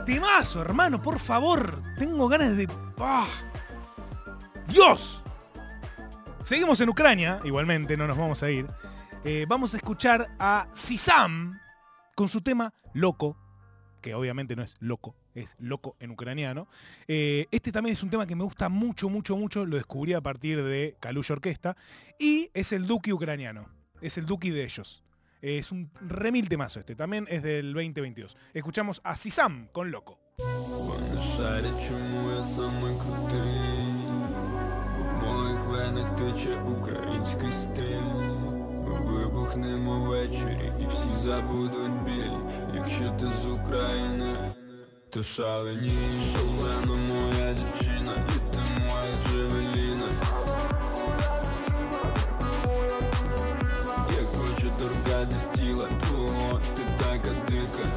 temazo, 0.04 0.62
hermano! 0.62 1.00
Por 1.00 1.20
favor, 1.20 1.80
tengo 1.96 2.26
ganas 2.26 2.56
de... 2.56 2.68
¡Ah! 2.98 3.28
¡Dios! 4.66 5.22
Seguimos 6.42 6.80
en 6.80 6.88
Ucrania, 6.88 7.40
igualmente, 7.44 7.96
no 7.96 8.08
nos 8.08 8.18
vamos 8.18 8.42
a 8.42 8.50
ir. 8.50 8.66
Eh, 9.24 9.46
vamos 9.48 9.74
a 9.74 9.76
escuchar 9.76 10.28
a 10.40 10.66
Sisam 10.72 11.60
con 12.16 12.28
su 12.28 12.40
tema 12.40 12.74
Loco, 12.94 13.36
que 14.02 14.14
obviamente 14.14 14.56
no 14.56 14.64
es 14.64 14.74
loco, 14.80 15.14
es 15.36 15.54
loco 15.60 15.94
en 16.00 16.10
ucraniano. 16.10 16.66
Eh, 17.06 17.46
este 17.52 17.70
también 17.70 17.92
es 17.92 18.02
un 18.02 18.10
tema 18.10 18.26
que 18.26 18.34
me 18.34 18.42
gusta 18.42 18.68
mucho, 18.68 19.08
mucho, 19.08 19.36
mucho. 19.36 19.64
Lo 19.64 19.76
descubrí 19.76 20.14
a 20.14 20.20
partir 20.20 20.64
de 20.64 20.96
Kalush 20.98 21.30
Orquesta. 21.30 21.76
Y 22.18 22.50
es 22.54 22.72
el 22.72 22.88
Duki 22.88 23.12
ucraniano. 23.12 23.68
Es 24.00 24.18
el 24.18 24.26
Duki 24.26 24.50
de 24.50 24.64
ellos. 24.64 25.05
Es 25.40 25.72
un 25.72 25.90
remil 26.00 26.48
temazo 26.48 26.80
este. 26.80 26.94
También 26.94 27.26
es 27.28 27.42
del 27.42 27.72
2022. 27.72 28.36
Escuchamos 28.54 29.00
a 29.04 29.16
Sisam 29.16 29.68
con 29.72 29.90
Loco. 29.90 30.18
Вибухнемо 39.06 40.00
ввечері 40.00 40.72
і 40.80 40.86
всі 40.86 41.08
забудуть 41.16 42.02
біль 42.04 42.38
Якщо 42.74 43.10
ти 43.10 43.26
з 43.26 43.46
України, 43.46 44.54
то 45.10 45.22
шалені 45.22 45.90
Шалена 46.32 46.96
моя 47.08 47.52
дівчина, 47.52 48.12
і 48.28 48.54
ти 48.54 48.60
моя 48.80 49.22
джевеліна 49.22 49.65
хочу 54.86 54.94
торкатись 55.04 55.46
тіла 55.54 55.88
твого, 56.00 56.60
ти 56.74 56.82
така 56.98 57.34
дика. 57.48 57.88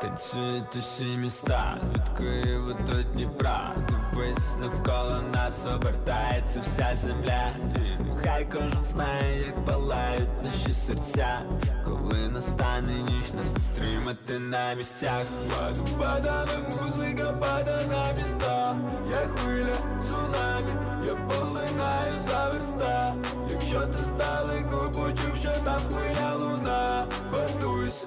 Танцюють 0.00 0.76
усі 0.76 1.04
міста 1.04 1.78
від 1.94 2.18
Києва 2.18 2.72
до 2.86 3.02
Дніпра. 3.02 3.74
Дивись 3.88 4.56
навколо 4.60 5.22
нас 5.34 5.66
обертається 5.74 6.60
вся 6.60 6.96
земля. 7.02 7.50
І 7.76 8.02
нехай 8.08 8.46
кожен 8.52 8.84
знає, 8.84 9.46
як 9.46 9.64
палають 9.64 10.42
наші 10.44 10.74
серця. 10.74 11.42
Коли 11.84 12.28
настане 12.28 12.92
ніч, 12.92 13.32
нас 13.32 13.48
стримати 13.72 14.38
на 14.38 14.74
місцях. 14.74 15.24
Паду 15.50 15.98
падає 15.98 16.58
музика, 16.70 17.32
падає 17.32 17.86
на 17.86 18.12
міста. 18.12 18.76
Я 19.10 19.16
хвиля, 19.16 19.76
цунамі, 20.08 20.93
я 21.24 21.36
полинаю 21.36 22.12
за 22.26 22.50
верста. 22.50 23.14
Якщо 23.50 23.80
ти 23.80 23.98
здалеку 23.98 24.90
почув, 24.90 25.36
що 25.40 25.50
там 25.64 25.80
хвиля 25.90 26.34
луна. 26.34 27.06
Готуйся 27.32 28.06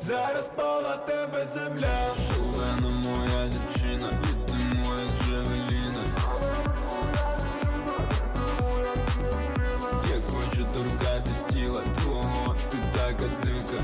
Зараз 0.00 0.50
пола 0.56 0.96
тебе 0.96 1.46
земля. 1.54 2.06
Шалена 2.26 2.88
моя 2.88 3.48
дівчина, 3.48 4.08
і 4.22 4.50
ти 4.50 4.76
моя 4.78 5.06
джевеліна 5.16 6.02
Я 10.10 10.20
хочу 10.30 10.66
торкатись 10.74 11.54
тіла 11.54 11.82
твого, 11.94 12.56
ти 12.70 12.76
така 12.92 13.24
дика 13.42 13.82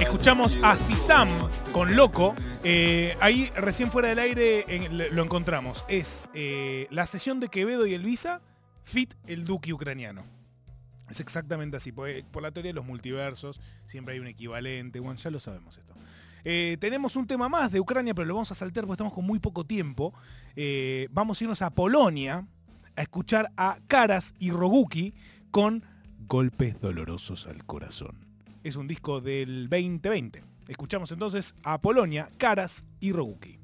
Escuchamos 0.00 0.58
a 0.62 0.76
Sisam 0.76 1.28
con 1.72 1.94
Loco. 1.94 2.34
Eh, 2.64 3.16
ahí 3.20 3.50
recién 3.56 3.90
fuera 3.90 4.08
del 4.08 4.18
aire 4.18 4.64
lo 4.90 5.22
encontramos. 5.22 5.84
Es 5.88 6.26
eh, 6.34 6.88
la 6.90 7.06
sesión 7.06 7.40
de 7.40 7.48
Quevedo 7.48 7.86
y 7.86 7.94
Elvisa, 7.94 8.40
fit 8.82 9.14
el 9.26 9.44
Duque 9.44 9.72
ucraniano. 9.72 10.24
Es 11.08 11.20
exactamente 11.20 11.76
así. 11.76 11.92
Por, 11.92 12.08
por, 12.26 12.42
la 12.42 12.50
teoría 12.50 12.70
de 12.70 12.74
los 12.74 12.84
multiversos, 12.84 13.60
siempre 13.86 14.14
hay 14.14 14.20
un 14.20 14.26
equivalente. 14.26 15.00
Bueno, 15.00 15.18
ya 15.18 15.30
lo 15.30 15.38
sabemos 15.38 15.78
esto. 15.78 15.94
Eh, 16.44 16.76
tenemos 16.80 17.16
un 17.16 17.26
tema 17.26 17.48
más 17.48 17.70
de 17.70 17.80
Ucrania, 17.80 18.14
pero 18.14 18.26
lo 18.26 18.34
vamos 18.34 18.50
a 18.50 18.54
saltar 18.54 18.84
porque 18.84 18.94
estamos 18.94 19.12
con 19.12 19.24
muy 19.24 19.38
poco 19.38 19.64
tiempo. 19.64 20.12
vamos 21.10 21.40
a 21.40 21.44
irnos 21.44 21.62
a 21.62 21.70
Polonia 21.70 22.46
a 22.96 23.02
escuchar 23.02 23.50
a 23.56 23.78
Karas 23.86 24.34
y 24.38 24.50
Roguki 24.50 25.14
con 25.50 25.84
golpes 26.26 26.80
dolorosos 26.80 27.46
al 27.46 27.64
corazón. 27.64 28.23
Es 28.64 28.76
un 28.76 28.86
disco 28.86 29.20
del 29.20 29.68
2020. 29.68 30.42
Escuchamos 30.68 31.12
entonces 31.12 31.54
a 31.64 31.82
Polonia, 31.82 32.30
Karas 32.38 32.86
y 32.98 33.12
Roguki. 33.12 33.63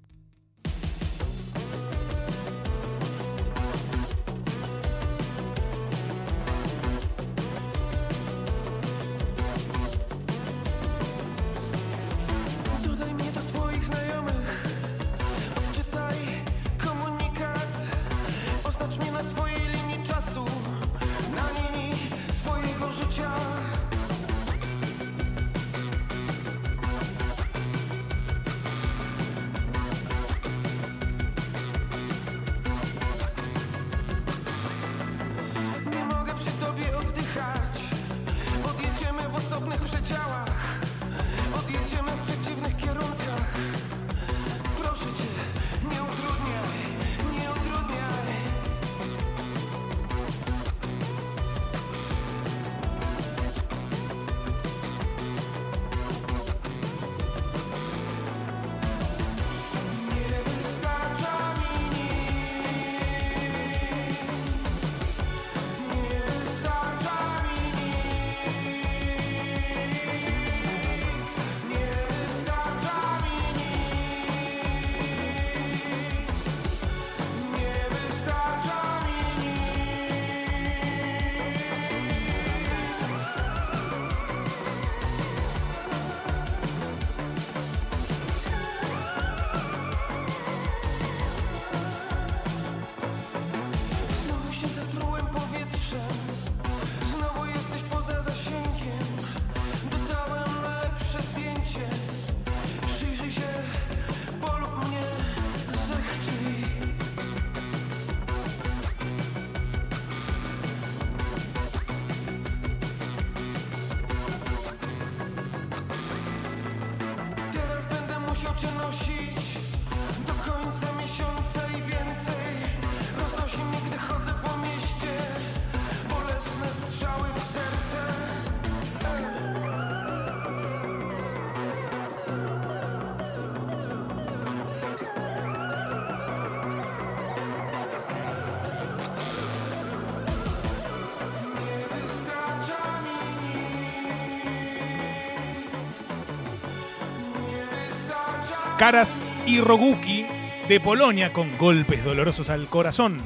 Caras 148.81 149.31
y 149.45 149.61
Roguki 149.61 150.25
de 150.67 150.81
Polonia 150.81 151.35
con 151.35 151.59
golpes 151.59 152.03
dolorosos 152.03 152.49
al 152.49 152.67
corazón. 152.67 153.19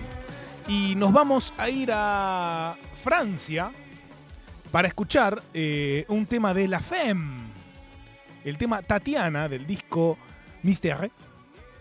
Y 0.67 0.97
nos 0.97 1.13
vamos 1.13 1.55
a 1.57 1.71
ir 1.71 1.91
a 1.93 2.75
Francia 3.01 3.71
para 4.73 4.89
escuchar 4.89 5.41
eh, 5.55 6.07
un 6.09 6.27
tema 6.27 6.53
de 6.55 6.67
La 6.67 6.81
Femme. 6.81 7.45
El 8.45 8.59
tema 8.59 8.83
Tatiana 8.83 9.49
del 9.49 9.65
disco 9.65 10.19
Mystère 10.65 11.13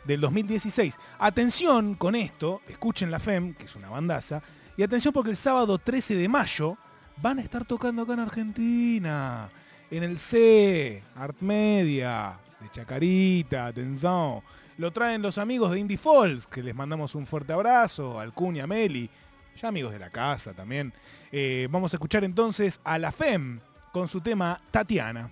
del 0.06 0.22
2016. 0.22 1.00
Atención 1.18 1.95
con 1.95 2.14
esto, 2.14 2.62
escuchen 2.68 3.10
La 3.10 3.20
Femme, 3.20 3.56
que 3.56 3.66
es 3.66 3.76
una 3.76 3.90
bandaza, 3.90 4.44
y 4.78 4.84
atención 4.84 5.12
porque 5.12 5.32
el 5.32 5.38
sábado 5.38 5.80
13 5.80 6.14
de 6.14 6.30
mayo 6.30 6.78
van 7.18 7.40
a 7.40 7.41
estar 7.41 7.66
tocando 7.66 8.04
acá 8.04 8.14
en 8.14 8.20
Argentina, 8.20 9.50
en 9.90 10.04
el 10.04 10.20
C, 10.20 11.02
Art 11.16 11.41
Media, 11.41 12.38
de 12.64 12.69
Chacarita, 12.69 13.68
atención. 13.68 14.41
Lo 14.77 14.91
traen 14.91 15.22
los 15.22 15.38
amigos 15.38 15.72
de 15.72 15.80
Indie 15.80 15.98
Falls, 15.98 16.48
que 16.48 16.64
les 16.64 16.73
mandamos 16.73 17.14
un 17.14 17.27
fuerte 17.27 17.53
abrazo, 17.53 18.19
Alcuña, 18.19 18.65
Meli, 18.65 19.10
ya 19.56 19.68
amigos 19.68 19.91
de 19.91 19.99
la 19.99 20.10
casa 20.10 20.53
también. 20.53 20.94
Eh, 21.31 21.68
vamos 21.69 21.94
a 21.94 21.98
escuchar 21.98 22.23
entonces 22.23 22.80
a 22.84 22.98
La 22.98 23.11
Femme 23.11 23.60
con 23.91 24.07
su 24.07 24.22
tema 24.22 24.60
Tatiana. 24.72 25.30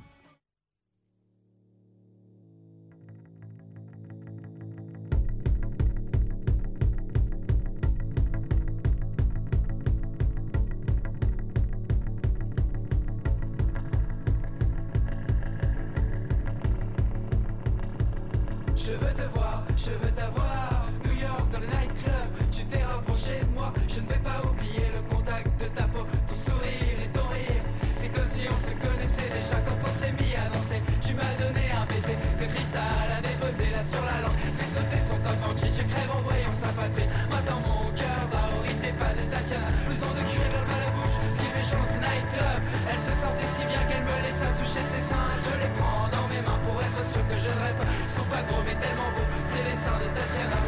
Je 19.86 19.92
veux 19.98 20.14
t'avoir. 20.14 20.86
New 21.04 21.16
York 21.18 21.50
dans 21.52 21.60
le 21.60 21.66
nightclub. 21.66 22.30
Tu 22.52 22.64
t'es 22.66 22.84
rapproché 22.84 23.42
de 23.42 23.52
moi. 23.58 23.74
Je 23.90 24.00
ne 24.00 24.08
vais 24.08 24.22
pas 24.22 24.38
oublier 24.46 24.86
le 24.94 25.02
contact 25.10 25.50
de 25.58 25.68
ta 25.74 25.86
peau. 25.90 26.06
Ton 26.28 26.38
sourire 26.38 26.98
et 27.02 27.10
ton 27.10 27.26
rire. 27.34 27.64
C'est 27.98 28.10
comme 28.14 28.30
si 28.30 28.46
on 28.46 28.60
se 28.62 28.74
connaissait 28.78 29.30
déjà 29.34 29.58
Quand 29.66 29.80
on 29.82 29.90
s'est 29.90 30.14
mis 30.14 30.34
à 30.38 30.46
danser. 30.54 30.82
Tu 31.02 31.14
m'as 31.18 31.34
donné 31.42 31.66
un 31.74 31.86
baiser. 31.90 32.18
Que 32.38 32.46
Cristal 32.46 33.10
a 33.10 33.22
déposé 33.26 33.74
là 33.74 33.82
sur 33.82 34.04
la 34.06 34.18
langue. 34.22 34.38
Fait 34.38 34.70
sauter 34.70 35.02
son 35.02 35.18
top 35.26 35.40
en 35.50 35.54
jean. 35.58 35.74
Je 35.74 35.84
crève 35.90 36.12
en 36.14 36.22
voyant 36.22 36.54
sa 36.54 36.70
patrie. 36.78 37.10
Maintenant 37.34 37.62
mon 37.66 37.90
cœur 37.98 38.22
bat 38.30 38.54
au 38.54 38.62
rythme 38.62 38.86
des 38.86 38.96
pas 39.02 39.14
de 39.18 39.26
Tatiana. 39.34 39.70
Blouson 39.90 40.14
de 40.14 40.24
cuir 40.30 40.54
à 40.62 40.78
la 40.78 40.90
bouche. 40.94 41.18
Ce 41.18 41.42
qui 41.42 41.50
fait 41.58 41.66
chance 41.66 41.94
nightclub. 41.98 42.62
Elle 42.86 43.02
se 43.02 43.14
sentait 43.18 43.50
si 43.58 43.64
bien 43.66 43.82
qu'elle 43.90 44.06
me 44.06 44.18
laissa 44.30 44.50
toucher 44.54 44.84
ses 44.86 45.02
seins. 45.10 45.30
Je 45.42 45.54
les 45.58 45.72
prends 45.74 46.06
dans 46.14 46.21
mes 46.32 46.42
mains 46.42 46.60
pour 46.66 46.82
être 46.82 47.04
sûr 47.04 47.22
que 47.28 47.38
je 47.38 47.52
rêve. 47.62 47.76
Pas 47.78 47.86
Ils 48.08 48.16
sont 48.16 48.30
pas 48.32 48.44
gros 48.44 48.64
mais 48.66 48.76
tellement 48.76 49.12
beaux. 49.16 49.28
C'est 49.44 49.64
les 49.64 49.76
seins 49.76 50.00
de 50.00 50.08
Tatiana 50.16 50.60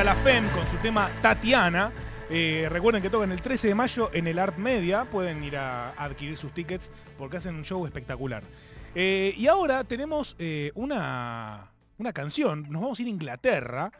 a 0.00 0.04
la 0.04 0.16
FEM 0.16 0.48
con 0.52 0.66
su 0.66 0.78
tema 0.78 1.10
Tatiana. 1.20 1.92
Eh, 2.30 2.68
recuerden 2.70 3.02
que 3.02 3.10
tocan 3.10 3.32
el 3.32 3.42
13 3.42 3.68
de 3.68 3.74
mayo 3.74 4.08
en 4.14 4.26
el 4.28 4.38
Art 4.38 4.56
Media. 4.56 5.04
Pueden 5.04 5.44
ir 5.44 5.58
a 5.58 5.90
adquirir 5.90 6.38
sus 6.38 6.54
tickets 6.54 6.90
porque 7.18 7.36
hacen 7.36 7.54
un 7.54 7.64
show 7.64 7.84
espectacular. 7.84 8.42
Eh, 8.94 9.34
y 9.36 9.46
ahora 9.46 9.84
tenemos 9.84 10.36
eh, 10.38 10.72
una, 10.74 11.70
una 11.98 12.14
canción. 12.14 12.62
Nos 12.70 12.80
vamos 12.80 12.98
a 12.98 13.02
ir 13.02 13.08
a 13.08 13.10
Inglaterra. 13.10 13.92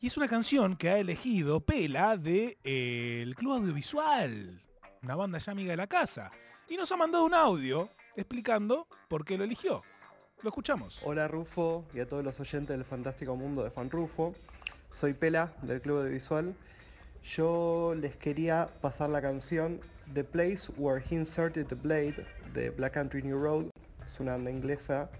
Y 0.00 0.08
es 0.08 0.16
una 0.16 0.26
canción 0.26 0.74
que 0.74 0.88
ha 0.88 0.98
elegido 0.98 1.60
Pela 1.60 2.16
de 2.16 2.58
el 2.64 3.36
Club 3.36 3.52
Audiovisual. 3.52 4.60
Una 5.02 5.14
banda 5.14 5.38
ya 5.38 5.52
amiga 5.52 5.70
de 5.70 5.76
la 5.76 5.86
casa. 5.86 6.32
Y 6.68 6.76
nos 6.76 6.90
ha 6.90 6.96
mandado 6.96 7.24
un 7.24 7.34
audio 7.34 7.88
explicando 8.16 8.88
por 9.06 9.24
qué 9.24 9.38
lo 9.38 9.44
eligió. 9.44 9.84
Lo 10.42 10.48
escuchamos. 10.48 11.00
Hola 11.04 11.28
Rufo 11.28 11.84
y 11.94 12.00
a 12.00 12.08
todos 12.08 12.24
los 12.24 12.40
oyentes 12.40 12.76
del 12.76 12.84
fantástico 12.84 13.36
mundo 13.36 13.62
de 13.62 13.70
Juan 13.70 13.88
Rufo. 13.88 14.34
Soy 14.98 15.12
Pela 15.12 15.52
del 15.60 15.82
Club 15.82 16.04
de 16.04 16.08
Visual. 16.08 16.54
Yo 17.22 17.94
les 18.00 18.16
quería 18.16 18.66
pasar 18.80 19.10
la 19.10 19.20
canción 19.20 19.78
The 20.14 20.24
Place 20.24 20.72
Where 20.78 21.04
He 21.04 21.16
Inserted 21.16 21.66
the 21.66 21.74
Blade 21.74 22.24
de 22.54 22.70
Black 22.70 22.94
Country 22.94 23.22
New 23.22 23.38
Road. 23.38 23.66
Es 24.06 24.18
una 24.20 24.32
banda 24.32 24.50
inglesa 24.50 25.10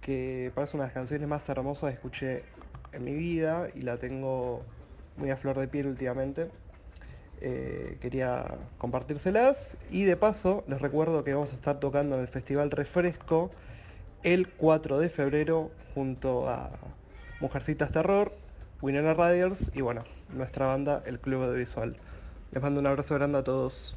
que 0.00 0.50
parece 0.54 0.78
una 0.78 0.84
de 0.84 0.88
las 0.88 0.94
canciones 0.94 1.28
más 1.28 1.46
hermosas 1.46 1.90
que 1.90 1.94
escuché 1.96 2.42
en 2.92 3.04
mi 3.04 3.12
vida 3.12 3.68
y 3.74 3.82
la 3.82 3.98
tengo 3.98 4.62
muy 5.18 5.28
a 5.28 5.36
flor 5.36 5.58
de 5.58 5.68
piel 5.68 5.88
últimamente. 5.88 6.48
Eh, 7.42 7.98
quería 8.00 8.46
compartírselas 8.78 9.76
y 9.90 10.04
de 10.04 10.16
paso 10.16 10.64
les 10.68 10.80
recuerdo 10.80 11.22
que 11.22 11.34
vamos 11.34 11.52
a 11.52 11.56
estar 11.56 11.80
tocando 11.80 12.14
en 12.14 12.22
el 12.22 12.28
Festival 12.28 12.70
Refresco 12.70 13.50
el 14.22 14.48
4 14.48 14.98
de 14.98 15.10
febrero 15.10 15.70
junto 15.94 16.48
a 16.48 16.70
Mujercitas 17.40 17.92
Terror, 17.92 18.32
Winona 18.82 19.14
Riders 19.14 19.70
y 19.74 19.80
bueno, 19.80 20.04
nuestra 20.28 20.66
banda, 20.66 21.02
el 21.06 21.18
Club 21.18 21.46
de 21.46 21.56
Visual. 21.56 21.96
Les 22.50 22.62
mando 22.62 22.78
un 22.78 22.86
abrazo 22.86 23.14
grande 23.14 23.38
a 23.38 23.42
todos. 23.42 23.96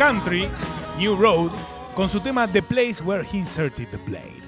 Country, 0.00 0.48
New 0.96 1.14
Road, 1.14 1.50
con 1.94 2.08
su 2.08 2.20
tema 2.20 2.48
The 2.48 2.62
Place 2.62 3.02
Where 3.02 3.22
He 3.22 3.36
Inserted 3.36 3.86
the 3.88 3.98
Blade. 3.98 4.40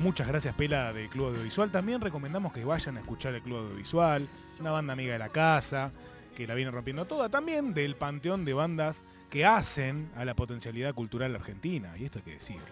Muchas 0.00 0.26
gracias, 0.26 0.52
Pela, 0.56 0.92
del 0.92 1.08
Club 1.08 1.28
Audiovisual. 1.28 1.70
También 1.70 2.00
recomendamos 2.00 2.52
que 2.52 2.64
vayan 2.64 2.96
a 2.96 3.00
escuchar 3.00 3.32
el 3.32 3.40
Club 3.40 3.58
Audiovisual, 3.58 4.26
una 4.58 4.72
banda 4.72 4.94
amiga 4.94 5.12
de 5.12 5.20
la 5.20 5.28
casa, 5.28 5.92
que 6.34 6.48
la 6.48 6.56
viene 6.56 6.72
rompiendo 6.72 7.04
toda. 7.04 7.28
También 7.28 7.72
del 7.72 7.94
panteón 7.94 8.44
de 8.44 8.52
bandas 8.52 9.04
que 9.30 9.46
hacen 9.46 10.10
a 10.16 10.24
la 10.24 10.34
potencialidad 10.34 10.92
cultural 10.92 11.36
argentina, 11.36 11.96
y 11.96 12.04
esto 12.04 12.18
hay 12.18 12.24
que 12.24 12.32
decirlo. 12.32 12.66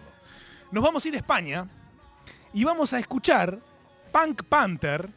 Nos 0.71 0.83
vamos 0.83 1.05
a 1.05 1.07
ir 1.07 1.13
a 1.13 1.19
España 1.19 1.69
y 2.51 2.65
vamos 2.65 2.91
a 2.91 2.99
escuchar 2.99 3.59
Punk 4.11 4.43
Panther, 4.43 5.09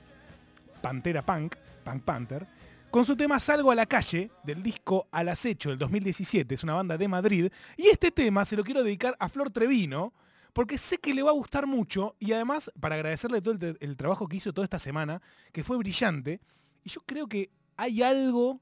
Pantera 0.80 1.22
Punk, 1.22 1.56
Punk 1.84 2.02
Panther, 2.04 2.46
con 2.90 3.04
su 3.04 3.16
tema 3.16 3.38
Salgo 3.38 3.70
a 3.70 3.74
la 3.74 3.86
calle 3.86 4.30
del 4.44 4.62
disco 4.62 5.08
Al 5.10 5.28
acecho 5.28 5.70
del 5.70 5.78
2017, 5.78 6.54
es 6.54 6.62
una 6.62 6.74
banda 6.74 6.96
de 6.96 7.08
Madrid, 7.08 7.52
y 7.76 7.88
este 7.88 8.10
tema 8.10 8.44
se 8.44 8.56
lo 8.56 8.64
quiero 8.64 8.82
dedicar 8.82 9.16
a 9.18 9.28
Flor 9.28 9.50
Trevino, 9.50 10.14
porque 10.52 10.78
sé 10.78 10.98
que 10.98 11.14
le 11.14 11.22
va 11.22 11.30
a 11.30 11.34
gustar 11.34 11.66
mucho 11.66 12.16
y 12.18 12.32
además 12.32 12.70
para 12.80 12.94
agradecerle 12.94 13.42
todo 13.42 13.54
el, 13.54 13.76
el 13.80 13.96
trabajo 13.96 14.26
que 14.26 14.38
hizo 14.38 14.52
toda 14.52 14.64
esta 14.64 14.78
semana, 14.78 15.20
que 15.52 15.62
fue 15.62 15.76
brillante, 15.76 16.40
y 16.82 16.90
yo 16.90 17.02
creo 17.04 17.26
que 17.26 17.50
hay 17.76 18.02
algo 18.02 18.60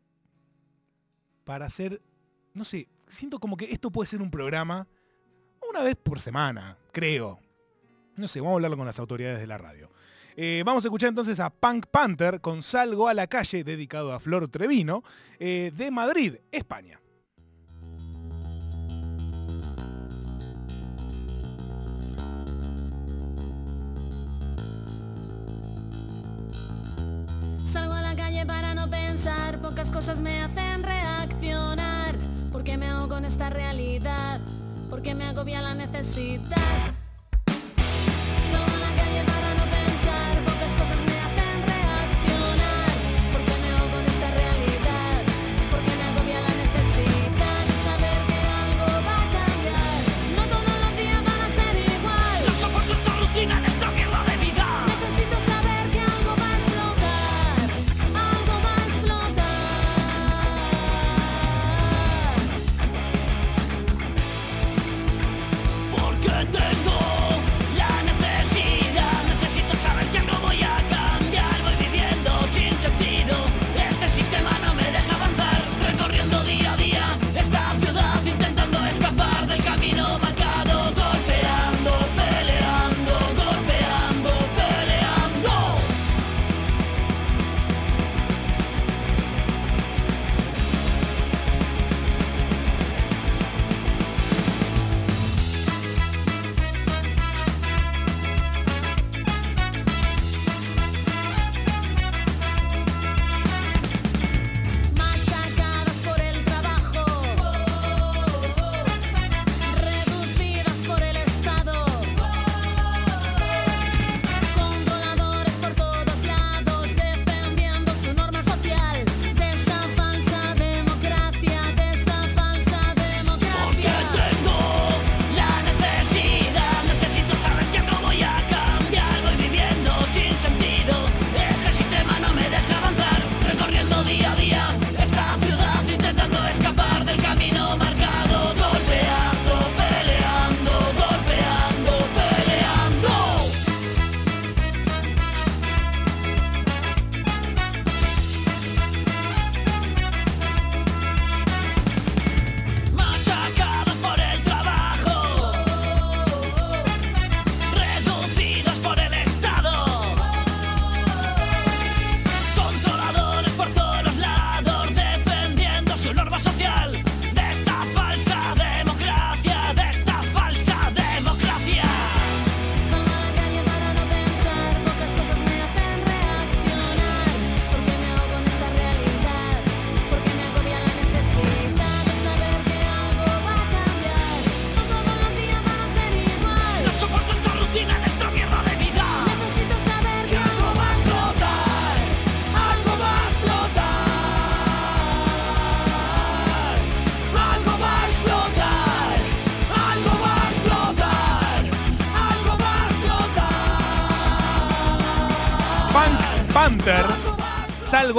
para 1.44 1.66
hacer, 1.66 2.02
no 2.54 2.64
sé, 2.64 2.88
siento 3.06 3.38
como 3.38 3.56
que 3.56 3.72
esto 3.72 3.90
puede 3.90 4.08
ser 4.08 4.20
un 4.20 4.30
programa 4.30 4.86
una 5.68 5.82
vez 5.82 5.96
por 5.96 6.20
semana, 6.20 6.76
creo. 6.92 7.38
No 8.16 8.28
sé, 8.28 8.40
vamos 8.40 8.54
a 8.54 8.56
hablarlo 8.56 8.76
con 8.76 8.86
las 8.86 8.98
autoridades 8.98 9.38
de 9.38 9.46
la 9.46 9.58
radio. 9.58 9.90
Eh, 10.38 10.62
vamos 10.66 10.84
a 10.84 10.88
escuchar 10.88 11.08
entonces 11.08 11.40
a 11.40 11.48
Punk 11.48 11.86
Panther 11.86 12.42
con 12.42 12.62
Salgo 12.62 13.08
a 13.08 13.14
la 13.14 13.26
calle, 13.26 13.64
dedicado 13.64 14.12
a 14.12 14.20
Flor 14.20 14.48
Trevino, 14.48 15.02
eh, 15.38 15.72
de 15.74 15.90
Madrid, 15.90 16.34
España. 16.52 17.00
Salgo 27.64 27.94
a 27.94 28.02
la 28.02 28.14
calle 28.14 28.44
para 28.44 28.74
no 28.74 28.90
pensar, 28.90 29.58
pocas 29.62 29.90
cosas 29.90 30.20
me 30.20 30.42
hacen 30.42 30.82
reaccionar. 30.82 32.14
¿Por 32.52 32.62
qué 32.62 32.76
me 32.76 32.88
hago 32.88 33.08
con 33.08 33.24
esta 33.24 33.48
realidad? 33.48 34.40
¿Por 34.90 35.00
qué 35.00 35.14
me 35.14 35.24
agobia 35.24 35.62
la 35.62 35.74
necesidad? 35.74 37.05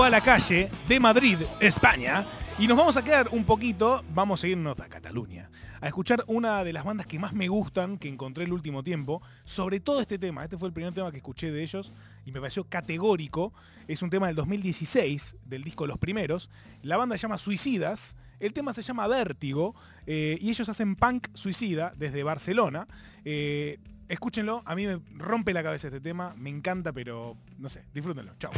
A 0.03 0.09
la 0.09 0.21
calle 0.21 0.69
de 0.87 0.99
Madrid, 1.01 1.39
España. 1.59 2.25
Y 2.59 2.67
nos 2.67 2.77
vamos 2.77 2.95
a 2.95 3.03
quedar 3.03 3.27
un 3.31 3.43
poquito, 3.43 4.05
vamos 4.13 4.41
a 4.41 4.47
irnos 4.47 4.79
a 4.79 4.87
Cataluña, 4.87 5.49
a 5.81 5.87
escuchar 5.87 6.23
una 6.27 6.63
de 6.63 6.71
las 6.71 6.85
bandas 6.85 7.07
que 7.07 7.19
más 7.19 7.33
me 7.33 7.49
gustan, 7.49 7.97
que 7.97 8.07
encontré 8.07 8.45
el 8.45 8.53
último 8.53 8.83
tiempo, 8.83 9.21
sobre 9.43 9.81
todo 9.81 9.99
este 9.99 10.17
tema. 10.17 10.43
Este 10.43 10.57
fue 10.57 10.69
el 10.69 10.73
primer 10.73 10.93
tema 10.93 11.11
que 11.11 11.17
escuché 11.17 11.51
de 11.51 11.61
ellos 11.61 11.91
y 12.25 12.31
me 12.31 12.39
pareció 12.39 12.63
categórico. 12.63 13.53
Es 13.87 14.01
un 14.01 14.09
tema 14.09 14.27
del 14.27 14.35
2016, 14.37 15.37
del 15.43 15.63
disco 15.63 15.87
Los 15.87 15.97
Primeros. 15.97 16.49
La 16.83 16.95
banda 16.95 17.17
se 17.17 17.23
llama 17.23 17.37
Suicidas, 17.37 18.15
el 18.39 18.53
tema 18.53 18.73
se 18.73 18.83
llama 18.83 19.07
Vértigo 19.07 19.75
eh, 20.05 20.37
y 20.39 20.49
ellos 20.49 20.69
hacen 20.69 20.95
punk 20.95 21.27
suicida 21.33 21.91
desde 21.97 22.23
Barcelona. 22.23 22.87
Eh, 23.25 23.79
escúchenlo, 24.07 24.61
a 24.63 24.75
mí 24.75 24.85
me 24.85 25.01
rompe 25.15 25.53
la 25.53 25.63
cabeza 25.63 25.87
este 25.87 25.99
tema, 25.99 26.33
me 26.37 26.49
encanta, 26.49 26.93
pero 26.93 27.35
no 27.57 27.67
sé, 27.67 27.83
disfrútenlo. 27.93 28.35
Chao. 28.39 28.53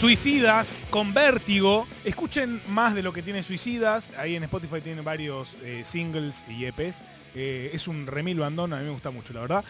Suicidas 0.00 0.86
con 0.88 1.12
Vértigo. 1.12 1.86
Escuchen 2.06 2.62
más 2.68 2.94
de 2.94 3.02
lo 3.02 3.12
que 3.12 3.22
tiene 3.22 3.42
Suicidas. 3.42 4.10
Ahí 4.16 4.34
en 4.34 4.42
Spotify 4.44 4.80
tienen 4.80 5.04
varios 5.04 5.58
eh, 5.62 5.82
singles 5.84 6.42
y 6.48 6.64
EPs. 6.64 7.04
Eh, 7.34 7.68
es 7.74 7.86
un 7.86 8.06
remil 8.06 8.40
bandón, 8.40 8.72
a 8.72 8.78
mí 8.78 8.84
me 8.84 8.92
gusta 8.92 9.10
mucho, 9.10 9.34
la 9.34 9.42
verdad. 9.42 9.62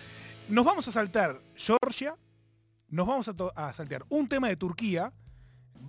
Nos 0.48 0.65
vamos 0.65 0.86
a 0.86 0.93
saltar 0.93 1.40
Georgia. 1.57 2.15
Nos 2.90 3.09
vamos 3.09 3.28
a, 3.28 3.35
a 3.57 3.74
saltear 3.74 4.05
un 4.09 4.28
tema 4.28 4.47
de 4.47 4.55
Turquía. 4.55 5.12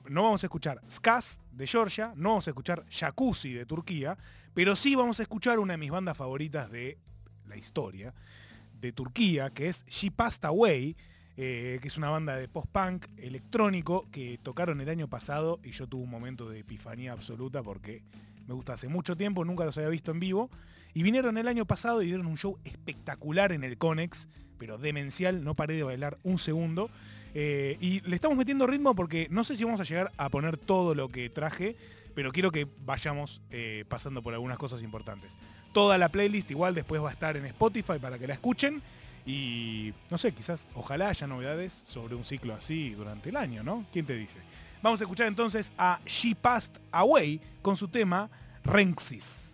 No 0.10 0.24
vamos 0.24 0.42
a 0.44 0.48
escuchar 0.48 0.82
Skas 0.90 1.40
de 1.52 1.68
Georgia. 1.68 2.12
No 2.16 2.30
vamos 2.30 2.48
a 2.48 2.50
escuchar 2.50 2.84
Jacuzzi 2.90 3.54
de 3.54 3.68
Turquía. 3.68 4.18
Pero 4.56 4.76
sí 4.76 4.96
vamos 4.96 5.20
a 5.20 5.22
escuchar 5.22 5.60
una 5.60 5.74
de 5.74 5.78
mis 5.78 5.92
bandas 5.92 6.18
favoritas 6.18 6.72
de 6.72 6.98
la 7.46 7.58
historia 7.58 8.12
de 8.74 8.92
Turquía, 8.92 9.52
que 9.52 9.68
es 9.68 9.86
She 9.86 10.10
Passed 10.10 10.44
Away, 10.46 10.96
eh, 11.38 11.80
que 11.82 11.88
es 11.88 11.98
una 11.98 12.10
banda 12.10 12.36
de 12.36 12.48
post-punk 12.48 13.08
electrónico 13.18 14.08
que 14.12 14.40
tocaron 14.42 14.82
el 14.82 14.90
año 14.90 15.08
pasado 15.08 15.60
y 15.64 15.72
yo 15.72 15.88
tuve 15.88 16.04
un 16.04 16.10
momento 16.10 16.50
de 16.50 16.60
epifanía 16.60 17.14
absoluta 17.14 17.64
porque 17.64 18.04
me 18.48 18.54
gusta 18.54 18.74
hace 18.74 18.88
mucho 18.88 19.16
tiempo, 19.16 19.46
nunca 19.46 19.66
los 19.66 19.78
había 19.78 19.90
visto 19.90 20.12
en 20.12 20.20
vivo. 20.20 20.50
Y 20.94 21.04
vinieron 21.04 21.38
el 21.38 21.48
año 21.48 21.66
pasado 21.66 22.02
y 22.02 22.08
dieron 22.08 22.26
un 22.26 22.38
show 22.38 22.58
espectacular 22.66 23.54
en 23.54 23.64
el 23.64 23.78
Conex, 23.78 24.28
pero 24.58 24.78
demencial, 24.78 25.44
no 25.44 25.56
paré 25.56 25.76
de 25.76 25.84
bailar 25.84 26.18
un 26.24 26.38
segundo. 26.38 26.90
Eh, 27.34 27.78
y 27.80 28.02
le 28.02 28.16
estamos 28.16 28.38
metiendo 28.38 28.68
ritmo 28.68 28.94
porque 28.94 29.28
no 29.32 29.46
sé 29.46 29.56
si 29.56 29.64
vamos 29.64 29.80
a 29.80 29.84
llegar 29.84 30.12
a 30.18 30.30
poner 30.30 30.58
todo 30.58 30.96
lo 30.96 31.08
que 31.08 31.30
traje, 31.30 31.78
pero 32.14 32.32
quiero 32.32 32.52
que 32.52 32.68
vayamos 32.86 33.42
eh, 33.52 33.86
pasando 33.88 34.22
por 34.22 34.34
algunas 34.34 34.58
cosas 34.58 34.84
importantes. 34.84 35.38
Toda 35.74 35.98
la 35.98 36.10
playlist 36.10 36.52
igual 36.52 36.76
después 36.76 37.02
va 37.02 37.10
a 37.10 37.14
estar 37.14 37.38
en 37.38 37.46
Spotify 37.46 38.00
para 38.02 38.20
que 38.20 38.28
la 38.28 38.34
escuchen. 38.34 38.82
Y 39.26 39.94
no 40.10 40.18
sé, 40.18 40.32
quizás, 40.34 40.68
ojalá 40.76 41.10
haya 41.10 41.28
novedades 41.28 41.84
sobre 41.88 42.16
un 42.16 42.24
ciclo 42.24 42.54
así 42.54 42.92
durante 42.92 43.30
el 43.30 43.38
año, 43.38 43.64
¿no? 43.64 43.86
¿Quién 43.92 44.06
te 44.06 44.16
dice? 44.16 44.40
Vamos 44.82 45.00
a 45.02 45.04
escuchar 45.04 45.28
entonces 45.28 45.72
a 45.78 46.00
She 46.06 46.36
Passed 46.36 46.80
Away 46.92 47.40
con 47.62 47.76
su 47.76 47.88
tema 47.88 48.30
Renxis. 48.64 49.52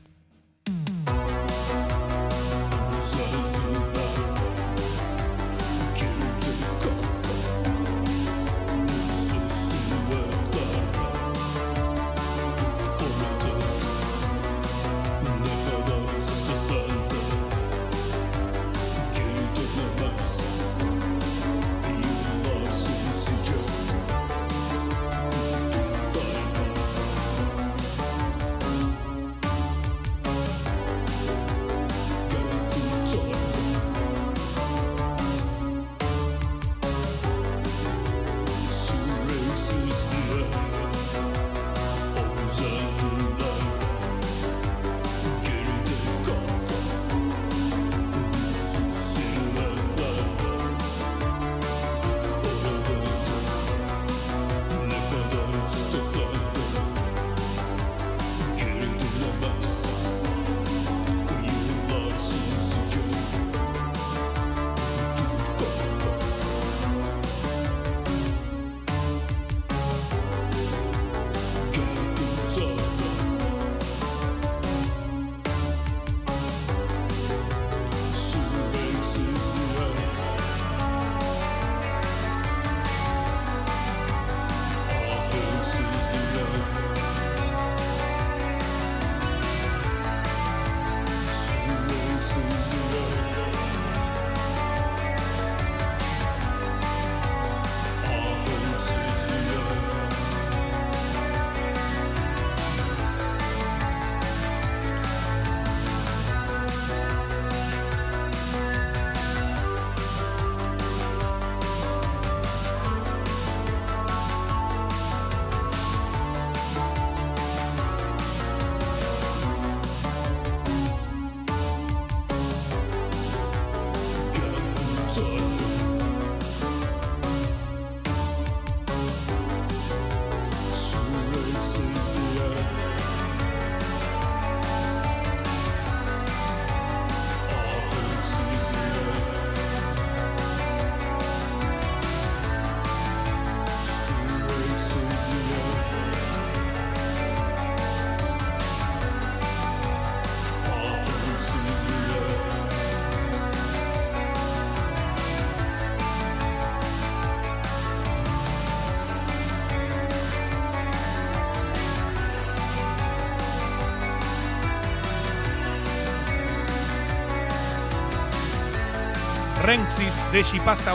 De 169.97 170.43
She 170.43 170.61
Passed 170.61 170.85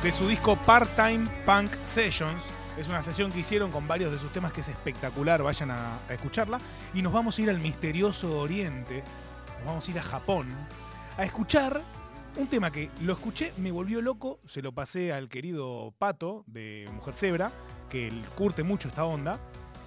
de 0.00 0.12
su 0.12 0.28
disco 0.28 0.54
Part-Time 0.54 1.28
Punk 1.44 1.72
Sessions. 1.86 2.44
Es 2.78 2.86
una 2.86 3.02
sesión 3.02 3.32
que 3.32 3.40
hicieron 3.40 3.72
con 3.72 3.88
varios 3.88 4.12
de 4.12 4.18
sus 4.18 4.30
temas 4.30 4.52
que 4.52 4.60
es 4.60 4.68
espectacular, 4.68 5.42
vayan 5.42 5.72
a, 5.72 5.98
escucharla. 6.08 6.60
Y 6.94 7.02
nos 7.02 7.12
vamos 7.12 7.36
a 7.36 7.42
ir 7.42 7.50
al 7.50 7.58
misterioso 7.58 8.38
oriente, 8.38 9.02
nos 9.56 9.66
vamos 9.66 9.88
a 9.88 9.90
ir 9.90 9.98
a 9.98 10.04
Japón, 10.04 10.54
a 11.16 11.24
escuchar 11.24 11.82
un 12.36 12.46
tema 12.46 12.70
que 12.70 12.92
lo 13.00 13.14
escuché, 13.14 13.52
me 13.56 13.72
volvió 13.72 14.00
loco, 14.00 14.38
se 14.46 14.62
lo 14.62 14.70
pasé 14.70 15.12
al 15.12 15.28
querido 15.28 15.92
Pato 15.98 16.44
de 16.46 16.88
Mujer 16.94 17.16
Zebra, 17.16 17.52
que 17.90 18.12
curte 18.36 18.62
mucho 18.62 18.86
esta 18.86 19.04
onda. 19.04 19.40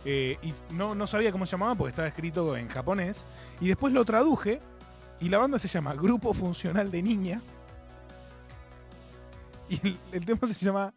eh, 0.03 0.37
y 0.41 0.53
no, 0.73 0.93
no 0.93 1.07
sabía 1.07 1.31
cómo 1.31 1.45
se 1.45 1.51
llamaba 1.53 1.75
porque 1.75 1.91
estaba 1.91 2.09
escrito 2.09 2.57
en 2.57 2.67
japonés. 2.67 3.25
Y 3.61 3.69
después 3.69 3.93
lo 3.93 4.03
traduje 4.03 4.59
y 5.21 5.29
la 5.29 5.37
banda 5.37 5.57
se 5.57 5.69
llama 5.69 5.93
Grupo 5.93 6.33
Funcional 6.33 6.91
de 6.91 7.01
Niña. 7.01 7.41
Y 9.71 9.97
el, 10.11 10.25
tema 10.25 10.45
se 10.47 10.65
llama 10.65 10.93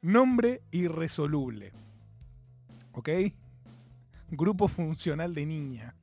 Nombre 0.00 0.62
Irresoluble. 0.70 1.70
¿Ok? 2.92 3.10
Grupo 4.30 4.68
Funcional 4.68 5.34
de 5.34 5.44
Niña. 5.44 5.94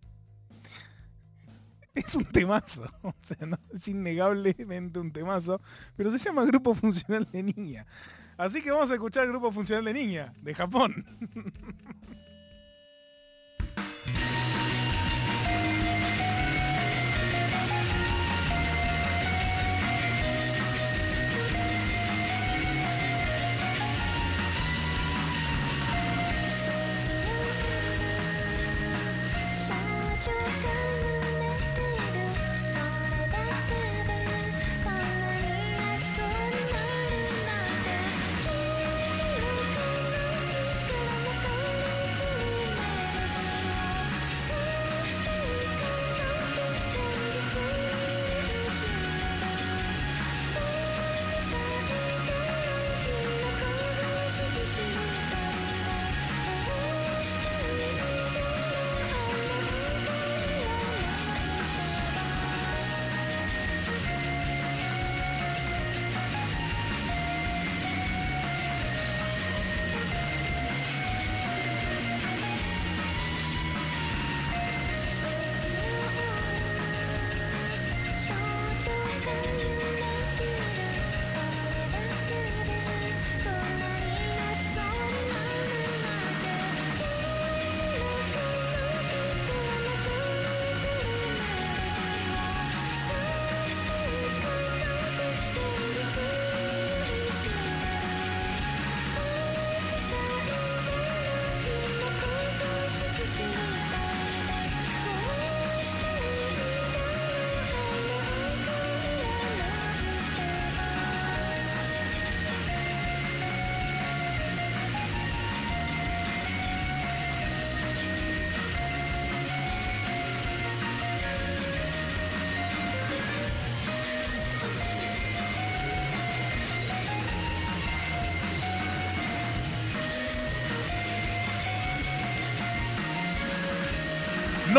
Es 1.95 2.13
un 2.15 2.25
temazo. 2.25 2.85
O 3.01 3.15
sea, 3.23 3.47
no, 3.47 3.57
es 3.73 3.87
innegablemente 3.87 4.99
un 4.99 5.11
temazo. 5.11 5.59
Pero 5.95 6.11
se 6.11 6.19
llama 6.19 6.45
Grupo 6.45 6.75
Funcional 6.75 7.27
de 7.31 7.41
Niña. 7.41 7.87
Así 8.37 8.61
que 8.61 8.69
vamos 8.69 8.91
a 8.91 8.93
escuchar 8.93 9.27
Grupo 9.27 9.51
Funcional 9.51 9.85
de 9.85 9.93
Niña, 9.93 10.33
de 10.39 10.53
Japón. 10.53 11.05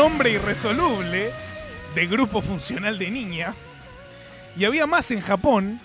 Nombre 0.07 0.29
irresoluble 0.29 1.31
de 1.95 2.05
Grupo 2.05 2.39
Funcional 2.39 2.99
de 2.99 3.09
Niña. 3.09 3.55
Y 4.55 4.63
había 4.65 4.85
más 4.85 5.09
en 5.09 5.19
Japón, 5.19 5.79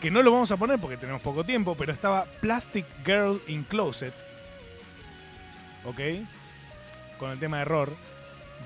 que 0.00 0.10
no 0.10 0.22
lo 0.22 0.32
vamos 0.32 0.50
a 0.50 0.56
poner 0.56 0.78
porque 0.78 0.96
tenemos 0.96 1.20
poco 1.20 1.44
tiempo, 1.44 1.74
pero 1.76 1.92
estaba 1.92 2.24
Plastic 2.40 2.86
Girl 3.04 3.42
in 3.48 3.64
Closet. 3.64 4.14
¿Ok? 5.84 6.00
Con 7.18 7.32
el 7.32 7.38
tema 7.38 7.58
de 7.58 7.62
error. 7.64 7.94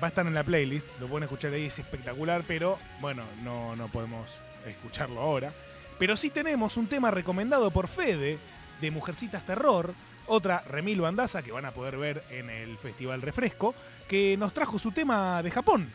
Va 0.01 0.07
a 0.07 0.11
estar 0.11 0.25
en 0.25 0.33
la 0.33 0.45
playlist, 0.45 0.87
lo 1.01 1.07
pueden 1.07 1.23
escuchar 1.23 1.51
ahí, 1.51 1.65
es 1.65 1.77
espectacular, 1.77 2.45
pero 2.47 2.79
bueno, 3.01 3.25
no, 3.43 3.75
no 3.75 3.89
podemos 3.89 4.29
escucharlo 4.65 5.19
ahora. 5.19 5.51
Pero 5.99 6.15
sí 6.15 6.29
tenemos 6.29 6.77
un 6.77 6.87
tema 6.87 7.11
recomendado 7.11 7.69
por 7.69 7.89
Fede 7.89 8.39
de 8.79 8.91
Mujercitas 8.91 9.45
Terror, 9.45 9.93
otra 10.27 10.63
Remil 10.67 11.01
Bandaza 11.01 11.41
que 11.41 11.51
van 11.51 11.65
a 11.65 11.71
poder 11.71 11.97
ver 11.97 12.23
en 12.29 12.49
el 12.49 12.77
Festival 12.77 13.21
Refresco, 13.21 13.75
que 14.07 14.35
nos 14.37 14.53
trajo 14.53 14.79
su 14.79 14.91
tema 14.91 15.41
de 15.43 15.51
Japón. 15.51 15.89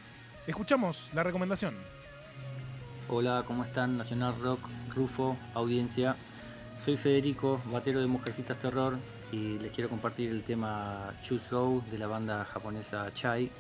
Escuchamos 0.47 1.11
la 1.15 1.23
recomendación. 1.23 1.75
Hola, 3.09 3.45
¿cómo 3.47 3.65
están? 3.65 3.97
Nacional 3.97 4.35
Rock, 4.41 4.61
Rufo, 4.95 5.37
audiencia. 5.55 6.17
Soy 6.85 6.97
Federico, 6.97 7.61
batero 7.67 8.01
de 8.01 8.07
Mujercitas 8.07 8.59
Terror 8.59 8.99
y 9.33 9.59
les 9.59 9.73
quiero 9.73 9.91
compartir 9.91 10.31
el 10.31 10.43
tema 10.43 11.15
Choose 11.23 11.49
Go 11.51 11.85
de 11.91 11.99
la 11.99 12.07
banda 12.07 12.45
japonesa 12.45 13.13
Chai, 13.13 13.51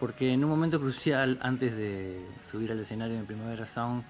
porque 0.00 0.32
en 0.32 0.44
un 0.44 0.50
momento 0.50 0.80
crucial 0.80 1.38
antes 1.42 1.76
de 1.76 2.24
subir 2.42 2.72
al 2.72 2.80
escenario 2.80 3.16
en 3.16 3.26
Primavera 3.26 3.66
Sound 3.66 4.04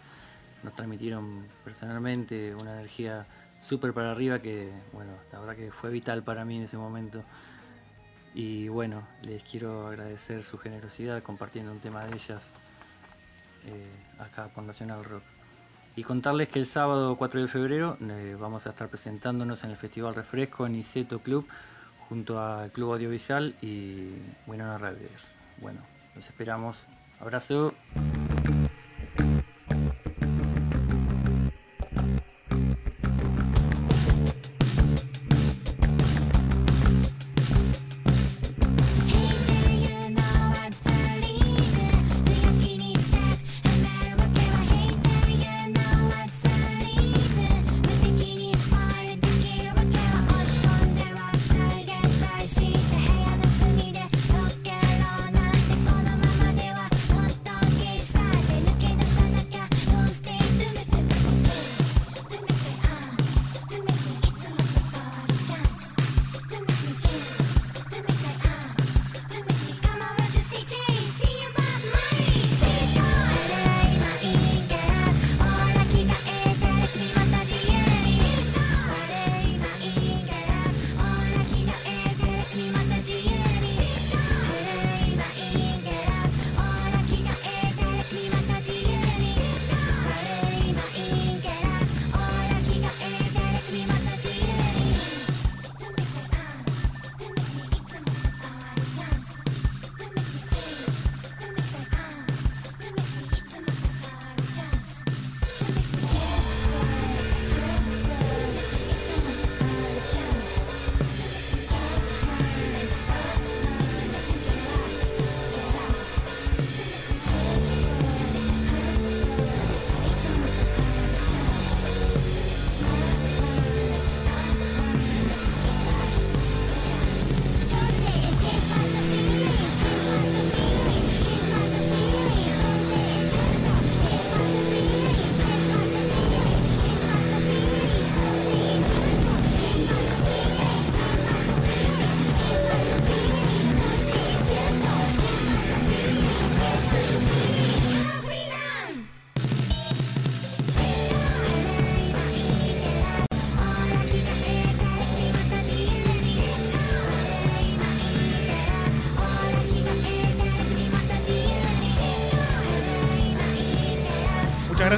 nos 0.63 0.75
transmitieron 0.75 1.47
personalmente 1.65 2.55
una 2.55 2.75
energía 2.75 3.27
súper 3.67 3.93
para 3.93 4.13
arriba 4.13 4.39
que, 4.41 4.71
bueno, 4.93 5.13
la 5.33 5.41
verdad 5.41 5.57
que 5.57 5.71
fue 5.71 5.91
vital 5.91 6.23
para 6.23 6.45
mí 6.45 6.57
en 6.57 6.63
ese 6.63 6.77
momento. 6.77 7.23
Y 8.35 8.69
bueno, 8.69 9.07
les 9.23 9.43
quiero 9.43 9.87
agradecer 9.89 10.43
su 10.43 10.59
generosidad 10.59 11.23
compartiendo 11.23 11.73
un 11.73 11.81
tema 11.81 12.05
de 12.05 12.15
ellas 12.15 12.43
eh, 13.67 13.91
acá 14.19 14.49
por 14.49 14.63
Nacional 14.65 15.05
Rock. 15.05 15.23
Y 15.97 16.05
contarles 16.05 16.49
que 16.49 16.59
el 16.59 16.67
sábado 16.67 17.17
4 17.17 17.41
de 17.41 17.49
febrero 17.49 17.97
eh, 18.01 18.37
vamos 18.39 18.67
a 18.67 18.71
estar 18.71 18.89
presentándonos 18.89 19.65
en 19.65 19.71
el 19.71 19.77
Festival 19.77 20.15
Refresco 20.15 20.67
en 20.67 20.75
Iseto 20.75 21.21
Club 21.21 21.49
junto 22.09 22.39
al 22.39 22.71
Club 22.71 22.93
Audiovisual 22.93 23.57
y 23.63 24.11
Winona 24.47 24.79
Redes. 24.79 25.35
Bueno, 25.61 25.81
los 26.15 26.29
esperamos. 26.29 26.77
Abrazo.「 27.19 28.46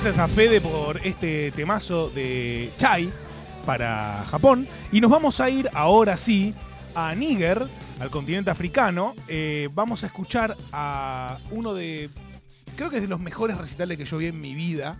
gracias 0.01 0.19
a 0.19 0.29
Fede 0.29 0.61
por 0.61 1.05
este 1.05 1.51
temazo 1.51 2.09
de 2.11 2.71
Chai 2.77 3.13
para 3.67 4.25
Japón. 4.31 4.69
Y 4.93 5.01
nos 5.01 5.11
vamos 5.11 5.41
a 5.41 5.51
ir 5.51 5.69
ahora 5.73 6.17
sí 6.17 6.55
a 6.95 7.13
Níger, 7.17 7.67
al 7.99 8.09
continente 8.09 8.49
africano. 8.49 9.17
Eh, 9.27 9.69
vamos 9.75 10.05
a 10.05 10.07
escuchar 10.07 10.57
a 10.71 11.41
uno 11.51 11.75
de, 11.75 12.11
creo 12.77 12.91
que 12.91 12.97
es 12.99 13.03
de 13.03 13.09
los 13.09 13.19
mejores 13.19 13.59
recitales 13.59 13.99
que 13.99 14.05
yo 14.05 14.19
vi 14.19 14.27
en 14.27 14.41
mi 14.41 14.55
vida, 14.55 14.97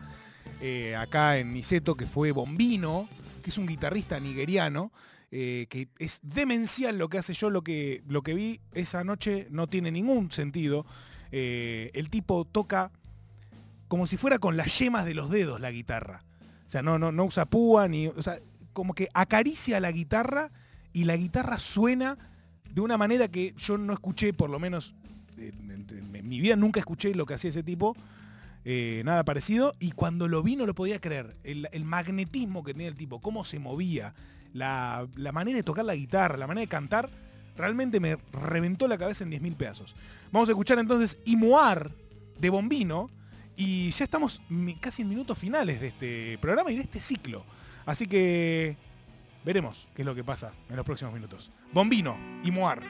eh, 0.61 0.97
acá 0.97 1.39
en 1.39 1.53
Niceto, 1.53 1.95
que 1.95 2.09
fue 2.09 2.33
Bombino, 2.33 3.09
que 3.45 3.51
es 3.51 3.59
un 3.59 3.67
guitarrista 3.67 4.19
nigeriano. 4.19 4.91
eh, 5.31 5.67
que 5.71 5.91
es 6.01 6.19
demencial 6.25 6.99
lo 6.99 7.09
que 7.09 7.19
hace 7.19 7.35
yo, 7.35 7.51
lo 7.51 7.63
que, 7.63 8.03
lo 8.09 8.23
que 8.23 8.35
vi 8.35 8.61
esa 8.73 9.05
noche 9.05 9.47
no 9.51 9.69
tiene 9.69 9.93
ningún 9.93 10.33
sentido. 10.33 10.87
El 11.31 12.11
tipo 12.11 12.47
toca 12.47 12.91
como 13.89 14.07
si 14.07 14.17
fuera 14.17 14.39
con 14.39 14.57
las 14.57 14.79
yemas 14.79 15.05
de 15.05 15.15
los 15.15 15.31
dedos 15.31 15.61
la 15.61 15.71
guitarra. 15.71 16.25
O 16.67 16.71
sea, 16.71 16.83
no, 16.83 16.99
no, 16.99 17.11
no 17.11 17.25
usa 17.25 17.47
púa 17.47 17.89
ni. 17.89 18.07
O 18.09 18.23
sea, 18.23 18.39
como 18.73 18.95
que 18.95 19.09
acaricia 19.15 19.81
la 19.81 19.91
guitarra 19.91 20.51
y 20.93 21.05
la 21.05 21.17
guitarra 21.17 21.59
suena 21.59 22.19
de 22.71 22.81
una 22.81 22.99
manera 22.99 23.29
que 23.29 23.55
yo 23.57 23.79
no 23.79 23.93
escuché, 23.93 24.33
por 24.33 24.51
lo 24.51 24.59
menos 24.59 24.95
en, 25.39 25.87
mi 26.29 26.41
vida 26.41 26.57
nunca 26.57 26.81
escuché 26.81 27.15
lo 27.15 27.27
que 27.27 27.35
hacía 27.35 27.51
ese 27.51 27.63
tipo. 27.63 27.97
eh, 28.65 29.03
nada 29.05 29.25
parecido. 29.25 29.75
Y 29.81 29.93
cuando 29.93 30.29
lo 30.29 30.43
vi 30.43 30.57
no 30.57 30.67
lo 30.67 30.75
podía 30.75 31.01
creer. 31.01 31.37
El, 31.43 31.85
magnetismo 31.85 32.63
que 32.63 32.75
tenía 32.75 32.89
el 32.89 32.97
tipo, 32.97 33.21
cómo 33.21 33.45
se 33.45 33.59
movía, 33.59 34.15
la, 34.53 35.09
la 35.17 35.33
manera 35.33 35.57
de 35.57 35.63
tocar 35.63 35.85
la 35.85 35.95
guitarra, 35.95 36.37
la 36.37 36.47
manera 36.47 36.63
de 36.63 36.69
cantar, 36.69 37.09
realmente 37.57 38.01
me 38.01 38.17
reventó 38.33 38.87
la 38.87 38.99
cabeza 38.99 39.25
en 39.25 39.31
10.000 39.31 39.57
pedazos. 39.57 39.97
Vamos 40.33 40.49
a 40.49 40.53
escuchar 40.53 40.79
entonces 40.79 41.19
Imoar 41.25 41.93
de 42.39 42.51
Bombino. 42.51 43.11
Y 43.61 43.91
ya 43.91 44.05
estamos 44.05 44.41
casi 44.79 45.03
en 45.03 45.09
minutos 45.09 45.37
finales 45.37 45.81
de 45.81 45.89
este 45.89 46.39
programa 46.39 46.71
y 46.71 46.77
de 46.77 46.83
este 46.83 47.01
ciclo. 47.01 47.45
Así 47.85 48.07
que 48.07 48.77
veremos 49.45 49.89
qué 49.97 50.03
es 50.03 50.07
lo 50.07 50.15
que 50.15 50.23
pasa 50.23 50.53
en 50.71 50.77
los 50.77 50.87
próximos 50.87 51.13
minutos. 51.13 51.51
Bombino 51.73 52.17
y 52.45 52.53
Moar. 52.53 52.81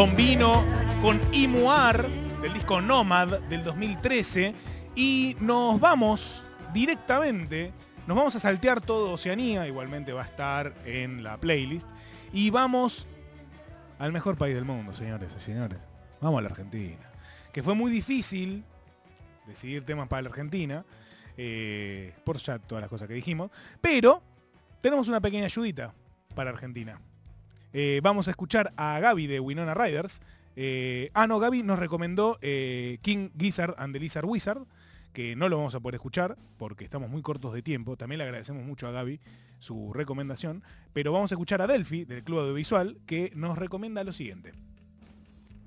Bombino 0.00 0.64
con 1.02 1.20
Imuar 1.30 2.08
del 2.40 2.54
disco 2.54 2.80
Nomad 2.80 3.38
del 3.50 3.62
2013 3.62 4.54
y 4.96 5.36
nos 5.40 5.78
vamos 5.78 6.42
directamente, 6.72 7.70
nos 8.06 8.16
vamos 8.16 8.34
a 8.34 8.40
saltear 8.40 8.80
todo 8.80 9.12
Oceanía, 9.12 9.66
igualmente 9.66 10.14
va 10.14 10.22
a 10.22 10.24
estar 10.24 10.74
en 10.86 11.22
la 11.22 11.36
playlist 11.36 11.86
y 12.32 12.48
vamos 12.48 13.06
al 13.98 14.10
mejor 14.10 14.38
país 14.38 14.54
del 14.54 14.64
mundo, 14.64 14.94
señores 14.94 15.34
y 15.36 15.40
señores. 15.40 15.78
Vamos 16.22 16.38
a 16.38 16.42
la 16.44 16.48
Argentina, 16.48 17.10
que 17.52 17.62
fue 17.62 17.74
muy 17.74 17.92
difícil 17.92 18.64
decidir 19.46 19.84
temas 19.84 20.08
para 20.08 20.22
la 20.22 20.30
Argentina, 20.30 20.82
eh, 21.36 22.14
por 22.24 22.38
ya 22.38 22.58
todas 22.58 22.80
las 22.80 22.88
cosas 22.88 23.06
que 23.06 23.12
dijimos, 23.12 23.50
pero 23.82 24.22
tenemos 24.80 25.08
una 25.08 25.20
pequeña 25.20 25.44
ayudita 25.44 25.92
para 26.34 26.48
Argentina. 26.48 26.98
Eh, 27.72 28.00
vamos 28.02 28.28
a 28.28 28.32
escuchar 28.32 28.72
a 28.76 28.98
Gaby 29.00 29.26
de 29.26 29.40
Winona 29.40 29.74
Riders. 29.74 30.22
Eh, 30.56 31.10
ah, 31.14 31.26
no, 31.26 31.38
Gaby 31.38 31.62
nos 31.62 31.78
recomendó 31.78 32.38
eh, 32.42 32.98
King 33.02 33.30
Gizzard 33.38 33.74
and 33.78 33.94
the 33.94 34.00
Lizard 34.00 34.26
Wizard, 34.26 34.62
que 35.12 35.36
no 35.36 35.48
lo 35.48 35.56
vamos 35.56 35.74
a 35.74 35.80
poder 35.80 35.96
escuchar 35.96 36.36
porque 36.58 36.84
estamos 36.84 37.08
muy 37.08 37.22
cortos 37.22 37.52
de 37.52 37.62
tiempo. 37.62 37.96
También 37.96 38.18
le 38.18 38.24
agradecemos 38.24 38.64
mucho 38.64 38.88
a 38.88 38.90
Gaby 38.90 39.20
su 39.60 39.92
recomendación. 39.92 40.62
Pero 40.92 41.12
vamos 41.12 41.30
a 41.30 41.36
escuchar 41.36 41.62
a 41.62 41.66
Delphi, 41.66 42.04
del 42.04 42.24
Club 42.24 42.40
Audiovisual, 42.40 42.98
que 43.06 43.30
nos 43.34 43.56
recomienda 43.56 44.02
lo 44.02 44.12
siguiente. 44.12 44.52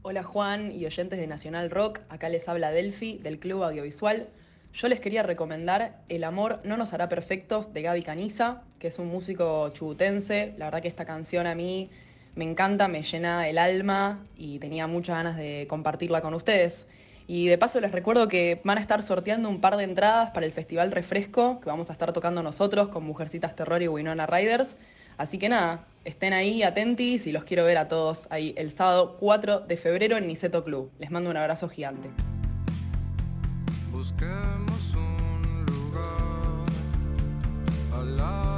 Hola 0.01 0.23
Juan 0.23 0.73
y 0.73 0.85
oyentes 0.85 1.17
de 1.17 1.27
Nacional 1.27 1.71
Rock, 1.71 2.01
acá 2.09 2.27
les 2.27 2.49
habla 2.49 2.71
Delphi 2.71 3.19
del 3.19 3.39
Club 3.39 3.63
Audiovisual. 3.63 4.27
Yo 4.73 4.87
les 4.87 4.99
quería 4.99 5.21
recomendar 5.21 5.99
El 6.09 6.23
amor 6.23 6.59
no 6.63 6.77
nos 6.77 6.93
hará 6.93 7.07
perfectos 7.07 7.73
de 7.73 7.83
Gaby 7.83 8.01
Caniza, 8.01 8.63
que 8.79 8.87
es 8.87 8.97
un 8.97 9.07
músico 9.07 9.69
chubutense. 9.69 10.55
La 10.57 10.65
verdad 10.65 10.81
que 10.81 10.87
esta 10.87 11.05
canción 11.05 11.45
a 11.45 11.53
mí 11.53 11.91
me 12.35 12.43
encanta, 12.43 12.87
me 12.87 13.03
llena 13.03 13.47
el 13.47 13.59
alma 13.59 14.25
y 14.35 14.57
tenía 14.57 14.87
muchas 14.87 15.17
ganas 15.17 15.37
de 15.37 15.67
compartirla 15.69 16.21
con 16.21 16.33
ustedes. 16.33 16.87
Y 17.27 17.47
de 17.47 17.57
paso 17.59 17.79
les 17.79 17.91
recuerdo 17.91 18.27
que 18.27 18.61
van 18.63 18.79
a 18.79 18.81
estar 18.81 19.03
sorteando 19.03 19.47
un 19.47 19.61
par 19.61 19.77
de 19.77 19.83
entradas 19.83 20.31
para 20.31 20.47
el 20.47 20.51
Festival 20.51 20.91
Refresco, 20.91 21.59
que 21.59 21.67
vamos 21.67 21.91
a 21.91 21.93
estar 21.93 22.11
tocando 22.11 22.41
nosotros 22.41 22.89
con 22.89 23.03
Mujercitas 23.03 23.55
Terror 23.55 23.81
y 23.83 23.87
Winona 23.87 24.25
Riders. 24.25 24.75
Así 25.17 25.37
que 25.37 25.49
nada, 25.49 25.85
estén 26.03 26.33
ahí 26.33 26.63
atentis 26.63 27.27
y 27.27 27.31
los 27.31 27.43
quiero 27.43 27.63
ver 27.63 27.77
a 27.77 27.87
todos 27.87 28.25
ahí 28.31 28.55
el 28.57 28.71
sábado 28.71 29.17
4 29.19 29.59
de 29.59 29.77
febrero 29.77 30.17
en 30.17 30.25
Niceto 30.25 30.63
Club. 30.63 30.91
Les 30.97 31.11
mando 31.11 31.29
un 31.29 31.37
abrazo 31.37 31.69
gigante. 31.69 32.09
Al 38.19 38.52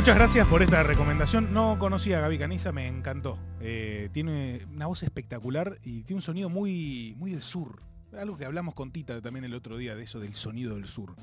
Muchas 0.00 0.16
gracias 0.16 0.48
por 0.48 0.62
esta 0.62 0.82
recomendación. 0.82 1.52
No 1.52 1.78
conocía 1.78 2.16
a 2.16 2.20
Gaby 2.22 2.38
Caniza, 2.38 2.72
me 2.72 2.86
encantó. 2.86 3.38
Eh, 3.60 4.08
tiene 4.12 4.66
una 4.74 4.86
voz 4.86 5.02
espectacular 5.02 5.78
y 5.84 6.04
tiene 6.04 6.20
un 6.20 6.22
sonido 6.22 6.48
muy, 6.48 7.14
muy 7.18 7.32
del 7.32 7.42
sur. 7.42 7.82
Algo 8.18 8.38
que 8.38 8.46
hablamos 8.46 8.72
con 8.72 8.92
Tita 8.92 9.20
también 9.20 9.44
el 9.44 9.52
otro 9.52 9.76
día, 9.76 9.94
de 9.94 10.04
eso 10.04 10.18
del 10.18 10.34
sonido 10.34 10.76
del 10.76 10.86
sur. 10.86 11.14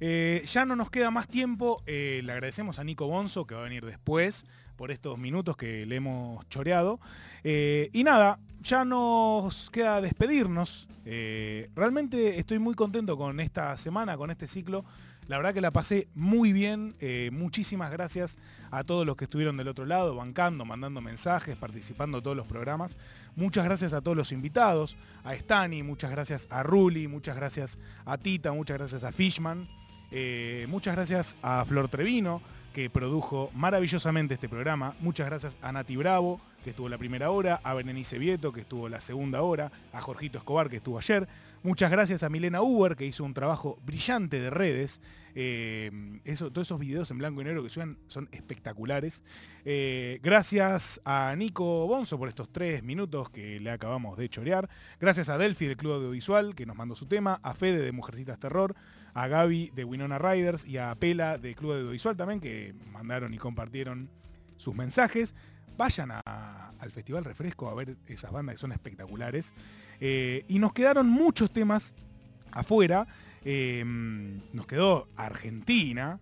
Eh, 0.00 0.42
ya 0.44 0.66
no 0.66 0.76
nos 0.76 0.90
queda 0.90 1.10
más 1.10 1.28
tiempo. 1.28 1.82
eh, 1.86 2.20
le 2.22 2.32
agradecemos 2.32 2.78
a 2.78 2.84
Nico 2.84 3.06
Bonzo, 3.06 3.46
que 3.46 3.54
va 3.54 3.62
a 3.62 3.64
venir 3.64 3.86
después, 3.86 4.44
por 4.76 4.90
estos 4.90 5.16
minutos 5.16 5.56
que 5.56 5.86
le 5.86 5.96
hemos 5.96 6.46
choreado. 6.50 7.00
Y 7.42 8.04
nada, 8.04 8.38
ya 8.60 8.84
nos 8.84 9.70
queda 9.70 10.02
despedirnos. 10.02 10.90
Realmente 11.06 12.38
estoy 12.38 12.58
muy 12.58 12.74
contento 12.74 13.16
con 13.16 13.40
esta 13.40 13.74
semana, 13.78 14.18
con 14.18 14.30
este 14.30 14.46
ciclo. 14.46 14.84
La 15.30 15.36
verdad 15.36 15.54
que 15.54 15.60
la 15.60 15.70
pasé 15.70 16.08
muy 16.16 16.52
bien. 16.52 16.96
eh, 16.98 17.30
muchísimas 17.32 17.92
gracias 17.92 18.36
a 18.72 18.82
todos 18.82 19.06
los 19.06 19.14
que 19.14 19.26
estuvieron 19.26 19.56
del 19.56 19.68
otro 19.68 19.86
lado, 19.86 20.16
bancando, 20.16 20.64
mandando 20.64 21.00
mensajes, 21.00 21.56
participando 21.56 22.18
en 22.18 22.24
todos 22.24 22.36
los 22.36 22.48
programas. 22.48 22.96
Muchas 23.36 23.64
gracias 23.64 23.92
a 23.92 24.00
todos 24.00 24.16
los 24.16 24.32
invitados, 24.32 24.96
a 25.22 25.36
Stani, 25.36 25.84
muchas 25.84 26.10
gracias 26.10 26.48
a 26.50 26.64
Ruli, 26.64 27.06
muchas 27.06 27.36
gracias 27.36 27.78
a 28.06 28.18
Tita, 28.18 28.50
muchas 28.50 28.78
gracias 28.78 29.04
a 29.04 29.12
Fishman. 29.12 29.68
eh, 30.10 30.66
muchas 30.68 30.96
gracias 30.96 31.36
a 31.42 31.64
Flor 31.64 31.88
Trevino, 31.88 32.42
que 32.74 32.90
produjo 32.90 33.52
maravillosamente 33.54 34.34
este 34.34 34.48
programa. 34.48 34.96
Muchas 34.98 35.26
gracias 35.26 35.56
a 35.62 35.70
Nati 35.70 35.94
Bravo, 35.94 36.40
que 36.64 36.70
estuvo 36.70 36.88
la 36.88 36.98
primera 36.98 37.30
hora, 37.30 37.60
a 37.62 37.74
Berenice 37.74 38.18
Vieto, 38.18 38.52
que 38.52 38.62
estuvo 38.62 38.88
la 38.88 39.00
segunda 39.00 39.42
hora, 39.42 39.70
a 39.92 40.00
Jorgito 40.00 40.38
Escobar, 40.38 40.68
que 40.68 40.78
estuvo 40.78 40.98
ayer. 40.98 41.28
Muchas 41.62 41.90
gracias 41.90 42.22
a 42.22 42.30
Milena 42.30 42.62
Uber, 42.62 42.96
que 42.96 43.04
hizo 43.04 43.22
un 43.22 43.34
trabajo 43.34 43.78
brillante 43.84 44.40
de 44.40 44.48
redes. 44.48 45.02
Eh, 45.34 45.90
todos 46.24 46.66
esos 46.66 46.80
videos 46.80 47.10
en 47.10 47.18
blanco 47.18 47.42
y 47.42 47.44
negro 47.44 47.62
que 47.62 47.68
suenan 47.68 47.98
son 48.06 48.30
espectaculares. 48.32 49.22
Eh, 49.66 50.20
gracias 50.22 51.02
a 51.04 51.34
Nico 51.36 51.86
Bonzo 51.86 52.18
por 52.18 52.28
estos 52.28 52.50
tres 52.50 52.82
minutos 52.82 53.28
que 53.28 53.60
le 53.60 53.70
acabamos 53.70 54.16
de 54.16 54.30
chorear. 54.30 54.70
Gracias 54.98 55.28
a 55.28 55.36
Delphi 55.36 55.66
del 55.66 55.76
Club 55.76 55.92
Audiovisual, 55.92 56.54
que 56.54 56.64
nos 56.64 56.76
mandó 56.76 56.94
su 56.94 57.04
tema. 57.04 57.38
A 57.42 57.52
Fede 57.52 57.80
de 57.80 57.92
Mujercitas 57.92 58.38
Terror. 58.38 58.74
A 59.12 59.28
Gaby 59.28 59.70
de 59.74 59.84
Winona 59.84 60.18
Riders 60.18 60.64
y 60.64 60.78
a 60.78 60.94
Pela 60.94 61.36
de 61.36 61.54
Club 61.54 61.72
Audiovisual 61.72 62.16
también, 62.16 62.40
que 62.40 62.74
mandaron 62.90 63.34
y 63.34 63.38
compartieron 63.38 64.08
sus 64.56 64.74
mensajes. 64.74 65.34
Vayan 65.76 66.10
al 66.24 66.90
Festival 66.90 67.24
Refresco 67.24 67.68
a 67.68 67.74
ver 67.74 67.96
esas 68.06 68.32
bandas 68.32 68.54
que 68.54 68.60
son 68.60 68.72
espectaculares. 68.72 69.52
Eh, 70.00 70.44
y 70.48 70.58
nos 70.58 70.72
quedaron 70.72 71.08
muchos 71.08 71.50
temas 71.50 71.94
afuera. 72.50 73.06
Eh, 73.44 73.84
nos 74.52 74.66
quedó 74.66 75.08
Argentina, 75.16 76.18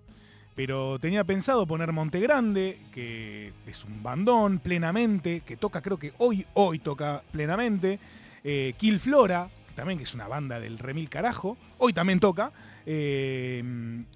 pero 0.55 0.99
tenía 0.99 1.25
pensado 1.25 1.67
poner 1.67 1.93
Monte 1.93 2.21
Grande, 2.21 2.79
que 2.93 3.53
es 3.67 3.85
un 3.85 4.03
bandón 4.03 4.59
plenamente, 4.59 5.43
que 5.47 5.57
toca, 5.57 5.81
creo 5.81 5.99
que 5.99 6.13
hoy, 6.19 6.47
hoy 6.55 6.79
toca 6.79 7.23
plenamente. 7.31 7.99
Eh, 8.45 8.75
Kill 8.77 9.01
Flora, 9.01 9.49
también 9.75 9.99
que 9.99 10.05
es 10.05 10.15
una 10.15 10.27
banda 10.27 10.59
del 10.59 10.79
remil 10.79 11.09
carajo, 11.09 11.57
hoy 11.79 11.93
también 11.93 12.19
toca. 12.21 12.53
Eh, 12.87 13.63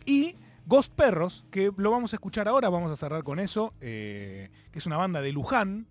y 0.06 0.34
Ghost 0.66 0.92
Perros, 0.94 1.44
que 1.50 1.70
lo 1.76 1.90
vamos 1.90 2.12
a 2.12 2.16
escuchar 2.16 2.48
ahora, 2.48 2.68
vamos 2.68 2.90
a 2.90 2.96
cerrar 2.96 3.24
con 3.24 3.38
eso, 3.38 3.74
eh, 3.80 4.48
que 4.70 4.78
es 4.78 4.86
una 4.86 4.96
banda 4.96 5.20
de 5.20 5.32
Luján, 5.32 5.86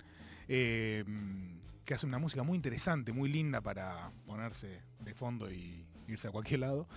eh, 0.48 1.04
que 1.86 1.94
hace 1.94 2.06
una 2.06 2.20
música 2.20 2.44
muy 2.44 2.56
interesante, 2.56 3.12
muy 3.12 3.30
linda 3.32 3.62
para 3.62 4.12
ponerse 4.26 4.82
de 5.00 5.14
fondo 5.14 5.52
y 5.52 5.86
irse 6.08 6.28
a 6.28 6.32
cualquier 6.32 6.60
lado. 6.62 6.88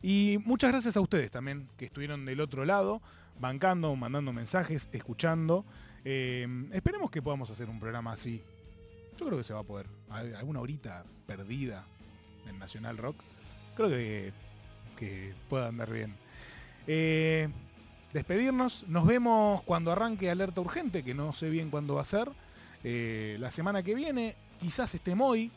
Y 0.00 0.38
muchas 0.44 0.70
gracias 0.72 0.96
a 0.96 1.00
ustedes 1.00 1.30
también, 1.30 1.68
que 1.76 1.84
estuvieron 1.84 2.24
del 2.24 2.40
otro 2.40 2.64
lado, 2.64 3.00
bancando, 3.38 3.94
mandando 3.96 4.32
mensajes, 4.32 4.88
escuchando. 4.92 5.64
Eh, 6.04 6.46
esperemos 6.72 7.10
que 7.10 7.22
podamos 7.22 7.50
hacer 7.50 7.68
un 7.70 7.78
programa 7.78 8.12
así. 8.12 8.42
Yo 9.18 9.26
creo 9.26 9.38
que 9.38 9.44
se 9.44 9.54
va 9.54 9.60
a 9.60 9.64
poder. 9.64 9.86
Al- 10.10 10.34
Alguna 10.34 10.60
horita 10.60 11.04
perdida 11.26 11.84
en 12.48 12.58
Nacional 12.58 12.98
Rock. 12.98 13.16
Creo 13.76 13.88
que, 13.88 14.32
que 14.96 15.34
pueda 15.48 15.68
andar 15.68 15.90
bien. 15.92 16.14
Eh, 16.86 17.48
despedirnos. 18.12 18.84
Nos 18.88 19.06
vemos 19.06 19.62
cuando 19.62 19.92
arranque 19.92 20.30
Alerta 20.30 20.60
Urgente, 20.60 21.04
que 21.04 21.14
no 21.14 21.32
sé 21.32 21.50
bien 21.50 21.70
cuándo 21.70 21.94
va 21.94 22.02
a 22.02 22.06
ser. 22.06 22.28
Eh, 22.84 23.36
la 23.40 23.50
semana 23.50 23.82
que 23.82 23.94
viene, 23.94 24.36
quizás 24.60 24.94
esté 24.94 25.14
Moy 25.14 25.50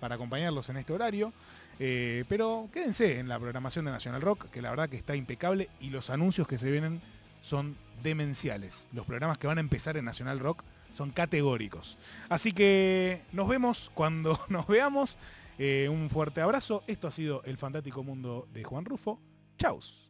para 0.00 0.14
acompañarlos 0.14 0.68
en 0.70 0.76
este 0.78 0.92
horario. 0.92 1.32
Eh, 1.80 2.24
pero 2.28 2.68
quédense 2.72 3.18
en 3.20 3.28
la 3.28 3.38
programación 3.38 3.84
de 3.84 3.92
National 3.92 4.20
Rock, 4.20 4.50
que 4.50 4.60
la 4.62 4.70
verdad 4.70 4.88
que 4.88 4.96
está 4.96 5.14
impecable 5.14 5.68
y 5.80 5.90
los 5.90 6.10
anuncios 6.10 6.48
que 6.48 6.58
se 6.58 6.70
vienen 6.70 7.00
son 7.40 7.76
demenciales. 8.02 8.88
Los 8.92 9.06
programas 9.06 9.38
que 9.38 9.46
van 9.46 9.58
a 9.58 9.60
empezar 9.60 9.96
en 9.96 10.04
National 10.04 10.40
Rock 10.40 10.64
son 10.94 11.10
categóricos. 11.10 11.98
Así 12.28 12.52
que 12.52 13.22
nos 13.32 13.48
vemos 13.48 13.90
cuando 13.94 14.40
nos 14.48 14.66
veamos. 14.66 15.16
Eh, 15.60 15.88
un 15.90 16.08
fuerte 16.08 16.40
abrazo. 16.40 16.84
Esto 16.86 17.08
ha 17.08 17.10
sido 17.10 17.42
el 17.44 17.56
fantástico 17.58 18.02
mundo 18.04 18.46
de 18.52 18.62
Juan 18.62 18.84
Rufo. 18.84 19.20
Chaus. 19.58 20.07